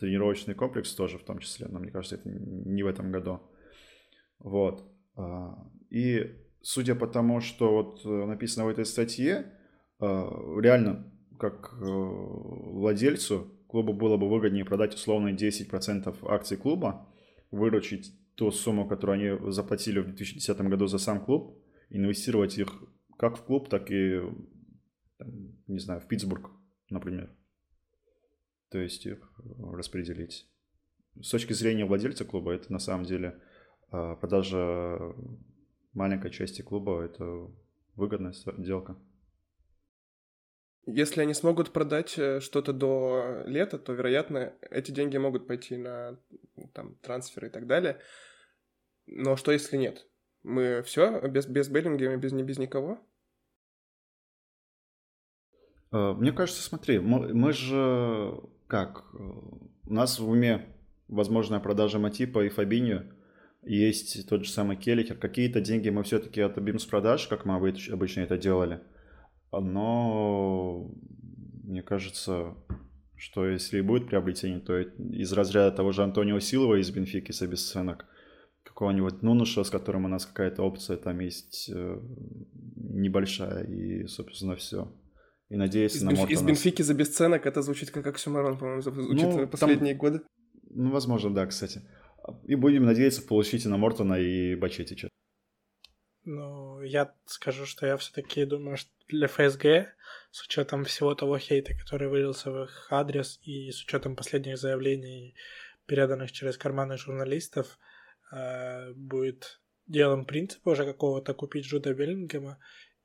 тренировочный 0.00 0.54
комплекс 0.54 0.94
тоже 0.94 1.18
в 1.18 1.24
том 1.24 1.40
числе, 1.40 1.66
но 1.68 1.78
мне 1.78 1.90
кажется, 1.90 2.14
это 2.14 2.30
не 2.30 2.82
в 2.82 2.86
этом 2.86 3.12
году. 3.12 3.42
Вот. 4.38 4.90
А, 5.14 5.62
и 5.90 6.38
судя 6.62 6.94
по 6.94 7.06
тому, 7.06 7.42
что 7.42 7.70
вот 7.70 8.00
э, 8.06 8.08
написано 8.08 8.64
в 8.64 8.68
этой 8.68 8.86
статье, 8.86 9.52
э, 10.00 10.04
реально, 10.06 11.12
как 11.38 11.74
э, 11.74 11.84
владельцу 11.84 13.57
клубу 13.68 13.92
было 13.92 14.16
бы 14.16 14.28
выгоднее 14.28 14.64
продать 14.64 14.94
условно 14.94 15.34
10% 15.34 16.16
акций 16.28 16.56
клуба, 16.56 17.06
выручить 17.50 18.12
ту 18.34 18.50
сумму, 18.50 18.88
которую 18.88 19.14
они 19.14 19.52
заплатили 19.52 20.00
в 20.00 20.06
2010 20.06 20.60
году 20.62 20.86
за 20.86 20.98
сам 20.98 21.24
клуб, 21.24 21.62
инвестировать 21.90 22.58
их 22.58 22.82
как 23.16 23.36
в 23.36 23.44
клуб, 23.44 23.68
так 23.68 23.90
и, 23.90 24.20
там, 25.18 25.30
не 25.66 25.78
знаю, 25.78 26.00
в 26.00 26.06
Питтсбург, 26.06 26.50
например. 26.88 27.30
То 28.70 28.78
есть 28.78 29.06
их 29.06 29.32
распределить. 29.72 30.48
С 31.20 31.30
точки 31.30 31.52
зрения 31.52 31.84
владельца 31.84 32.24
клуба, 32.24 32.52
это 32.52 32.72
на 32.72 32.78
самом 32.78 33.04
деле 33.04 33.40
а, 33.90 34.14
продажа 34.16 35.14
маленькой 35.94 36.30
части 36.30 36.62
клуба– 36.62 37.02
это 37.04 37.50
выгодная 37.96 38.32
сделка. 38.32 38.96
Если 40.90 41.20
они 41.20 41.34
смогут 41.34 41.70
продать 41.70 42.18
э, 42.18 42.40
что-то 42.40 42.72
до 42.72 43.42
лета, 43.44 43.78
то, 43.78 43.92
вероятно, 43.92 44.54
эти 44.70 44.90
деньги 44.90 45.18
могут 45.18 45.46
пойти 45.46 45.76
на 45.76 46.18
там, 46.72 46.94
трансферы 47.02 47.48
и 47.48 47.50
так 47.50 47.66
далее. 47.66 48.00
Но 49.06 49.36
что 49.36 49.52
если 49.52 49.76
нет? 49.76 50.06
Мы 50.42 50.82
все 50.82 51.20
без, 51.28 51.46
без 51.46 51.68
Беллингема, 51.68 52.16
без, 52.16 52.32
без 52.32 52.58
никого? 52.58 52.98
Э, 55.92 56.14
мне 56.14 56.32
кажется, 56.32 56.62
смотри, 56.62 57.00
мы, 57.00 57.52
же 57.52 58.40
как? 58.66 59.04
Э, 59.12 59.18
у 59.18 59.92
нас 59.92 60.18
в 60.18 60.26
уме 60.26 60.74
возможная 61.06 61.60
продажа 61.60 61.98
Матипа 61.98 62.46
и 62.46 62.48
Фабинью. 62.48 63.14
Есть 63.62 64.26
тот 64.26 64.46
же 64.46 64.50
самый 64.50 64.78
Келликер. 64.78 65.18
Какие-то 65.18 65.60
деньги 65.60 65.90
мы 65.90 66.02
все-таки 66.02 66.40
отобьем 66.40 66.78
с 66.78 66.86
продаж, 66.86 67.26
как 67.26 67.44
мы 67.44 67.56
обычно 67.56 68.22
это 68.22 68.38
делали. 68.38 68.80
Но 69.52 70.90
мне 71.64 71.82
кажется, 71.82 72.54
что 73.16 73.46
если 73.46 73.78
и 73.78 73.82
будет 73.82 74.08
приобретение, 74.08 74.60
то 74.60 74.78
из 74.78 75.32
разряда 75.32 75.74
того 75.76 75.92
же 75.92 76.02
Антонио 76.02 76.38
Силова 76.40 76.80
из 76.80 76.90
Бенфики 76.90 77.32
с 77.32 77.42
обесценок, 77.42 78.06
какого-нибудь 78.64 79.22
Нунуша, 79.22 79.64
с 79.64 79.70
которым 79.70 80.04
у 80.04 80.08
нас 80.08 80.26
какая-то 80.26 80.62
опция 80.62 80.96
там 80.96 81.18
есть 81.20 81.70
э, 81.74 82.00
небольшая, 82.76 83.64
и, 83.64 84.06
собственно, 84.06 84.56
все 84.56 84.92
и 85.48 85.56
надеясь 85.56 85.96
из 85.96 86.02
на 86.02 86.10
Мортона. 86.10 86.32
Из 86.32 86.42
Бенфики 86.42 86.82
за 86.82 86.94
бесценок 86.94 87.46
это 87.46 87.62
звучит 87.62 87.90
как 87.90 88.06
Оксюмарон, 88.06 88.58
по-моему, 88.58 88.80
учитывая 88.80 89.44
ну, 89.44 89.48
последние 89.48 89.94
там... 89.94 90.00
годы. 90.00 90.20
Ну, 90.70 90.90
возможно, 90.90 91.32
да, 91.32 91.46
кстати. 91.46 91.82
И 92.44 92.54
будем 92.54 92.84
надеяться 92.84 93.22
получить 93.22 93.64
и 93.64 93.68
на 93.68 93.78
Мортона, 93.78 94.14
и 94.14 94.54
Бачетича. 94.54 95.08
Ну, 96.24 96.82
я 96.82 97.14
скажу, 97.24 97.64
что 97.64 97.86
я 97.86 97.96
все-таки 97.96 98.44
думаю, 98.44 98.76
что 98.76 98.90
для 99.08 99.28
ФСГ, 99.28 99.94
с 100.30 100.42
учетом 100.42 100.84
всего 100.84 101.14
того 101.14 101.38
хейта, 101.38 101.74
который 101.74 102.08
вылился 102.08 102.50
в 102.50 102.64
их 102.64 102.86
адрес, 102.90 103.38
и 103.42 103.70
с 103.70 103.82
учетом 103.82 104.16
последних 104.16 104.58
заявлений, 104.58 105.34
переданных 105.86 106.32
через 106.32 106.58
карманы 106.58 106.96
журналистов, 106.98 107.78
э, 108.32 108.92
будет 108.92 109.60
делом 109.86 110.26
принципа 110.26 110.70
уже 110.70 110.84
какого-то 110.84 111.32
купить 111.34 111.64
Джуда 111.64 111.94
Беллингема, 111.94 112.58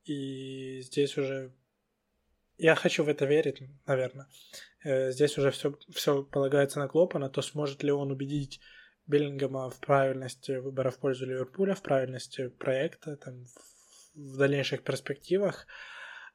и 0.04 0.80
здесь 0.82 1.16
уже 1.16 1.52
я 2.58 2.74
хочу 2.74 3.02
в 3.02 3.08
это 3.08 3.24
верить, 3.24 3.62
наверное. 3.86 4.28
Э, 4.84 5.10
здесь 5.10 5.38
уже 5.38 5.50
все, 5.50 5.76
все 5.92 6.22
полагается 6.22 6.78
на 6.78 6.88
Клопа, 6.88 7.18
на 7.18 7.30
то, 7.30 7.42
сможет 7.42 7.82
ли 7.82 7.90
он 7.90 8.12
убедить 8.12 8.60
Беллингема 9.06 9.70
в 9.70 9.80
правильности 9.80 10.52
выбора 10.52 10.90
в 10.90 10.98
пользу 10.98 11.26
Ливерпуля, 11.26 11.74
в 11.74 11.82
правильности 11.82 12.48
проекта, 12.48 13.16
там, 13.16 13.44
в 14.14 14.36
дальнейших 14.36 14.82
перспективах. 14.82 15.66
А, 15.66 15.93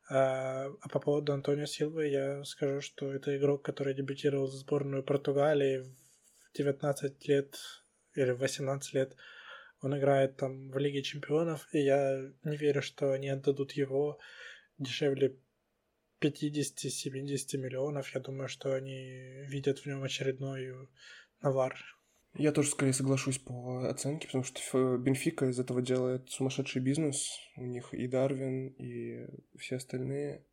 а 0.10 0.70
по 0.92 1.00
поводу 1.00 1.34
Антонио 1.34 1.66
Силвы 1.66 2.08
я 2.08 2.44
скажу, 2.44 2.82
что 2.82 3.14
это 3.14 3.38
игрок, 3.38 3.64
который 3.64 3.94
дебютировал 3.94 4.48
за 4.48 4.58
сборную 4.58 5.04
Португалии 5.04 5.80
в 5.80 6.58
19 6.58 7.28
лет 7.28 7.58
или 8.16 8.32
в 8.32 8.40
18 8.40 8.94
лет. 8.94 9.16
Он 9.82 9.98
играет 9.98 10.36
там 10.36 10.72
в 10.72 10.78
Лиге 10.78 11.04
Чемпионов, 11.04 11.68
и 11.74 11.80
я 11.80 12.32
не 12.44 12.58
верю, 12.58 12.82
что 12.82 13.12
они 13.12 13.30
отдадут 13.30 13.74
его 13.74 14.20
дешевле 14.78 15.38
50-70 16.22 17.58
миллионов, 17.58 18.14
я 18.14 18.20
думаю, 18.20 18.50
что 18.50 18.74
они 18.74 19.44
видят 19.46 19.80
в 19.80 19.86
нем 19.86 20.04
очередной 20.04 20.90
навар. 21.42 21.78
Я 22.34 22.52
тоже 22.52 22.70
скорее 22.70 22.94
соглашусь 22.94 23.40
по 23.40 23.90
оценке, 23.90 24.28
потому 24.28 24.44
что 24.44 24.98
Бенфика 24.98 25.48
из 25.48 25.60
этого 25.60 25.82
делает 25.82 26.30
сумасшедший 26.30 26.82
бизнес. 26.82 27.28
У 27.58 27.66
них 27.66 27.94
и 27.94 28.08
Дарвин, 28.08 28.68
и 28.68 29.28
все 29.58 29.78
остальные. 29.78 30.46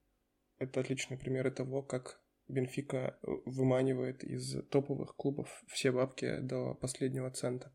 Это 0.59 0.81
отличные 0.81 1.18
примеры 1.18 1.51
того, 1.51 1.83
как 1.83 2.20
Бенфика 2.49 3.18
выманивает 3.22 4.24
из 4.24 4.62
топовых 4.68 5.16
клубов 5.16 5.62
все 5.68 5.93
бабки 5.93 6.39
до 6.39 6.74
последнего 6.74 7.31
цента. 7.31 7.72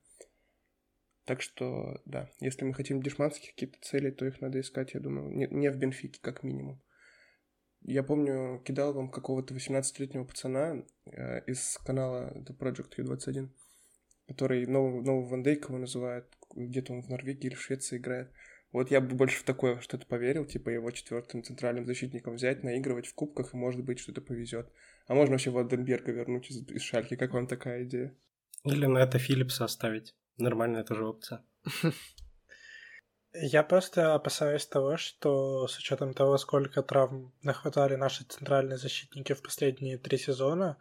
Так 1.25 1.41
что, 1.41 2.01
да, 2.05 2.29
если 2.39 2.65
мы 2.65 2.73
хотим 2.73 3.01
дешманских 3.01 3.51
какие-то 3.51 3.77
цели, 3.81 4.09
то 4.09 4.25
их 4.25 4.41
надо 4.41 4.59
искать, 4.59 4.93
я 4.93 4.99
думаю, 4.99 5.29
не, 5.29 5.47
не 5.47 5.69
в 5.69 5.77
Бенфике, 5.77 6.19
как 6.21 6.43
минимум. 6.43 6.81
Я 7.81 8.03
помню, 8.03 8.61
кидал 8.65 8.93
вам 8.93 9.09
какого-то 9.09 9.53
18-летнего 9.53 10.23
пацана 10.23 10.83
э, 11.05 11.43
из 11.45 11.77
канала 11.85 12.33
The 12.35 12.57
Project 12.57 12.97
U21, 12.97 13.49
который 14.31 14.65
нового, 14.65 15.01
нового 15.01 15.29
Ван 15.29 15.43
Дейка 15.43 15.67
его 15.67 15.77
называют, 15.77 16.25
где-то 16.55 16.93
он 16.93 17.01
в 17.01 17.09
Норвегии 17.09 17.47
или 17.47 17.55
в 17.55 17.61
Швеции 17.61 17.97
играет. 17.97 18.31
Вот 18.71 18.89
я 18.89 19.01
бы 19.01 19.15
больше 19.15 19.39
в 19.39 19.43
такое 19.43 19.79
что-то 19.81 20.05
поверил, 20.05 20.45
типа 20.45 20.69
его 20.69 20.91
четвертым 20.91 21.43
центральным 21.43 21.85
защитником 21.85 22.35
взять, 22.35 22.63
наигрывать 22.63 23.07
в 23.07 23.13
кубках, 23.13 23.53
и 23.53 23.57
может 23.57 23.83
быть 23.83 23.99
что-то 23.99 24.21
повезет. 24.21 24.71
А 25.07 25.13
можно 25.13 25.33
вообще 25.33 25.49
Ванденберга 25.49 26.11
вернуть 26.11 26.49
из, 26.49 26.67
из 26.69 26.81
Шальки, 26.81 27.15
как 27.15 27.33
вам 27.33 27.47
такая 27.47 27.83
идея? 27.83 28.15
Или 28.63 28.85
на 28.85 28.99
это 28.99 29.19
Филлипса 29.19 29.65
оставить. 29.65 30.15
Нормальная 30.37 30.83
тоже 30.83 31.05
опция. 31.05 31.43
Я 33.33 33.63
просто 33.63 34.13
опасаюсь 34.13 34.65
того, 34.65 34.97
что 34.97 35.67
с 35.67 35.77
учетом 35.77 36.13
того, 36.13 36.37
сколько 36.37 36.83
травм 36.83 37.33
нахватали 37.41 37.95
наши 37.95 38.25
центральные 38.25 38.77
защитники 38.77 39.33
в 39.33 39.41
последние 39.41 39.97
три 39.97 40.17
сезона, 40.17 40.77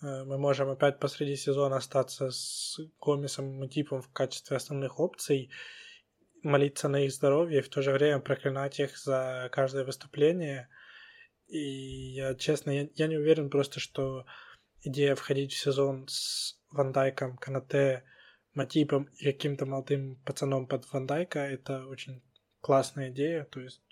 мы 0.00 0.38
можем 0.38 0.70
опять 0.70 0.98
посреди 0.98 1.36
сезона 1.36 1.76
остаться 1.76 2.30
с 2.30 2.78
Гомесом 3.00 3.64
и 3.64 3.68
Типом 3.68 4.02
в 4.02 4.10
качестве 4.12 4.56
основных 4.56 5.00
опций, 5.00 5.50
молиться 6.42 6.88
на 6.88 7.04
их 7.04 7.12
здоровье 7.12 7.60
и 7.60 7.62
в 7.62 7.68
то 7.68 7.82
же 7.82 7.92
время 7.92 8.20
проклинать 8.20 8.78
их 8.78 8.98
за 8.98 9.48
каждое 9.50 9.84
выступление. 9.84 10.68
И 11.46 12.12
я, 12.14 12.34
честно, 12.34 12.70
я, 12.70 12.88
я 12.94 13.06
не 13.06 13.16
уверен 13.16 13.50
просто, 13.50 13.80
что 13.80 14.26
идея 14.82 15.14
входить 15.14 15.52
в 15.52 15.58
сезон 15.58 16.06
с 16.08 16.58
Ван 16.70 16.92
Дайком, 16.92 17.36
Канате, 17.38 18.04
Матипом 18.52 19.04
и 19.16 19.24
каким-то 19.24 19.66
молодым 19.66 20.16
пацаном 20.24 20.66
под 20.66 20.90
Ван 20.92 21.06
Дайка, 21.06 21.40
это 21.40 21.86
очень 21.86 22.22
классная 22.60 23.10
идея. 23.10 23.44
То 23.44 23.60
есть 23.60 23.82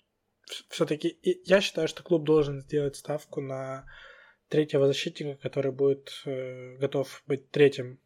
все-таки 0.69 1.19
я 1.45 1.61
считаю, 1.61 1.87
что 1.87 2.03
клуб 2.03 2.23
должен 2.23 2.61
сделать 2.61 2.95
ставку 2.95 3.41
на 3.41 3.85
третьего 4.53 4.85
защитника, 4.85 5.35
который 5.41 5.71
будет 5.71 6.21
э, 6.25 6.77
готов 6.77 7.23
быть 7.25 7.49
третьим 7.49 7.99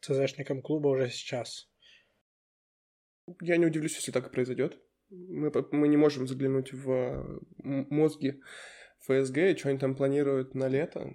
ЦЗшником 0.00 0.60
клуба 0.60 0.88
уже 0.88 1.08
сейчас. 1.10 1.70
Я 3.40 3.56
не 3.56 3.66
удивлюсь, 3.66 3.94
если 3.94 4.10
так 4.10 4.26
и 4.26 4.32
произойдет. 4.32 4.80
Мы, 5.10 5.52
мы 5.70 5.86
не 5.86 5.96
можем 5.96 6.26
заглянуть 6.26 6.72
в 6.72 7.40
мозги 7.62 8.40
ФСГ, 9.02 9.56
что 9.56 9.68
они 9.68 9.78
там 9.78 9.94
планируют 9.94 10.56
на 10.56 10.66
лето, 10.66 11.08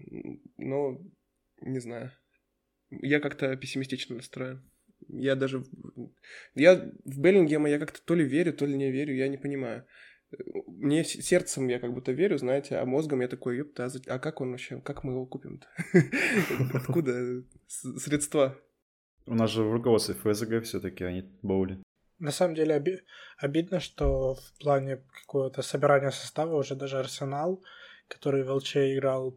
но 0.55 1.01
не 1.59 1.79
знаю. 1.79 2.13
Я 2.91 3.19
как-то 3.19 3.53
пессимистично 3.57 4.15
настроен. 4.15 4.71
Я 5.09 5.35
даже... 5.35 5.65
Я 6.55 6.75
в 7.03 7.19
Беллингема 7.19 7.69
я 7.69 7.77
как-то 7.77 8.01
то 8.01 8.15
ли 8.15 8.23
верю, 8.23 8.53
то 8.53 8.65
ли 8.65 8.77
не 8.77 8.89
верю, 8.89 9.15
я 9.15 9.27
не 9.27 9.37
понимаю. 9.37 9.85
Мне 10.67 11.03
сердцем 11.03 11.67
я 11.67 11.79
как 11.79 11.93
будто 11.93 12.11
верю, 12.11 12.37
знаете, 12.37 12.77
а 12.77 12.85
мозгом 12.85 13.21
я 13.21 13.27
такой, 13.27 13.57
ёпта, 13.57 13.85
а, 13.85 14.15
а 14.15 14.19
как 14.19 14.41
он 14.41 14.51
вообще, 14.51 14.79
как 14.81 15.03
мы 15.03 15.13
его 15.13 15.25
купим-то? 15.25 15.67
Откуда 16.73 17.43
средства? 17.67 18.57
У 19.25 19.35
нас 19.35 19.51
же 19.51 19.63
в 19.63 19.71
руководстве 19.71 20.15
ФСГ 20.15 20.63
все 20.63 20.79
таки 20.79 21.03
они 21.03 21.23
боули. 21.41 21.79
На 22.19 22.31
самом 22.31 22.55
деле 22.55 22.75
оби- 22.75 23.03
обидно, 23.37 23.79
что 23.79 24.35
в 24.35 24.53
плане 24.59 25.03
какого-то 25.21 25.61
собирания 25.61 26.11
состава 26.11 26.55
уже 26.55 26.75
даже 26.75 26.99
Арсенал, 26.99 27.63
который 28.07 28.43
в 28.43 28.51
ЛЧ 28.51 28.77
играл 28.77 29.35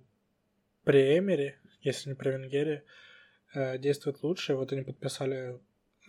при 0.84 1.18
Эмере, 1.18 1.58
если 1.80 2.10
не 2.10 2.14
при 2.14 2.30
Венгере, 2.30 2.84
э, 3.54 3.78
действует 3.78 4.22
лучше. 4.22 4.54
Вот 4.54 4.72
они 4.72 4.82
подписали 4.82 5.58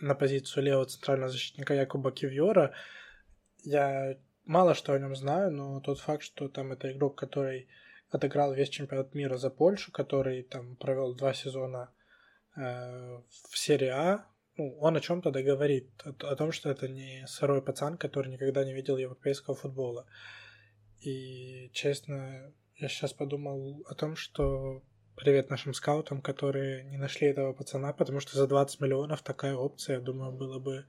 на 0.00 0.14
позицию 0.14 0.64
левого 0.64 0.86
центрального 0.86 1.30
защитника 1.30 1.74
Якуба 1.74 2.12
Кивьора. 2.12 2.74
Я 3.64 4.18
мало 4.46 4.74
что 4.74 4.94
о 4.94 4.98
нем 4.98 5.14
знаю, 5.14 5.52
но 5.52 5.80
тот 5.80 6.00
факт, 6.00 6.22
что 6.22 6.48
там 6.48 6.72
это 6.72 6.90
игрок, 6.92 7.16
который 7.16 7.68
отыграл 8.10 8.54
весь 8.54 8.68
чемпионат 8.68 9.14
мира 9.14 9.36
за 9.36 9.50
Польшу, 9.50 9.92
который 9.92 10.42
там 10.42 10.76
провел 10.76 11.14
два 11.14 11.34
сезона 11.34 11.90
э, 12.56 12.60
в 12.60 13.58
серии 13.58 13.88
А, 13.88 14.26
ну, 14.56 14.76
он 14.78 14.96
о 14.96 15.00
чем-то 15.00 15.30
договорит, 15.30 15.90
о, 16.04 16.10
о 16.32 16.36
том, 16.36 16.52
что 16.52 16.70
это 16.70 16.88
не 16.88 17.26
сырой 17.26 17.60
пацан, 17.60 17.98
который 17.98 18.32
никогда 18.32 18.64
не 18.64 18.72
видел 18.72 18.96
европейского 18.96 19.54
футбола. 19.54 20.06
И, 21.00 21.70
честно, 21.74 22.52
я 22.76 22.88
сейчас 22.88 23.12
подумал 23.12 23.84
о 23.88 23.94
том, 23.94 24.16
что 24.16 24.82
привет 25.16 25.50
нашим 25.50 25.74
скаутам, 25.74 26.22
которые 26.22 26.84
не 26.84 26.96
нашли 26.96 27.28
этого 27.28 27.52
пацана, 27.52 27.92
потому 27.92 28.20
что 28.20 28.36
за 28.36 28.46
20 28.46 28.80
миллионов 28.80 29.22
такая 29.22 29.54
опция, 29.54 29.96
я 29.96 30.00
думаю, 30.00 30.32
было 30.32 30.58
бы 30.58 30.86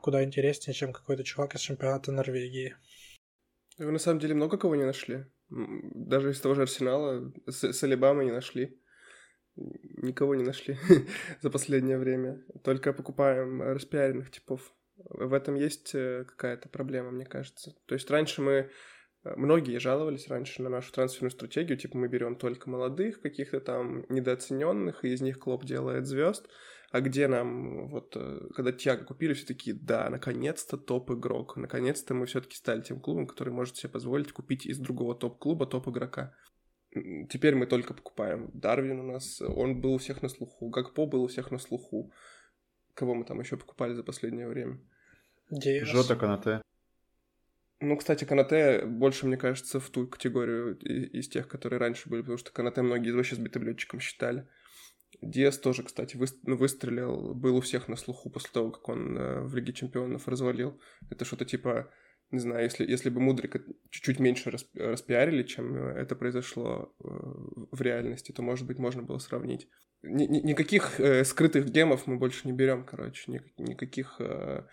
куда 0.00 0.24
интереснее, 0.24 0.74
чем 0.74 0.92
какой-то 0.92 1.24
чувак 1.24 1.54
из 1.54 1.60
чемпионата 1.60 2.12
Норвегии. 2.12 2.76
Вы 3.78 3.92
на 3.92 3.98
самом 3.98 4.20
деле 4.20 4.34
много 4.34 4.58
кого 4.58 4.76
не 4.76 4.84
нашли? 4.84 5.26
Даже 5.48 6.30
из 6.30 6.40
того 6.40 6.54
же 6.54 6.62
Арсенала 6.62 7.32
с, 7.46 7.72
с 7.72 7.82
Алибамой 7.82 8.26
не 8.26 8.32
нашли 8.32 8.80
никого 9.56 10.34
не 10.34 10.44
нашли 10.44 10.78
за 11.40 11.50
последнее 11.50 11.98
время. 11.98 12.42
Только 12.64 12.92
покупаем 12.92 13.62
распиаренных 13.62 14.30
типов. 14.30 14.74
В 14.96 15.32
этом 15.32 15.54
есть 15.54 15.94
э, 15.94 16.24
какая-то 16.26 16.68
проблема, 16.68 17.10
мне 17.10 17.24
кажется. 17.24 17.74
То 17.86 17.94
есть 17.94 18.10
раньше 18.10 18.42
мы 18.42 18.52
э, 18.52 18.68
Многие 19.36 19.78
жаловались 19.78 20.28
раньше 20.28 20.62
на 20.62 20.68
нашу 20.68 20.92
трансферную 20.92 21.30
стратегию, 21.30 21.78
типа 21.78 21.96
мы 21.96 22.08
берем 22.08 22.36
только 22.36 22.68
молодых, 22.68 23.20
каких-то 23.20 23.60
там 23.60 24.04
недооцененных, 24.08 25.04
и 25.04 25.12
из 25.12 25.20
них 25.20 25.38
клуб 25.38 25.64
делает 25.64 26.06
звезд. 26.06 26.46
А 26.90 27.00
где 27.00 27.28
нам, 27.28 27.88
вот, 27.88 28.16
э, 28.16 28.48
когда 28.54 28.72
Тиаго 28.72 29.04
купили, 29.04 29.32
все 29.32 29.46
такие, 29.46 29.76
да, 29.76 30.10
наконец-то 30.10 30.76
топ-игрок, 30.76 31.56
наконец-то 31.56 32.14
мы 32.14 32.26
все-таки 32.26 32.56
стали 32.56 32.80
тем 32.80 33.00
клубом, 33.00 33.28
который 33.28 33.52
может 33.52 33.76
себе 33.76 33.90
позволить 33.90 34.32
купить 34.32 34.66
из 34.66 34.78
другого 34.78 35.14
топ-клуба 35.14 35.66
топ-игрока. 35.66 36.34
Теперь 36.92 37.54
мы 37.54 37.66
только 37.66 37.94
покупаем. 37.94 38.50
Дарвин 38.52 38.98
у 38.98 39.12
нас, 39.12 39.40
он 39.40 39.80
был 39.80 39.94
у 39.94 39.98
всех 39.98 40.22
на 40.22 40.28
слуху. 40.28 40.68
Гакпо 40.68 41.06
был 41.06 41.22
у 41.22 41.28
всех 41.28 41.52
на 41.52 41.58
слуху. 41.58 42.12
Кого 42.94 43.14
мы 43.14 43.24
там 43.24 43.38
еще 43.38 43.56
покупали 43.56 43.94
за 43.94 44.02
последнее 44.02 44.48
время? 44.48 44.80
Диас. 45.50 45.86
Жота 45.86 46.16
Канате. 46.16 46.60
Ну, 47.78 47.96
кстати, 47.96 48.24
Канате 48.24 48.84
больше, 48.84 49.26
мне 49.26 49.36
кажется, 49.36 49.78
в 49.78 49.88
ту 49.90 50.08
категорию 50.08 50.76
из 50.76 51.28
тех, 51.28 51.46
которые 51.46 51.78
раньше 51.78 52.08
были, 52.08 52.22
потому 52.22 52.38
что 52.38 52.50
Канате 52.50 52.82
многие 52.82 53.12
вообще 53.12 53.36
сбитым 53.36 53.62
летчиком 53.62 54.00
считали. 54.00 54.48
Диас 55.20 55.58
тоже, 55.58 55.82
кстати, 55.82 56.18
ну, 56.44 56.56
выстрелил, 56.56 57.34
был 57.34 57.56
у 57.56 57.60
всех 57.60 57.88
на 57.88 57.96
слуху 57.96 58.30
после 58.30 58.50
того, 58.52 58.70
как 58.70 58.88
он 58.88 59.16
э, 59.16 59.40
в 59.42 59.54
Лиге 59.54 59.72
Чемпионов 59.72 60.28
развалил. 60.28 60.80
Это 61.10 61.24
что-то 61.24 61.44
типа 61.44 61.90
не 62.30 62.38
знаю, 62.38 62.64
если, 62.64 62.88
если 62.88 63.10
бы 63.10 63.20
Мудрика 63.20 63.60
чуть-чуть 63.90 64.20
меньше 64.20 64.50
расп, 64.50 64.68
распиарили, 64.74 65.42
чем 65.42 65.76
э, 65.76 66.00
это 66.00 66.14
произошло 66.14 66.94
э, 67.00 67.04
в 67.72 67.80
реальности, 67.80 68.30
то, 68.32 68.42
может 68.42 68.66
быть, 68.66 68.78
можно 68.78 69.02
было 69.02 69.18
сравнить. 69.18 69.68
Ни, 70.02 70.24
ни, 70.24 70.38
никаких 70.38 71.00
э, 71.00 71.24
скрытых 71.24 71.68
гемов 71.70 72.06
мы 72.06 72.18
больше 72.18 72.46
не 72.46 72.52
берем, 72.52 72.84
короче, 72.84 73.32
ни, 73.32 73.42
никаких 73.58 74.16
э, 74.20 74.64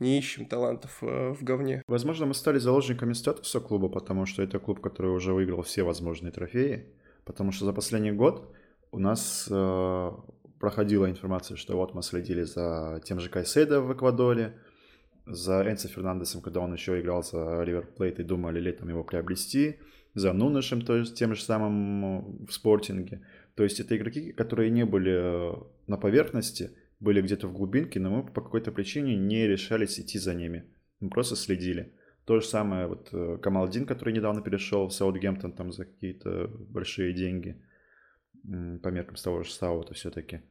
не 0.00 0.18
ищем 0.18 0.46
талантов 0.46 0.98
э, 1.02 1.32
в 1.32 1.44
говне. 1.44 1.82
Возможно, 1.86 2.26
мы 2.26 2.34
стали 2.34 2.58
заложниками 2.58 3.12
статуса 3.12 3.60
клуба, 3.60 3.88
потому 3.88 4.26
что 4.26 4.42
это 4.42 4.58
клуб, 4.58 4.80
который 4.80 5.12
уже 5.12 5.32
выиграл 5.32 5.62
все 5.62 5.84
возможные 5.84 6.32
трофеи, 6.32 6.92
потому 7.24 7.52
что 7.52 7.64
за 7.64 7.72
последний 7.72 8.12
год 8.12 8.52
у 8.94 8.98
нас 8.98 9.48
э, 9.50 10.10
проходила 10.60 11.10
информация, 11.10 11.56
что 11.56 11.76
вот 11.76 11.94
мы 11.94 12.02
следили 12.02 12.42
за 12.42 13.00
тем 13.04 13.18
же 13.18 13.28
Кайседо 13.28 13.80
в 13.80 13.92
Эквадоре, 13.92 14.56
за 15.26 15.62
Энсо 15.62 15.88
Фернандесом, 15.88 16.42
когда 16.42 16.60
он 16.60 16.72
еще 16.72 17.00
играл 17.00 17.22
за 17.22 17.62
Ривер 17.64 17.86
Плейт 17.86 18.20
и 18.20 18.22
думали 18.22 18.60
летом 18.60 18.88
его 18.88 19.02
приобрести, 19.02 19.80
за 20.14 20.32
Нунышем, 20.32 20.82
то 20.82 20.96
есть 20.96 21.16
тем 21.16 21.34
же 21.34 21.42
самым 21.42 22.46
в 22.46 22.52
спортинге. 22.52 23.22
То 23.56 23.64
есть 23.64 23.80
это 23.80 23.96
игроки, 23.96 24.32
которые 24.32 24.70
не 24.70 24.84
были 24.84 25.12
э, 25.12 25.54
на 25.88 25.96
поверхности, 25.96 26.70
были 27.00 27.20
где-то 27.20 27.48
в 27.48 27.52
глубинке, 27.52 27.98
но 27.98 28.10
мы 28.10 28.22
по 28.22 28.40
какой-то 28.40 28.70
причине 28.70 29.16
не 29.16 29.48
решались 29.48 29.98
идти 29.98 30.18
за 30.18 30.34
ними. 30.34 30.64
Мы 31.00 31.10
просто 31.10 31.34
следили. 31.34 31.94
То 32.26 32.38
же 32.38 32.46
самое 32.46 32.86
вот 32.86 33.08
э, 33.12 33.38
Камалдин, 33.42 33.86
который 33.86 34.14
недавно 34.14 34.40
перешел 34.40 34.86
в 34.86 34.92
Саутгемптон 34.92 35.52
там 35.52 35.72
за 35.72 35.84
какие-то 35.84 36.48
большие 36.48 37.12
деньги 37.12 37.60
по 38.44 38.88
меркам 38.88 39.16
с 39.16 39.22
того 39.22 39.42
же 39.42 39.52
Саута 39.52 39.94
все-таки. 39.94 40.42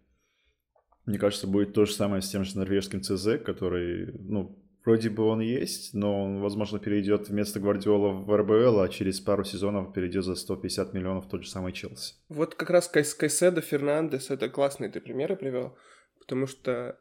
Мне 1.06 1.20
кажется, 1.20 1.48
будет 1.48 1.74
то 1.74 1.86
же 1.86 1.94
самое 1.94 2.22
с 2.22 2.30
тем 2.30 2.44
же 2.44 2.58
норвежским 2.58 3.02
ЦЗ, 3.02 3.44
который, 3.44 4.14
ну, 4.20 4.60
Вроде 4.86 5.10
бы 5.10 5.24
он 5.24 5.40
есть, 5.40 5.94
но 5.94 6.26
он, 6.26 6.42
возможно, 6.42 6.78
перейдет 6.78 7.30
вместо 7.30 7.62
Гвардиола 7.62 8.12
в 8.12 8.36
РБЛ, 8.36 8.82
а 8.82 8.90
через 8.90 9.22
пару 9.22 9.46
сезонов 9.46 9.94
перейдет 9.94 10.26
за 10.26 10.36
150 10.36 10.94
миллионов 10.94 11.30
тот 11.30 11.44
же 11.44 11.50
самый 11.50 11.72
Челси. 11.72 12.16
Вот 12.28 12.56
как 12.56 12.70
раз 12.70 12.90
Кайс, 12.90 13.14
Кайседо, 13.14 13.62
Фернандес, 13.62 14.30
это 14.30 14.50
классные 14.50 14.92
ты 14.92 15.00
примеры 15.00 15.38
привел, 15.38 15.78
потому 16.20 16.48
что 16.48 17.00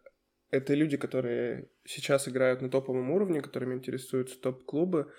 это 0.50 0.74
люди, 0.74 0.96
которые 0.96 1.70
сейчас 1.84 2.28
играют 2.28 2.62
на 2.62 2.70
топовом 2.70 3.10
уровне, 3.10 3.40
которыми 3.40 3.74
интересуются 3.74 4.40
топ-клубы, 4.40 5.10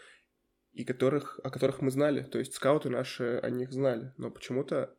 и 0.72 0.86
которых, 0.86 1.42
о 1.44 1.50
которых 1.50 1.82
мы 1.82 1.92
знали. 1.92 2.24
То 2.24 2.40
есть 2.40 2.54
скауты 2.54 2.90
наши 2.90 3.40
о 3.44 3.50
них 3.50 3.74
знали, 3.74 4.14
но 4.18 4.32
почему-то 4.32 4.96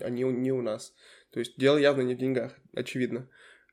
они 0.00 0.24
не 0.24 0.52
у 0.52 0.62
нас. 0.62 0.94
То 1.30 1.40
есть 1.40 1.58
дело 1.58 1.76
явно 1.76 2.02
не 2.02 2.14
в 2.14 2.18
деньгах, 2.18 2.58
очевидно. 2.74 3.28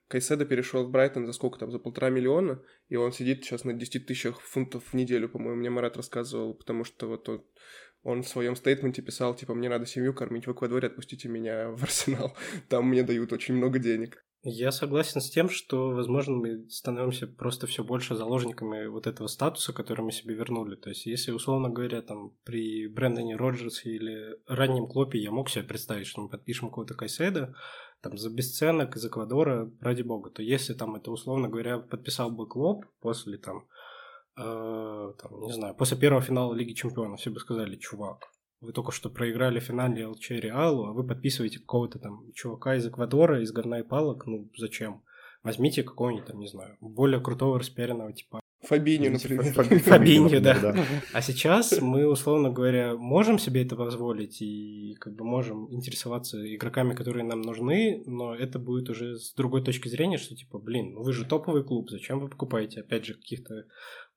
Кайседа 0.08 0.46
перешел 0.46 0.86
в 0.86 0.90
Брайтон 0.90 1.26
за 1.26 1.34
сколько 1.34 1.60
там, 1.60 1.72
за 1.72 1.80
полтора 1.80 2.10
миллиона, 2.10 2.62
и 2.88 2.96
он 2.96 3.12
сидит 3.12 3.44
сейчас 3.44 3.66
на 3.66 3.74
10 3.74 4.06
тысячах 4.06 4.40
фунтов 4.40 4.86
в 4.86 4.94
неделю, 4.94 5.28
по-моему, 5.28 5.60
мне 5.60 5.70
Марат 5.70 5.98
рассказывал, 5.98 6.54
потому 6.54 6.86
что 6.86 7.08
вот 7.08 7.28
он, 7.28 7.46
он 8.04 8.24
в 8.24 8.28
своем 8.28 8.56
стейтменте 8.56 9.02
писал, 9.02 9.36
типа, 9.36 9.54
мне 9.54 9.68
надо 9.68 9.86
семью 9.86 10.14
кормить 10.14 10.48
в 10.48 10.52
Эквадоре, 10.54 10.88
отпустите 10.88 11.28
меня 11.28 11.72
в 11.72 11.84
Арсенал, 11.84 12.38
там 12.70 12.88
мне 12.88 13.04
дают 13.04 13.34
очень 13.34 13.56
много 13.56 13.80
денег. 13.80 14.24
Я 14.50 14.72
согласен 14.72 15.20
с 15.20 15.30
тем, 15.30 15.50
что, 15.50 15.90
возможно, 15.90 16.38
мы 16.38 16.70
становимся 16.70 17.28
просто 17.28 17.68
все 17.68 17.84
больше 17.84 18.16
заложниками 18.16 18.88
вот 18.88 19.06
этого 19.06 19.28
статуса, 19.28 19.74
который 19.74 20.06
мы 20.06 20.14
себе 20.14 20.36
вернули. 20.36 20.78
То 20.78 20.88
есть, 20.88 21.06
если, 21.06 21.34
условно 21.34 21.68
говоря, 21.68 22.02
там 22.02 22.32
при 22.46 22.88
Брэндоне 22.88 23.36
Роджерсе 23.36 23.90
или 23.90 24.40
раннем 24.48 24.88
Клопе 24.88 25.20
я 25.20 25.32
мог 25.32 25.50
себе 25.50 25.66
представить, 25.66 26.08
что 26.08 26.22
мы 26.22 26.30
подпишем 26.30 26.70
какого-то 26.70 26.94
Кайседа, 26.94 27.56
там, 28.00 28.18
за 28.18 28.30
бесценок 28.30 28.96
из 28.96 29.06
Эквадора, 29.06 29.70
ради 29.82 30.04
бога, 30.04 30.30
то 30.30 30.42
если 30.42 30.74
там 30.74 30.96
это, 30.96 31.12
условно 31.12 31.50
говоря, 31.50 31.80
подписал 31.80 32.32
бы 32.32 32.48
Клоп 32.48 32.86
после 33.02 33.38
там, 33.38 33.68
э, 34.38 35.14
там, 35.22 35.42
не 35.42 35.52
знаю, 35.52 35.76
после 35.76 35.98
первого 35.98 36.22
финала 36.22 36.54
Лиги 36.54 36.72
Чемпионов, 36.72 37.20
все 37.20 37.32
бы 37.32 37.42
сказали, 37.42 37.76
чувак, 37.76 38.30
вы 38.60 38.74
только 38.74 38.92
что 38.92 39.10
проиграли 39.10 39.60
в 39.60 39.64
финале 39.64 40.08
ЛЧ 40.08 40.32
Реалу, 40.32 40.86
а 40.86 40.94
вы 40.94 41.06
подписываете 41.06 41.60
какого-то 41.60 42.00
там 42.00 42.32
чувака 42.34 42.76
из 42.76 42.88
Эквадора, 42.88 43.42
из 43.42 43.52
говна 43.52 43.80
и 43.80 43.84
палок, 43.84 44.26
ну 44.26 44.50
зачем? 44.58 45.04
Возьмите 45.44 45.84
какого-нибудь 45.84 46.26
там, 46.26 46.40
не 46.40 46.48
знаю, 46.48 46.78
более 46.82 47.22
крутого 47.22 47.60
распиаренного 47.60 48.14
типа 48.14 48.42
Фабини, 48.62 49.10
например. 49.10 49.54
Фабини, 49.84 50.40
да. 50.40 50.76
А 51.14 51.22
сейчас 51.22 51.80
мы, 51.80 52.08
условно 52.08 52.50
говоря, 52.50 52.96
можем 52.96 53.38
себе 53.38 53.64
это 53.64 53.76
позволить 53.76 54.42
и 54.42 54.96
как 55.00 55.16
бы 55.16 55.24
можем 55.24 55.72
интересоваться 55.72 56.38
игроками, 56.56 56.96
которые 56.96 57.24
нам 57.24 57.42
нужны, 57.42 58.04
но 58.06 58.34
это 58.36 58.58
будет 58.58 58.90
уже 58.90 59.18
с 59.18 59.34
другой 59.36 59.64
точки 59.64 59.88
зрения, 59.88 60.18
что 60.18 60.36
типа, 60.36 60.58
блин, 60.58 60.94
ну 60.94 61.04
вы 61.04 61.14
же 61.14 61.26
топовый 61.26 61.64
клуб, 61.64 61.90
зачем 61.90 62.20
вы 62.20 62.30
покупаете, 62.30 62.82
опять 62.82 63.06
же, 63.06 63.14
каких-то 63.14 63.66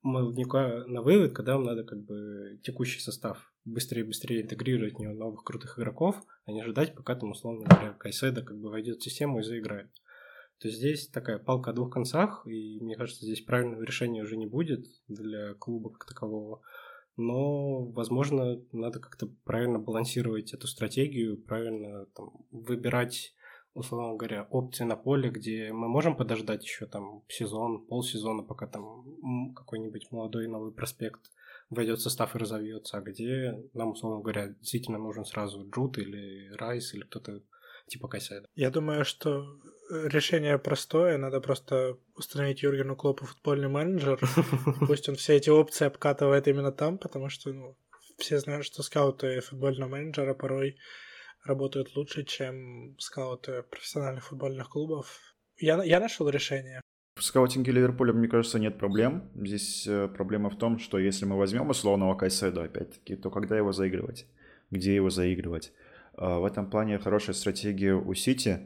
молодняка 0.02 0.84
на 0.86 1.02
вывод, 1.02 1.32
когда 1.32 1.54
вам 1.54 1.64
надо 1.64 1.84
как 1.84 2.02
бы 2.04 2.58
текущий 2.62 3.00
состав 3.00 3.52
быстрее-быстрее 3.64 4.42
интегрировать 4.42 4.94
в 4.94 4.98
него 4.98 5.12
новых 5.12 5.44
крутых 5.44 5.78
игроков, 5.78 6.16
а 6.46 6.52
не 6.52 6.60
ожидать, 6.60 6.94
пока 6.94 7.14
там, 7.14 7.30
условно 7.30 7.66
говоря, 7.66 7.92
Кайседа 7.94 8.42
как 8.42 8.58
бы 8.58 8.70
войдет 8.70 8.98
в 8.98 9.04
систему 9.04 9.40
и 9.40 9.42
заиграет. 9.42 9.90
То 10.58 10.68
есть 10.68 10.78
здесь 10.78 11.08
такая 11.08 11.38
палка 11.38 11.70
о 11.70 11.72
двух 11.72 11.90
концах, 11.90 12.46
и 12.46 12.78
мне 12.80 12.94
кажется, 12.94 13.24
здесь 13.24 13.40
правильного 13.40 13.82
решения 13.82 14.22
уже 14.22 14.36
не 14.36 14.46
будет 14.46 14.86
для 15.08 15.54
клуба 15.54 15.90
как 15.90 16.06
такового. 16.06 16.60
Но, 17.16 17.86
возможно, 17.86 18.62
надо 18.72 19.00
как-то 19.00 19.26
правильно 19.44 19.78
балансировать 19.78 20.52
эту 20.54 20.66
стратегию, 20.66 21.42
правильно 21.42 22.06
там, 22.14 22.46
выбирать, 22.50 23.34
условно 23.74 24.16
говоря, 24.16 24.46
опции 24.50 24.84
на 24.84 24.96
поле, 24.96 25.30
где 25.30 25.72
мы 25.72 25.88
можем 25.88 26.16
подождать 26.16 26.64
еще 26.64 26.86
там 26.86 27.22
сезон, 27.28 27.86
полсезона, 27.86 28.42
пока 28.42 28.66
там 28.66 29.54
какой-нибудь 29.54 30.10
молодой 30.10 30.48
новый 30.48 30.72
проспект 30.72 31.30
войдет 31.70 31.98
в 31.98 32.02
состав 32.02 32.34
и 32.34 32.38
разовьется, 32.38 32.98
а 32.98 33.00
где 33.00 33.54
нам, 33.74 33.90
условно 33.90 34.20
говоря, 34.20 34.48
действительно 34.48 34.98
нужен 34.98 35.24
сразу 35.24 35.68
Джут 35.70 35.98
или 35.98 36.50
Райс 36.56 36.94
или 36.94 37.02
кто-то 37.02 37.42
типа 37.86 38.08
Кайседа. 38.08 38.46
Я 38.54 38.70
думаю, 38.70 39.04
что 39.04 39.58
решение 39.90 40.58
простое. 40.58 41.18
Надо 41.18 41.40
просто 41.40 41.98
установить 42.14 42.62
Юргену 42.62 42.96
Клопу 42.96 43.26
футбольный 43.26 43.68
менеджер. 43.68 44.20
Пусть 44.86 45.08
он 45.08 45.16
все 45.16 45.36
эти 45.36 45.50
опции 45.50 45.86
обкатывает 45.86 46.48
именно 46.48 46.72
там, 46.72 46.98
потому 46.98 47.28
что 47.28 47.52
ну, 47.52 47.76
все 48.18 48.38
знают, 48.38 48.64
что 48.64 48.82
скауты 48.82 49.40
футбольного 49.40 49.90
менеджера 49.90 50.34
порой 50.34 50.76
работают 51.44 51.96
лучше, 51.96 52.24
чем 52.24 52.96
скауты 52.98 53.62
профессиональных 53.62 54.26
футбольных 54.26 54.68
клубов. 54.68 55.34
Я, 55.56 55.82
я 55.84 56.00
нашел 56.00 56.28
решение. 56.28 56.80
В 57.16 57.22
скаутинге 57.22 57.72
Ливерпуля, 57.72 58.12
мне 58.12 58.28
кажется, 58.28 58.58
нет 58.58 58.78
проблем. 58.78 59.30
Здесь 59.34 59.86
э, 59.86 60.08
проблема 60.08 60.48
в 60.48 60.56
том, 60.56 60.78
что 60.78 60.98
если 60.98 61.26
мы 61.26 61.36
возьмем 61.36 61.68
условного 61.68 62.14
Кайседа, 62.14 62.64
опять-таки, 62.64 63.16
то 63.16 63.30
когда 63.30 63.56
его 63.56 63.72
заигрывать? 63.72 64.26
Где 64.70 64.94
его 64.94 65.10
заигрывать? 65.10 65.72
А, 66.14 66.38
в 66.38 66.44
этом 66.44 66.70
плане 66.70 66.98
хорошая 66.98 67.34
стратегия 67.34 67.94
у 67.94 68.14
Сити. 68.14 68.60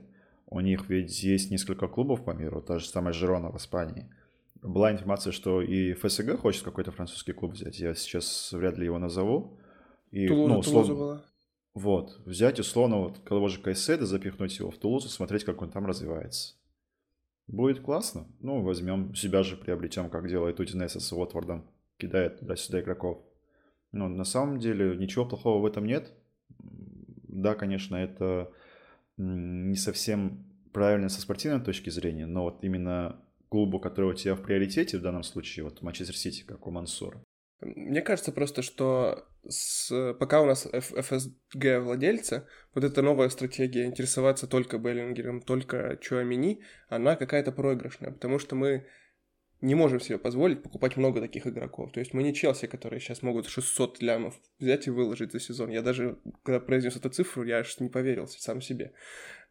У 0.47 0.61
них 0.61 0.89
ведь 0.89 1.23
есть 1.23 1.51
несколько 1.51 1.89
клубов 1.89 2.25
по 2.25 2.31
миру, 2.31 2.61
та 2.61 2.79
же 2.79 2.87
самая 2.87 3.13
Жирона 3.13 3.51
в 3.51 3.57
Испании. 3.57 4.09
Была 4.63 4.93
информация, 4.93 5.33
что 5.33 5.61
и 5.61 5.93
ФСГ 5.95 6.39
хочет 6.39 6.63
какой-то 6.63 6.93
французский 6.93 7.33
клуб 7.33 7.53
взять. 7.53 7.81
Я 7.81 7.95
сейчас 7.95 8.53
вряд 8.53 8.79
ли 8.79 8.85
его 8.85 8.99
назову. 8.99 9.59
И, 10.11 10.29
Тулуза, 10.29 10.53
ну, 10.53 10.59
условно, 10.61 10.87
Тулуза 10.87 11.05
была. 11.05 11.25
Вот, 11.75 12.21
взять 12.25 12.61
условно 12.61 12.99
вот 12.99 13.25
того 13.25 13.49
же 13.49 13.61
Кайседа, 13.61 14.07
запихнуть 14.07 14.57
его 14.59 14.71
в 14.71 14.79
Тулузу, 14.79 15.09
смотреть, 15.09 15.45
как 15.45 15.61
он 15.61 15.71
там 15.71 15.87
развивается. 15.87 16.55
Будет 17.49 17.81
классно. 17.81 18.27
Ну, 18.41 18.63
возьмем 18.63 19.15
себя 19.15 19.43
же, 19.43 19.57
приобретем, 19.57 20.09
как 20.09 20.29
делает 20.29 20.61
Удинеса 20.61 21.01
с 21.01 21.13
Уотвордом. 21.13 21.69
Кидает 21.99 22.41
туда-сюда 22.41 22.81
игроков. 22.81 23.23
Но 23.93 24.09
на 24.09 24.25
самом 24.25 24.59
деле 24.59 24.97
ничего 24.97 25.27
плохого 25.27 25.61
в 25.61 25.67
этом 25.67 25.85
нет. 25.85 26.13
Да, 26.59 27.55
конечно, 27.55 27.97
это 27.97 28.51
не 29.17 29.77
совсем 29.77 30.45
правильно 30.73 31.09
со 31.09 31.21
спортивной 31.21 31.61
точки 31.61 31.91
зрения, 31.91 32.27
но 32.27 32.45
вот 32.45 32.63
именно 32.63 33.21
клубу, 33.49 33.79
который 33.79 34.11
у 34.11 34.15
тебя 34.15 34.35
в 34.35 34.43
приоритете 34.43 34.99
в 34.99 35.03
данном 35.03 35.23
случае, 35.23 35.65
вот 35.65 35.83
Манчестер 35.83 36.17
Сити, 36.17 36.43
как 36.43 36.67
у 36.67 36.71
Мансура. 36.71 37.21
Мне 37.65 38.03
кажется 38.03 38.33
просто, 38.33 38.63
что 38.63 39.27
с, 39.49 40.15
пока 40.19 40.41
у 40.43 40.47
нас 40.47 40.67
ФСГ 40.67 41.81
владельца, 41.81 42.47
вот 42.75 42.85
эта 42.85 43.03
новая 43.03 43.29
стратегия 43.29 43.85
интересоваться 43.85 44.47
только 44.47 44.79
Беллингером, 44.79 45.41
только 45.41 45.99
Чуамини, 46.01 46.63
она 46.89 47.17
какая-то 47.17 47.53
проигрышная, 47.53 48.13
потому 48.13 48.39
что 48.39 48.55
мы 48.55 48.87
не 49.61 49.75
можем 49.75 49.99
себе 49.99 50.19
позволить 50.19 50.63
покупать 50.63 50.97
много 50.97 51.21
таких 51.21 51.47
игроков. 51.47 51.91
То 51.93 52.01
есть 52.01 52.13
мы 52.13 52.23
не 52.23 52.35
Челси, 52.35 52.67
которые 52.67 53.01
сейчас 53.01 53.23
могут 53.23 53.49
600 53.49 54.03
лямов 54.03 54.39
взять 54.59 54.87
и 54.87 54.91
выложить 54.91 55.33
за 55.33 55.41
сезон. 55.41 55.71
Я 55.71 55.81
даже, 55.81 56.19
когда 56.43 56.61
произнес 56.61 56.97
эту 56.97 57.09
цифру, 57.09 57.45
я 57.45 57.59
аж 57.59 57.81
не 57.81 57.89
поверил 57.89 58.29
сам 58.29 58.61
себе. 58.61 58.93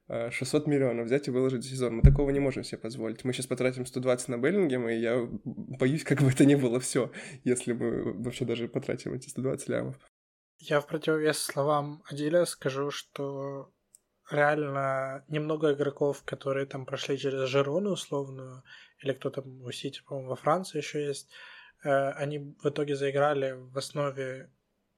600 0.10 0.68
а, 0.68 0.70
миллионов 0.70 1.06
взять 1.06 1.28
и 1.28 1.32
выложить 1.32 1.66
сезон. 1.66 1.96
Мы 1.96 2.02
такого 2.02 2.30
не 2.30 2.40
можем 2.40 2.64
себе 2.64 2.78
позволить. 2.78 3.24
Мы 3.24 3.34
сейчас 3.34 3.48
потратим 3.48 3.86
120 3.86 4.28
на 4.30 4.38
Беллингем, 4.38 4.90
и 4.90 4.96
я 4.96 5.28
боюсь, 5.44 6.04
как 6.04 6.22
бы 6.22 6.30
это 6.30 6.46
ни 6.46 6.56
было 6.56 6.80
все, 6.80 7.12
если 7.44 7.74
мы 7.74 8.14
вообще 8.22 8.46
даже 8.46 8.68
потратим 8.68 9.14
эти 9.14 9.30
120 9.30 9.70
лямов. 9.70 9.96
Я 10.60 10.82
в 10.82 10.88
противовес 10.88 11.40
словам 11.40 12.04
Адиля 12.10 12.46
скажу, 12.46 12.92
что 12.92 13.74
реально 14.30 15.24
немного 15.28 15.74
игроков, 15.74 16.24
которые 16.24 16.66
там 16.66 16.86
прошли 16.86 17.18
через 17.18 17.50
Жерону 17.50 17.92
условную, 17.92 18.64
или 19.00 19.14
кто 19.14 19.30
там 19.30 19.62
у 19.62 19.72
Сити, 19.72 20.02
по-моему, 20.06 20.30
во 20.30 20.36
Франции 20.36 20.78
еще 20.78 21.06
есть, 21.06 21.30
э, 21.84 21.90
они 22.12 22.56
в 22.62 22.70
итоге 22.70 22.96
заиграли 22.96 23.52
в 23.52 23.78
основе 23.78 24.52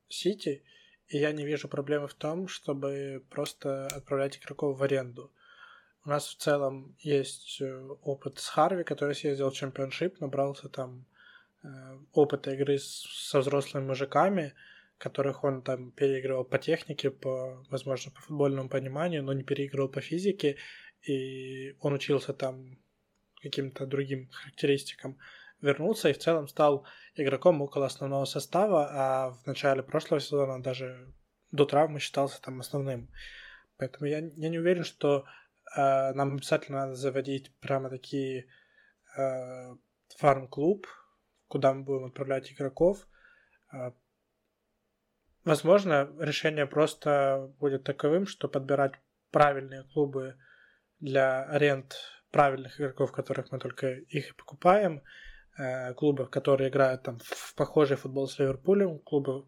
Сити, 0.08 0.64
и 1.08 1.18
я 1.18 1.32
не 1.32 1.46
вижу 1.46 1.68
проблемы 1.68 2.08
в 2.08 2.14
том, 2.14 2.48
чтобы 2.48 3.24
просто 3.30 3.88
отправлять 3.88 4.38
игроков 4.38 4.78
в 4.78 4.84
аренду. 4.84 5.32
У 6.04 6.10
нас 6.10 6.28
в 6.28 6.38
целом 6.38 6.96
есть 7.00 7.62
э, 7.62 7.88
опыт 8.04 8.40
с 8.40 8.48
Харви, 8.48 8.84
который 8.84 9.16
съездил 9.16 9.50
в 9.50 9.56
чемпионшип, 9.56 10.20
набрался 10.20 10.70
там 10.70 11.06
э, 11.64 11.68
опыта 12.14 12.52
игры 12.52 12.78
со 12.80 13.40
взрослыми 13.40 13.86
мужиками, 13.86 14.54
которых 14.98 15.44
он 15.44 15.62
там 15.62 15.92
переигрывал 15.92 16.46
по 16.46 16.60
технике, 16.60 17.10
по, 17.10 17.66
возможно, 17.70 18.12
по 18.12 18.22
футбольному 18.22 18.70
пониманию, 18.70 19.24
но 19.24 19.34
не 19.34 19.44
переигрывал 19.44 19.90
по 19.90 20.02
физике, 20.02 20.58
и 21.02 21.76
он 21.80 21.94
учился 21.94 22.34
там 22.34 22.78
каким-то 23.42 23.86
другим 23.86 24.30
характеристикам, 24.30 25.18
вернулся 25.66 26.10
и 26.10 26.14
в 26.14 26.18
целом 26.20 26.48
стал 26.48 26.86
игроком 27.16 27.62
около 27.62 27.86
основного 27.86 28.26
состава, 28.26 28.90
а 28.92 29.30
в 29.32 29.46
начале 29.46 29.84
прошлого 29.84 30.22
сезона 30.22 30.62
даже 30.62 31.14
до 31.52 31.66
травмы 31.66 32.00
считался 32.00 32.42
там 32.42 32.60
основным. 32.60 33.10
Поэтому 33.78 34.06
я, 34.06 34.20
я 34.20 34.50
не 34.50 34.60
уверен, 34.60 34.84
что 34.84 35.26
э, 35.76 36.14
нам 36.14 36.36
обязательно 36.36 36.80
надо 36.80 36.96
заводить 36.96 37.54
прямо 37.60 37.90
такие 37.90 38.48
э, 39.18 39.76
фарм-клуб, 40.18 40.88
куда 41.48 41.74
мы 41.74 41.84
будем 41.84 42.06
отправлять 42.06 42.52
игроков. 42.52 43.08
Э, 43.74 43.92
Возможно, 45.46 46.12
решение 46.20 46.66
просто 46.66 47.54
будет 47.60 47.84
таковым, 47.84 48.26
что 48.26 48.48
подбирать 48.48 48.94
правильные 49.30 49.84
клубы 49.84 50.38
для 51.00 51.44
аренд 51.44 51.96
правильных 52.32 52.82
игроков, 52.82 53.12
которых 53.12 53.52
мы 53.52 53.60
только 53.60 53.94
их 53.94 54.32
и 54.32 54.34
покупаем, 54.34 55.04
клубов, 55.96 56.30
которые 56.30 56.70
играют 56.70 57.04
там 57.04 57.20
в 57.20 57.56
похожий 57.56 57.98
футбол 57.98 58.28
с 58.28 58.40
Ливерпулем, 58.40 59.00
клубы, 59.00 59.46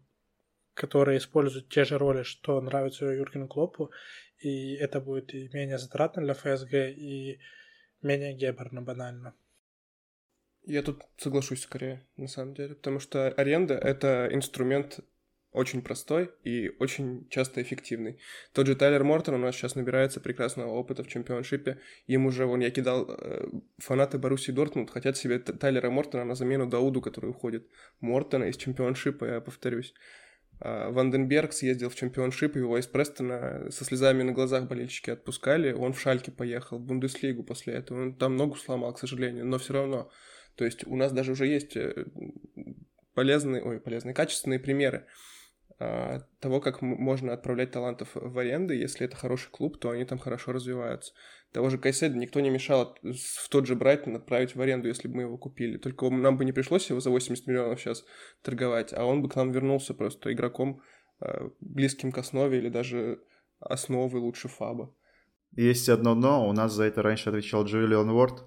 которые 0.74 1.18
используют 1.18 1.68
те 1.68 1.84
же 1.84 1.98
роли, 1.98 2.22
что 2.22 2.60
нравится 2.60 3.06
Юргену 3.06 3.48
Клопу, 3.48 3.90
и 4.38 4.74
это 4.74 5.00
будет 5.00 5.34
и 5.34 5.50
менее 5.52 5.78
затратно 5.78 6.22
для 6.22 6.34
ФСГ, 6.34 6.72
и 6.72 7.40
менее 8.02 8.34
геберно 8.34 8.82
банально. 8.82 9.34
Я 10.62 10.82
тут 10.82 11.02
соглашусь 11.16 11.62
скорее, 11.62 12.06
на 12.16 12.28
самом 12.28 12.54
деле, 12.54 12.74
потому 12.74 13.00
что 13.00 13.28
аренда— 13.28 13.74
это 13.82 14.28
инструмент 14.30 15.00
очень 15.52 15.82
простой 15.82 16.30
и 16.44 16.70
очень 16.78 17.26
часто 17.30 17.62
эффективный. 17.62 18.18
Тот 18.52 18.66
же 18.66 18.76
Тайлер 18.76 19.02
Мортон 19.02 19.34
у 19.34 19.38
нас 19.38 19.56
сейчас 19.56 19.74
набирается 19.74 20.20
прекрасного 20.20 20.70
опыта 20.70 21.02
в 21.02 21.08
чемпионшипе. 21.08 21.78
Им 22.06 22.26
уже, 22.26 22.46
вон, 22.46 22.60
я 22.60 22.70
кидал, 22.70 23.06
э, 23.08 23.48
фанаты 23.78 24.18
Боруссии 24.18 24.52
Дортмунд 24.52 24.90
хотят 24.90 25.16
себе 25.16 25.38
Тайлера 25.38 25.90
Мортона 25.90 26.24
на 26.24 26.34
замену 26.34 26.66
Дауду, 26.66 27.00
который 27.00 27.30
уходит. 27.30 27.66
Мортона 28.00 28.44
из 28.44 28.56
чемпионшипа, 28.56 29.24
я 29.24 29.40
повторюсь. 29.40 29.94
А, 30.60 30.90
Ванденберг 30.90 31.52
съездил 31.52 31.88
в 31.88 31.94
чемпионшип, 31.94 32.56
его 32.56 32.78
из 32.78 32.86
Престона 32.86 33.70
со 33.70 33.84
слезами 33.84 34.22
на 34.22 34.32
глазах 34.32 34.68
болельщики 34.68 35.10
отпускали. 35.10 35.72
Он 35.72 35.92
в 35.92 36.00
Шальке 36.00 36.30
поехал, 36.30 36.78
в 36.78 36.82
Бундеслигу 36.82 37.42
после 37.42 37.74
этого. 37.74 38.02
Он 38.02 38.14
там 38.14 38.36
ногу 38.36 38.56
сломал, 38.56 38.92
к 38.92 38.98
сожалению, 38.98 39.46
но 39.46 39.58
все 39.58 39.74
равно. 39.74 40.10
То 40.56 40.64
есть 40.64 40.86
у 40.86 40.96
нас 40.96 41.12
даже 41.12 41.32
уже 41.32 41.46
есть 41.46 41.76
э, 41.76 42.04
полезные, 43.14 43.62
ой, 43.62 43.80
полезные, 43.80 44.14
качественные 44.14 44.58
примеры 44.58 45.06
того, 45.78 46.60
как 46.60 46.82
можно 46.82 47.32
отправлять 47.32 47.70
талантов 47.70 48.10
в 48.14 48.36
аренды. 48.38 48.74
Если 48.74 49.06
это 49.06 49.16
хороший 49.16 49.50
клуб, 49.50 49.78
то 49.78 49.90
они 49.90 50.04
там 50.04 50.18
хорошо 50.18 50.52
развиваются. 50.52 51.12
Того 51.52 51.70
же 51.70 51.78
Кайседа 51.78 52.18
никто 52.18 52.40
не 52.40 52.50
мешал 52.50 52.96
в 53.02 53.48
тот 53.48 53.66
же 53.66 53.76
Брайтон 53.76 54.16
отправить 54.16 54.54
в 54.54 54.60
аренду, 54.60 54.88
если 54.88 55.08
бы 55.08 55.16
мы 55.16 55.22
его 55.22 55.38
купили. 55.38 55.78
Только 55.78 56.10
нам 56.10 56.36
бы 56.36 56.44
не 56.44 56.52
пришлось 56.52 56.90
его 56.90 57.00
за 57.00 57.10
80 57.10 57.46
миллионов 57.46 57.80
сейчас 57.80 58.04
торговать, 58.42 58.92
а 58.92 59.04
он 59.04 59.22
бы 59.22 59.28
к 59.28 59.36
нам 59.36 59.52
вернулся 59.52 59.94
просто 59.94 60.32
игроком 60.32 60.82
а, 61.20 61.50
близким 61.60 62.12
к 62.12 62.18
основе 62.18 62.58
или 62.58 62.68
даже 62.68 63.22
основы 63.60 64.18
лучше 64.18 64.48
Фаба. 64.48 64.92
Есть 65.52 65.88
одно 65.88 66.14
но. 66.14 66.48
У 66.48 66.52
нас 66.52 66.72
за 66.72 66.84
это 66.84 67.02
раньше 67.02 67.30
отвечал 67.30 67.64
Джулиан 67.64 68.10
Уорд. 68.10 68.44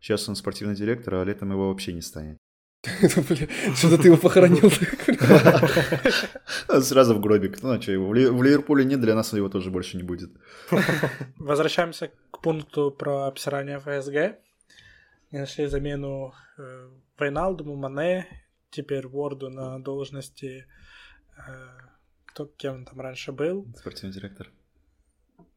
Сейчас 0.00 0.28
он 0.28 0.34
спортивный 0.34 0.74
директор, 0.74 1.14
а 1.14 1.24
летом 1.24 1.52
его 1.52 1.68
вообще 1.68 1.92
не 1.92 2.02
станет. 2.02 2.41
Что-то 2.82 3.98
ты 3.98 4.08
его 4.08 4.16
похоронил. 4.16 4.68
Сразу 6.82 7.14
в 7.14 7.20
гробик. 7.20 7.62
Ну, 7.62 7.70
а 7.70 7.80
что, 7.80 7.92
его 7.92 8.08
в 8.08 8.42
Ливерпуле 8.42 8.84
нет, 8.84 9.00
для 9.00 9.14
нас 9.14 9.32
его 9.32 9.48
тоже 9.48 9.70
больше 9.70 9.96
не 9.96 10.02
будет. 10.02 10.32
Возвращаемся 11.36 12.10
к 12.32 12.40
пункту 12.40 12.90
про 12.90 13.26
обсирание 13.26 13.78
ФСГ. 13.78 14.36
И 15.30 15.38
нашли 15.38 15.66
замену 15.66 16.34
э, 16.58 16.88
Вайналдуму, 17.18 17.76
Мане, 17.76 18.26
теперь 18.70 19.06
Ворду 19.06 19.48
на 19.48 19.78
должности... 19.78 20.66
Э, 21.38 21.68
кто, 22.26 22.46
кем 22.46 22.74
он 22.74 22.84
там 22.84 23.00
раньше 23.00 23.30
был? 23.30 23.66
Спортивный 23.76 24.12
директор. 24.12 24.50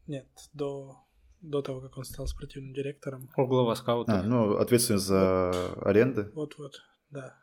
Нет, 0.08 0.28
до 0.54 1.02
до 1.42 1.62
того, 1.62 1.82
как 1.82 1.98
он 1.98 2.06
стал 2.06 2.28
спортивным 2.28 2.74
директором. 2.74 3.30
Глава 3.38 3.76
скаута. 3.76 4.20
А, 4.20 4.24
ну, 4.24 4.58
ответственность 4.58 5.06
за 5.06 5.52
аренды. 5.82 6.32
Вот-вот, 6.34 6.82
да. 7.16 7.38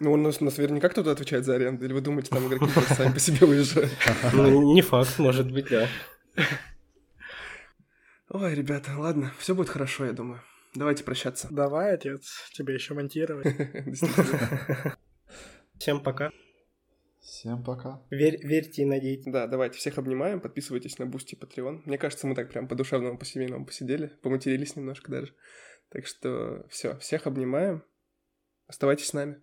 Ну, 0.00 0.12
он 0.12 0.22
нас, 0.22 0.40
нас 0.40 0.56
наверняка 0.56 0.88
кто-то 0.88 1.10
отвечает 1.10 1.44
за 1.44 1.54
аренду, 1.54 1.84
или 1.84 1.92
вы 1.92 2.00
думаете, 2.00 2.30
там 2.30 2.46
игроки 2.46 2.72
просто 2.72 2.94
сами 2.94 3.12
по 3.12 3.18
себе 3.18 3.46
уезжают? 3.46 3.90
Ну, 4.32 4.74
не 4.74 4.82
факт, 4.82 5.18
может 5.18 5.50
быть, 5.52 5.68
да. 5.68 5.88
Ой, 8.30 8.54
ребята, 8.54 8.92
ладно, 8.96 9.32
все 9.38 9.54
будет 9.54 9.68
хорошо, 9.68 10.06
я 10.06 10.12
думаю. 10.12 10.42
Давайте 10.74 11.04
прощаться. 11.04 11.48
Давай, 11.50 11.94
отец, 11.94 12.48
тебе 12.52 12.74
еще 12.74 12.94
монтировать. 12.94 13.46
Всем 15.78 16.00
пока. 16.00 16.30
Всем 17.20 17.62
пока. 17.62 18.02
Верь, 18.10 18.38
верьте 18.46 18.82
и 18.82 18.84
надейтесь. 18.84 19.30
Да, 19.30 19.46
давайте 19.46 19.78
всех 19.78 19.98
обнимаем, 19.98 20.40
подписывайтесь 20.40 20.98
на 20.98 21.06
Boosty 21.06 21.34
Patreon. 21.34 21.82
Мне 21.84 21.98
кажется, 21.98 22.26
мы 22.26 22.34
так 22.34 22.50
прям 22.50 22.68
по 22.68 22.74
душевному, 22.74 23.18
по 23.18 23.24
семейному 23.24 23.66
посидели, 23.66 24.06
поматерились 24.22 24.76
немножко 24.76 25.10
даже. 25.10 25.34
Так 25.90 26.06
что 26.06 26.66
все, 26.70 26.96
всех 26.98 27.26
обнимаем. 27.26 27.82
Оставайтесь 28.70 29.08
с 29.08 29.12
нами. 29.14 29.42